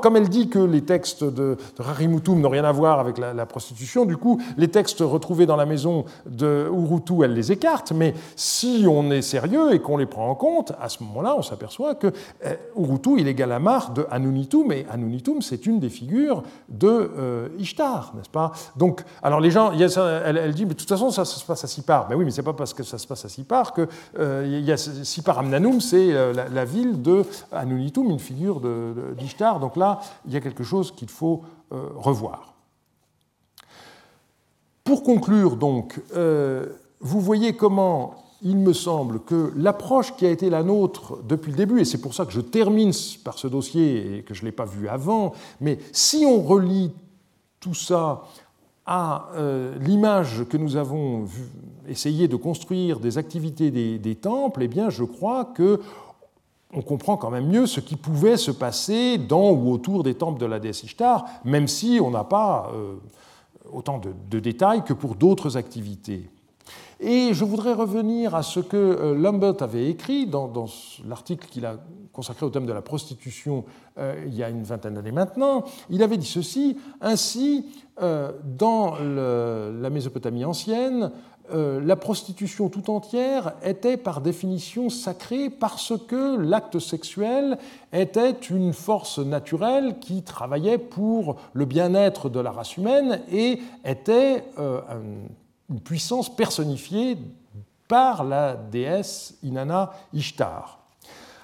comme 0.02 0.18
elle 0.18 0.30
dit 0.30 0.50
que 0.50 0.60
les 0.60 0.84
textes 0.84 1.24
de, 1.24 1.58
de 1.78 1.82
Rarimutum 1.82 2.40
n'ont 2.40 2.50
rien 2.50 2.66
à 2.66 2.72
voir 2.72 3.00
avec 3.00 3.18
la, 3.18 3.34
la, 3.34 3.46
prostitution, 3.46 4.06
du 4.06 4.18
coup, 4.18 4.42
les 4.58 4.68
textes 4.68 5.00
retrouvés 5.02 5.46
dans 5.46 5.56
la 5.56 5.66
maison 5.66 6.06
de 6.26 6.68
Urutu, 6.72 7.24
elle 7.24 7.34
les 7.34 7.52
écarte, 7.52 7.92
mais 7.92 8.14
si 8.36 8.86
on 8.90 9.10
est 9.12 9.22
sérieux 9.22 9.74
et 9.74 9.80
qu'on 9.80 9.95
on 9.96 9.98
les 9.98 10.06
prend 10.06 10.30
en 10.30 10.36
compte, 10.36 10.74
à 10.82 10.90
ce 10.90 11.02
moment-là, 11.04 11.36
on 11.38 11.42
s'aperçoit 11.42 11.96
que 11.96 12.12
euh, 12.46 12.56
Urutu, 12.78 13.18
il 13.18 13.28
est 13.28 13.34
galamar 13.34 13.92
de 13.92 14.06
Anunitum, 14.12 14.72
et 14.74 14.86
Anunitum, 14.92 15.42
c'est 15.42 15.66
une 15.66 15.80
des 15.80 15.90
figures 15.90 16.44
de 16.68 16.88
euh, 17.18 17.48
Ishtar, 17.58 18.14
n'est-ce 18.16 18.30
pas? 18.30 18.52
Donc, 18.76 19.04
alors 19.24 19.40
les 19.40 19.52
gens, 19.52 19.72
elle, 19.72 20.54
dit, 20.54 20.66
mais 20.66 20.74
de 20.74 20.80
toute 20.80 20.90
façon, 20.90 21.12
ça, 21.12 21.24
se 21.24 21.44
passe 21.46 21.64
à 21.64 21.68
Sipar. 21.68 22.08
Mais 22.10 22.16
oui, 22.16 22.26
mais 22.26 22.32
c'est 22.32 22.44
pas 22.44 22.54
parce 22.54 22.74
que 22.74 22.84
ça 22.84 22.98
se 22.98 23.08
passe 23.08 23.24
à 23.24 23.30
Sipar 23.30 23.74
que 23.74 23.88
euh, 24.20 24.44
il 24.46 24.66
y 24.66 24.72
a 24.72 24.78
Sipar 24.78 25.40
Amnanum, 25.40 25.80
c'est 25.80 26.12
la, 26.34 26.66
ville 26.66 27.02
de 27.02 27.24
Anunitum, 27.52 28.10
une 28.10 28.20
figure 28.20 28.62
d'Ishtar. 29.18 29.60
Donc 29.60 29.78
là, 29.78 30.02
il 30.26 30.34
y 30.34 30.38
a 30.38 30.42
quelque 30.42 30.64
chose 30.64 30.92
qu'il 30.92 31.10
faut 31.10 31.44
revoir. 31.72 32.54
Pour 34.84 35.04
conclure, 35.04 35.56
donc, 35.56 36.00
vous 37.00 37.22
voyez 37.22 37.56
comment 37.56 38.25
il 38.46 38.58
me 38.58 38.74
semble 38.74 39.22
que 39.22 39.52
l'approche 39.56 40.16
qui 40.16 40.26
a 40.26 40.30
été 40.30 40.52
la 40.52 40.62
nôtre 40.62 41.18
depuis 41.28 41.52
le 41.52 41.58
début, 41.58 41.82
et 41.82 41.86
c'est 41.86 41.98
pour 41.98 42.14
ça 42.14 42.28
que 42.28 42.32
je 42.32 42.42
termine 42.42 42.92
par 43.24 43.40
ce 43.40 43.48
dossier 43.48 44.18
et 44.18 44.22
que 44.22 44.36
je 44.36 44.42
ne 44.42 44.46
l'ai 44.46 44.52
pas 44.52 44.66
vu 44.66 44.88
avant, 44.88 45.34
mais 45.60 45.80
si 45.92 46.26
on 46.28 46.44
relie 46.44 46.92
tout 47.60 47.74
ça 47.74 48.26
à 48.86 49.30
euh, 49.34 49.76
l'image 49.80 50.46
que 50.48 50.58
nous 50.58 50.76
avons 50.76 51.26
essayé 51.88 52.28
de 52.28 52.36
construire 52.36 53.00
des 53.00 53.18
activités 53.18 53.72
des, 53.72 54.16
temples, 54.16 54.62
eh 54.62 54.68
bien 54.68 54.92
je 54.92 55.04
crois 55.04 55.46
que 55.46 55.82
on 56.72 56.84
comprend 56.84 57.18
quand 57.18 57.32
même 57.32 57.48
mieux 57.48 57.66
ce 57.66 57.80
qui 57.80 57.96
pouvait 57.96 58.38
se 58.38 58.52
passer 58.52 59.18
dans 59.18 59.52
ou 59.54 59.72
autour 59.72 60.04
des 60.04 60.14
temples 60.14 60.40
de 60.40 60.46
la 60.46 60.60
déesse 60.60 60.84
Ishtar, 60.84 61.26
même 61.46 61.68
si 61.68 62.00
on 62.00 62.12
n'a 62.12 62.24
pas 62.24 62.72
euh, 62.76 62.96
autant 63.74 64.00
de 64.00 64.40
détails 64.40 64.84
que 64.84 64.94
pour 64.94 65.16
d'autres 65.16 65.58
activités. 65.58 66.30
Et 67.00 67.34
je 67.34 67.44
voudrais 67.44 67.74
revenir 67.74 68.36
à 68.36 68.44
ce 68.44 68.60
que 68.60 68.78
euh, 68.78 69.16
Lambert 69.16 69.62
avait 69.62 69.90
écrit 69.90 70.28
dans, 70.28 70.52
l'article 71.08 71.48
qu'il 71.50 71.66
a 71.66 71.78
consacré 72.14 72.46
au 72.46 72.50
thème 72.50 72.66
de 72.66 72.72
la 72.74 72.82
prostitution 72.82 73.66
euh, 73.98 74.24
il 74.26 74.34
y 74.34 74.44
a 74.44 74.50
une 74.50 74.64
vingtaine 74.64 74.94
d'années 74.94 75.12
maintenant. 75.12 75.66
Il 75.90 76.04
avait 76.04 76.18
dit 76.18 76.26
ceci, 76.26 76.78
ainsi, 77.02 77.66
euh, 78.02 78.32
dans 78.44 78.96
la 79.00 79.90
Mésopotamie 79.90 80.46
ancienne, 80.46 81.12
la 81.54 81.96
prostitution 81.96 82.70
tout 82.70 82.90
entière 82.90 83.54
était 83.62 83.98
par 83.98 84.20
définition 84.20 84.90
sacrée 84.90 85.52
parce 85.52 85.94
que 86.08 86.38
l'acte 86.38 86.80
sexuel 86.80 87.60
était 87.94 88.32
une 88.32 88.74
force 88.74 89.20
naturelle 89.20 90.00
qui 90.00 90.24
travaillait 90.24 90.80
pour 90.80 91.36
le 91.54 91.66
bien-être 91.66 92.30
de 92.30 92.40
la 92.40 92.50
race 92.50 92.78
humaine 92.78 93.22
et 93.32 93.60
était 93.86 94.44
une 95.70 95.80
puissance 95.80 96.36
personnifiée 96.36 97.18
par 97.88 98.24
la 98.24 98.56
déesse 98.56 99.38
Inanna 99.44 99.94
Ishtar. 100.14 100.80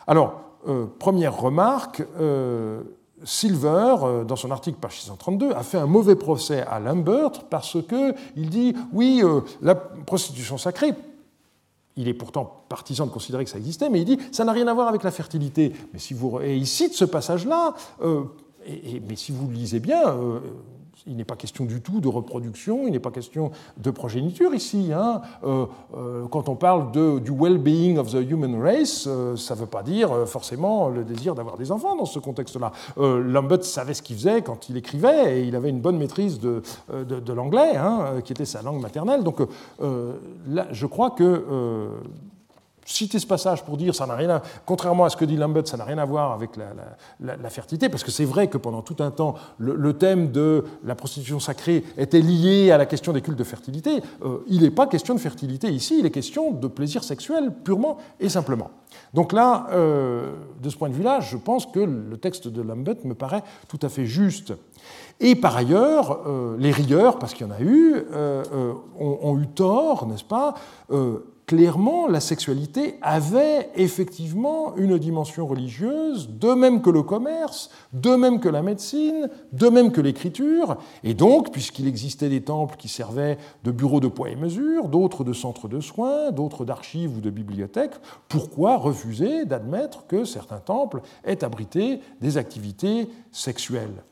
Alors, 0.08 0.42
euh, 0.68 0.86
première 1.00 1.40
remarque, 1.40 2.04
euh, 2.20 2.82
Silver, 3.24 3.96
euh, 4.04 4.24
dans 4.24 4.36
son 4.36 4.52
article 4.52 4.78
page 4.80 5.00
632, 5.00 5.52
a 5.52 5.64
fait 5.64 5.78
un 5.78 5.86
mauvais 5.86 6.16
procès 6.16 6.62
à 6.64 6.80
Lambert 6.80 7.32
parce 7.50 7.78
qu'il 7.88 8.50
dit 8.50 8.76
oui, 8.94 9.24
la 9.62 9.76
prostitution 9.76 10.58
sacrée, 10.58 10.94
il 11.98 12.08
est 12.08 12.14
pourtant 12.14 12.64
partisan 12.70 13.06
de 13.06 13.12
considérer 13.12 13.44
que 13.44 13.50
ça 13.50 13.58
existait, 13.58 13.90
mais 13.90 14.02
il 14.02 14.06
dit 14.06 14.18
ça 14.32 14.44
n'a 14.44 14.52
rien 14.52 14.68
à 14.68 14.74
voir 14.74 14.88
avec 14.88 15.04
la 15.04 15.12
fertilité. 15.12 15.74
Mais 15.94 16.00
si 16.00 16.14
vous, 16.14 16.40
et 16.42 16.56
il 16.56 16.68
cite 16.68 16.94
ce 16.94 17.06
passage-là, 17.06 17.74
mais 18.02 19.16
si 19.16 19.32
vous 19.32 19.50
lisez 19.52 19.80
bien, 19.80 20.04
il 21.08 21.16
n'est 21.16 21.26
pas 21.26 21.36
question 21.36 21.66
du 21.66 21.82
tout 21.82 22.00
de 22.00 22.08
reproduction, 22.08 22.86
il 22.86 22.92
n'est 22.92 23.00
pas 23.00 23.12
question 23.12 23.52
de 23.78 23.92
progéniture 23.92 24.54
ici. 24.54 24.92
Hein. 24.94 25.22
Euh, 25.44 25.66
euh, 25.96 26.28
quand 26.30 26.50
on 26.50 26.56
parle 26.56 26.92
de, 26.92 27.20
du 27.20 27.32
well-being 27.32 27.98
of 27.98 28.12
the 28.12 28.30
human 28.30 28.62
race, 28.62 29.06
euh, 29.08 29.36
ça 29.36 29.56
ne 29.56 29.62
veut 29.62 29.66
pas 29.66 29.84
dire 29.84 30.28
forcément 30.28 30.90
le 30.90 31.04
désir 31.04 31.36
d'avoir 31.36 31.58
des 31.58 31.72
enfants 31.72 31.96
dans 31.96 32.06
ce 32.06 32.20
contexte-là. 32.20 32.72
Lambert 32.98 33.64
savait 33.64 33.94
ce 33.94 34.02
qu'il 34.02 34.16
faisait 34.16 34.42
quand 34.42 34.70
il 34.70 34.78
écrivait 34.78 35.40
et 35.40 35.44
il 35.44 35.56
avait 35.56 35.70
une 35.70 35.82
bonne 35.82 35.98
maîtrise 35.98 36.40
de, 36.40 36.62
de, 36.90 37.34
l'anglais, 37.34 37.76
hein, 37.76 38.22
qui 38.24 38.34
était 38.34 38.46
sa 38.46 38.62
langue 38.62 38.82
maternelle. 38.82 39.24
Donc 39.24 39.40
là, 39.80 40.68
je 40.72 40.86
crois 40.86 41.12
que 41.12 41.90
citer 42.92 43.20
ce 43.20 43.28
passage 43.28 43.64
pour 43.64 43.78
dire 43.78 43.96
ça 43.96 44.06
n'a 44.06 44.16
rien 44.16 44.42
contrairement 44.66 45.06
à 45.06 45.10
ce 45.10 45.18
que 45.18 45.26
dit 45.26 45.38
Lambert, 45.38 45.68
ça 45.68 45.78
n'a 45.78 45.86
rien 45.86 45.98
à 45.98 46.06
voir 46.06 46.32
avec 46.32 46.52
la, 46.58 47.50
fertilité, 47.50 47.90
parce 47.90 48.04
que 48.04 48.12
c'est 48.12 48.26
vrai 48.26 48.48
que 48.48 48.58
pendant 48.58 48.82
tout 48.82 48.98
un 49.00 49.12
temps, 49.12 49.36
le, 49.58 49.94
thème 49.94 50.32
de 50.32 50.64
la 50.84 50.96
prostitution 50.96 51.40
sacrée 51.40 51.84
était 51.98 52.22
lié 52.22 52.72
à 52.72 52.78
la 52.78 52.86
question 52.86 53.14
des 53.14 53.22
cultes 53.22 53.38
de 53.38 53.44
fertilité. 53.44 54.02
Euh, 54.24 54.40
il 54.48 54.62
n'est 54.62 54.72
pas 54.72 54.88
question 54.88 55.14
de 55.14 55.20
fertilité 55.20 55.70
ici, 55.70 55.98
il 56.00 56.06
est 56.06 56.12
question 56.12 56.52
de 56.52 56.68
plaisir 56.68 57.04
sexuel 57.04 57.52
purement 57.64 57.98
et 58.20 58.30
simplement. 58.30 58.72
Donc 59.14 59.34
là, 59.34 59.68
euh, 59.72 60.32
de 60.62 60.70
ce 60.70 60.78
point 60.78 60.90
de 60.90 60.94
vue-là, 60.94 61.20
je 61.20 61.38
pense 61.38 61.66
que 61.66 61.80
le 61.80 62.18
texte 62.18 62.48
de 62.48 62.62
Lambert 62.62 62.96
me 63.04 63.14
paraît 63.14 63.44
tout 63.68 63.80
à 63.82 63.90
fait 63.90 64.06
juste. 64.06 64.54
Et 65.20 65.36
par 65.36 65.56
ailleurs, 65.56 66.22
euh, 66.26 66.56
les 66.58 66.72
rieurs, 66.72 67.20
parce 67.20 67.34
qu'il 67.34 67.46
y 67.46 67.50
en 67.50 67.54
a 67.54 67.62
eu, 67.62 68.04
ont, 69.00 69.40
eu 69.40 69.48
tort, 69.48 70.08
n'est-ce 70.08 70.24
pas 70.24 70.56
clairement, 71.52 72.08
la 72.08 72.22
sexualité 72.22 72.96
avait 73.02 73.72
effectivement 73.76 74.74
une 74.78 74.98
dimension 74.98 75.46
religieuse, 75.46 76.30
de 76.30 76.54
même 76.54 76.82
que 76.82 76.90
le 76.90 77.04
commerce, 77.04 77.70
de 77.92 78.16
même 78.16 78.40
que 78.40 78.48
la 78.48 78.62
médecine, 78.62 79.30
de 79.52 79.68
même 79.68 79.92
que 79.92 80.00
l'écriture. 80.00 80.78
Et 81.04 81.14
donc, 81.14 81.52
puisqu'il 81.52 81.90
existait 81.90 82.30
des 82.30 82.40
temples 82.40 82.78
qui 82.78 82.88
servaient 82.88 83.38
de 83.66 83.72
bureaux 83.72 84.00
de 84.00 84.08
poids 84.08 84.30
et 84.30 84.38
mesure, 84.38 84.88
d'autres 84.88 85.26
de 85.26 85.34
centres 85.34 85.68
de 85.68 85.82
soins, 85.82 86.32
d'autres 86.32 86.64
d'archives 86.64 87.18
ou 87.18 87.20
de 87.20 87.30
bibliothèques, 87.30 88.00
pourquoi 88.30 88.78
refuser 88.78 89.44
d'admettre 89.44 90.08
que 90.08 90.24
certains 90.24 90.60
temples 90.60 91.02
aient 91.26 91.44
abrité 91.44 92.00
des 92.22 92.38
activités 92.38 93.10
sexuelles? 93.34 94.06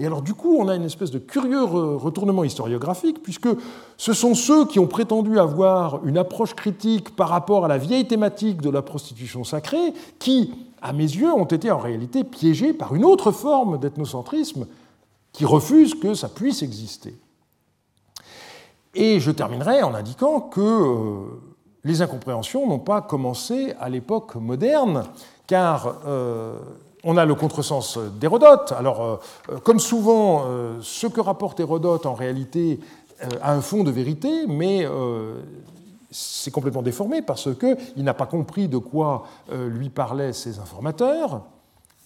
Et 0.00 0.06
alors 0.06 0.22
du 0.22 0.32
coup, 0.32 0.56
on 0.58 0.68
a 0.68 0.74
une 0.76 0.84
espèce 0.84 1.10
de 1.10 1.18
curieux 1.18 1.62
retournement 1.62 2.42
historiographique, 2.42 3.22
puisque 3.22 3.50
ce 3.98 4.14
sont 4.14 4.34
ceux 4.34 4.64
qui 4.64 4.78
ont 4.78 4.86
prétendu 4.86 5.38
avoir 5.38 6.06
une 6.06 6.16
approche 6.16 6.54
critique 6.54 7.14
par 7.14 7.28
rapport 7.28 7.66
à 7.66 7.68
la 7.68 7.76
vieille 7.76 8.08
thématique 8.08 8.62
de 8.62 8.70
la 8.70 8.80
prostitution 8.80 9.44
sacrée, 9.44 9.92
qui, 10.18 10.54
à 10.80 10.94
mes 10.94 11.02
yeux, 11.02 11.30
ont 11.30 11.44
été 11.44 11.70
en 11.70 11.76
réalité 11.76 12.24
piégés 12.24 12.72
par 12.72 12.94
une 12.94 13.04
autre 13.04 13.30
forme 13.30 13.78
d'ethnocentrisme 13.78 14.66
qui 15.32 15.44
refuse 15.44 15.94
que 15.94 16.14
ça 16.14 16.30
puisse 16.30 16.62
exister. 16.62 17.14
Et 18.94 19.20
je 19.20 19.30
terminerai 19.30 19.82
en 19.82 19.94
indiquant 19.94 20.40
que 20.40 20.60
euh, 20.62 21.26
les 21.84 22.00
incompréhensions 22.00 22.66
n'ont 22.66 22.78
pas 22.78 23.02
commencé 23.02 23.74
à 23.78 23.90
l'époque 23.90 24.34
moderne, 24.36 25.04
car 25.46 25.98
euh, 26.06 26.58
on 27.04 27.16
a 27.16 27.24
le 27.24 27.34
contresens 27.34 27.98
d'Hérodote. 28.18 28.72
Alors, 28.72 29.02
euh, 29.02 29.16
euh, 29.50 29.58
comme 29.58 29.80
souvent, 29.80 30.44
euh, 30.46 30.78
ce 30.82 31.06
que 31.06 31.20
rapporte 31.20 31.60
Hérodote, 31.60 32.06
en 32.06 32.14
réalité, 32.14 32.80
a 33.42 33.52
un 33.52 33.60
fond 33.60 33.84
de 33.84 33.90
vérité, 33.90 34.46
mais 34.48 34.86
c'est 36.10 36.50
complètement 36.50 36.80
déformé 36.80 37.20
parce 37.20 37.50
qu'il 37.54 38.02
n'a 38.02 38.14
pas 38.14 38.24
compris 38.24 38.66
de 38.66 38.78
quoi 38.78 39.26
lui 39.52 39.90
parlaient 39.90 40.32
ses 40.32 40.58
informateurs, 40.58 41.42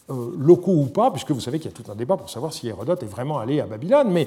locaux 0.08 0.74
ou 0.74 0.86
pas, 0.86 1.12
puisque 1.12 1.30
vous 1.30 1.38
savez 1.38 1.60
qu'il 1.60 1.70
y 1.70 1.72
a 1.72 1.76
tout 1.76 1.88
un 1.88 1.94
débat 1.94 2.16
pour 2.16 2.30
savoir 2.30 2.52
si 2.52 2.66
Hérodote 2.66 3.04
est 3.04 3.06
vraiment 3.06 3.38
allé 3.38 3.60
à 3.60 3.66
Babylone, 3.66 4.26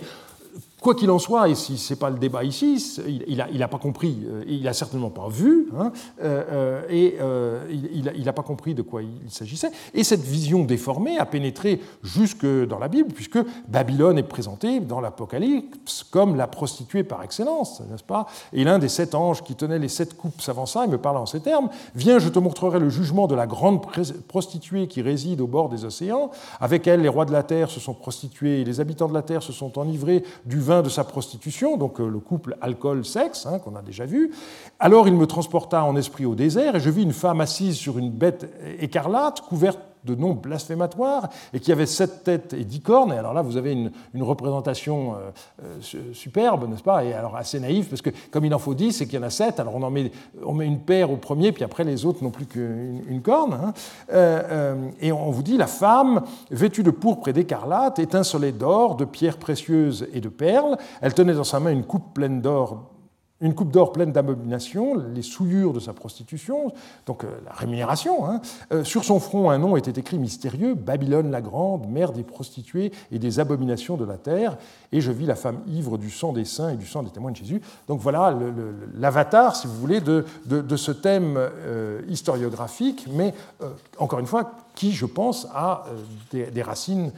Quoi 0.79 0.93
qu'il 0.93 1.09
en 1.09 1.17
soit, 1.17 1.49
et 1.49 1.55
si 1.55 1.75
ce 1.77 1.93
n'est 1.93 1.99
pas 1.99 2.11
le 2.11 2.19
débat 2.19 2.43
ici, 2.43 3.01
il 3.27 3.37
n'a 3.37 3.49
il 3.49 3.67
pas 3.67 3.79
compris, 3.79 4.19
euh, 4.27 4.43
il 4.47 4.61
n'a 4.63 4.73
certainement 4.73 5.09
pas 5.09 5.27
vu, 5.27 5.69
hein, 5.75 5.91
euh, 6.23 6.83
euh, 6.87 7.67
et 7.67 8.15
il 8.15 8.23
n'a 8.23 8.33
pas 8.33 8.43
compris 8.43 8.75
de 8.75 8.83
quoi 8.83 9.01
il 9.01 9.31
s'agissait. 9.31 9.71
Et 9.95 10.03
cette 10.03 10.21
vision 10.21 10.63
déformée 10.63 11.17
a 11.17 11.25
pénétré 11.25 11.81
jusque 12.03 12.45
dans 12.45 12.77
la 12.77 12.89
Bible, 12.89 13.09
puisque 13.11 13.39
Babylone 13.67 14.19
est 14.19 14.23
présentée 14.23 14.79
dans 14.79 15.01
l'Apocalypse 15.01 16.03
comme 16.03 16.35
la 16.35 16.45
prostituée 16.45 17.03
par 17.03 17.23
excellence, 17.23 17.81
n'est-ce 17.89 18.03
pas? 18.03 18.27
Et 18.53 18.63
l'un 18.63 18.77
des 18.77 18.87
sept 18.87 19.15
anges 19.15 19.43
qui 19.43 19.55
tenait 19.55 19.79
les 19.79 19.89
sept 19.89 20.15
coupes 20.15 20.41
s'avança 20.41 20.85
et 20.85 20.87
me 20.87 20.99
parla 20.99 21.21
en 21.21 21.25
ces 21.25 21.39
termes 21.39 21.69
Viens, 21.95 22.19
je 22.19 22.29
te 22.29 22.37
montrerai 22.37 22.79
le 22.79 22.89
jugement 22.89 23.25
de 23.25 23.33
la 23.33 23.47
grande 23.47 23.83
prostituée 24.27 24.87
qui 24.87 25.01
réside 25.01 25.41
au 25.41 25.47
bord 25.47 25.69
des 25.69 25.85
océans. 25.85 26.29
Avec 26.59 26.85
elle, 26.85 27.01
les 27.01 27.09
rois 27.09 27.25
de 27.25 27.33
la 27.33 27.41
terre 27.41 27.71
se 27.71 27.79
sont 27.79 27.95
prostitués, 27.95 28.61
et 28.61 28.63
les 28.63 28.79
habitants 28.79 29.07
de 29.07 29.13
la 29.13 29.23
terre 29.23 29.41
se 29.41 29.51
sont 29.51 29.79
enivrés 29.79 30.23
du 30.47 30.59
vin 30.59 30.81
de 30.81 30.89
sa 30.89 31.03
prostitution, 31.03 31.77
donc 31.77 31.99
le 31.99 32.19
couple 32.19 32.55
alcool-sexe, 32.61 33.45
hein, 33.45 33.59
qu'on 33.59 33.75
a 33.75 33.81
déjà 33.81 34.05
vu. 34.05 34.31
Alors 34.79 35.07
il 35.07 35.13
me 35.13 35.27
transporta 35.27 35.83
en 35.83 35.95
esprit 35.95 36.25
au 36.25 36.35
désert, 36.35 36.75
et 36.75 36.79
je 36.79 36.89
vis 36.89 37.03
une 37.03 37.13
femme 37.13 37.41
assise 37.41 37.75
sur 37.75 37.97
une 37.97 38.09
bête 38.09 38.49
écarlate, 38.79 39.41
couverte 39.41 39.79
de 40.07 40.15
noms 40.15 40.33
blasphématoires 40.33 41.29
et 41.53 41.59
qui 41.59 41.71
avait 41.71 41.85
sept 41.85 42.23
têtes 42.23 42.53
et 42.53 42.63
dix 42.63 42.81
cornes. 42.81 43.13
Et 43.13 43.17
alors 43.17 43.33
là, 43.33 43.41
vous 43.41 43.57
avez 43.57 43.73
une, 43.73 43.91
représentation 44.23 45.13
euh, 45.13 45.31
euh, 45.63 46.13
superbe, 46.13 46.67
n'est-ce 46.67 46.83
pas? 46.83 47.03
Et 47.03 47.13
alors 47.13 47.35
assez 47.35 47.59
naïve, 47.59 47.87
parce 47.87 48.01
que 48.01 48.09
comme 48.31 48.45
il 48.45 48.53
en 48.53 48.59
faut 48.59 48.73
dix 48.73 48.99
et 49.01 49.05
qu'il 49.05 49.19
y 49.19 49.23
en 49.23 49.25
a 49.25 49.29
sept, 49.29 49.59
alors 49.59 49.75
on 49.75 49.83
en 49.83 49.91
met, 49.91 50.11
on 50.43 50.53
met 50.53 50.65
une 50.65 50.79
paire 50.79 51.11
au 51.11 51.17
premier, 51.17 51.51
puis 51.51 51.63
après 51.63 51.83
les 51.83 52.05
autres 52.05 52.23
n'ont 52.23 52.31
plus 52.31 52.45
qu'une 52.45 53.21
corne. 53.23 53.53
Hein. 53.53 53.73
Euh, 54.11 54.89
et 54.99 55.11
on 55.11 55.29
vous 55.29 55.43
dit 55.43 55.57
la 55.57 55.67
femme, 55.67 56.23
vêtue 56.49 56.83
de 56.83 56.91
pourpre 56.91 57.27
et 57.27 57.33
d'écarlate, 57.33 57.99
étincelait 57.99 58.51
d'or, 58.51 58.95
de 58.95 59.05
pierres 59.05 59.37
précieuses 59.37 60.07
et 60.13 60.21
de 60.21 60.29
perles. 60.29 60.77
Elle 61.01 61.13
tenait 61.13 61.33
dans 61.33 61.43
sa 61.43 61.59
main 61.59 61.71
une 61.71 61.83
coupe 61.83 62.13
pleine 62.13 62.41
d'or 62.41 62.96
une 63.39 63.53
coupe 63.53 63.71
d'or 63.71 63.91
pleine 63.91 64.11
d'abominations, 64.11 64.95
les 65.13 65.21
souillures 65.21 65.73
de 65.73 65.79
sa 65.79 65.93
prostitution, 65.93 66.73
donc 67.05 67.23
euh, 67.23 67.27
la 67.45 67.51
rémunération. 67.51 68.27
Hein. 68.27 68.41
Euh, 68.71 68.83
sur 68.83 69.03
son 69.03 69.19
front, 69.19 69.51
un 69.51 69.59
nom 69.59 69.77
était 69.77 69.99
écrit 69.99 70.17
mystérieux 70.17 70.73
Babylone 70.73 71.29
la 71.29 71.41
Grande, 71.41 71.87
mère 71.87 72.13
des 72.13 72.23
prostituées 72.23 72.91
et 73.11 73.19
des 73.19 73.39
abominations 73.39 73.95
de 73.95 74.05
la 74.05 74.17
terre. 74.17 74.57
Et 74.91 75.01
je 75.01 75.11
vis 75.11 75.25
la 75.25 75.35
femme 75.35 75.59
ivre 75.67 75.97
du 75.97 76.09
sang 76.09 76.33
des 76.33 76.45
saints 76.45 76.69
et 76.69 76.77
du 76.77 76.87
sang 76.87 77.03
des 77.03 77.11
témoins 77.11 77.31
de 77.31 77.35
Jésus. 77.35 77.61
Donc 77.87 77.99
voilà 77.99 78.35
l'avatar, 78.95 79.55
si 79.55 79.67
vous 79.67 79.75
voulez, 79.75 80.01
de, 80.01 80.25
ce 80.75 80.91
thème 80.91 81.35
euh, 81.37 82.01
historiographique, 82.07 83.05
mais 83.11 83.33
encore 83.97 84.19
une 84.19 84.27
fois, 84.27 84.51
qui, 84.75 84.91
je 84.93 85.05
pense, 85.05 85.47
a 85.53 85.85
des 86.31 86.61
racines 86.61 87.11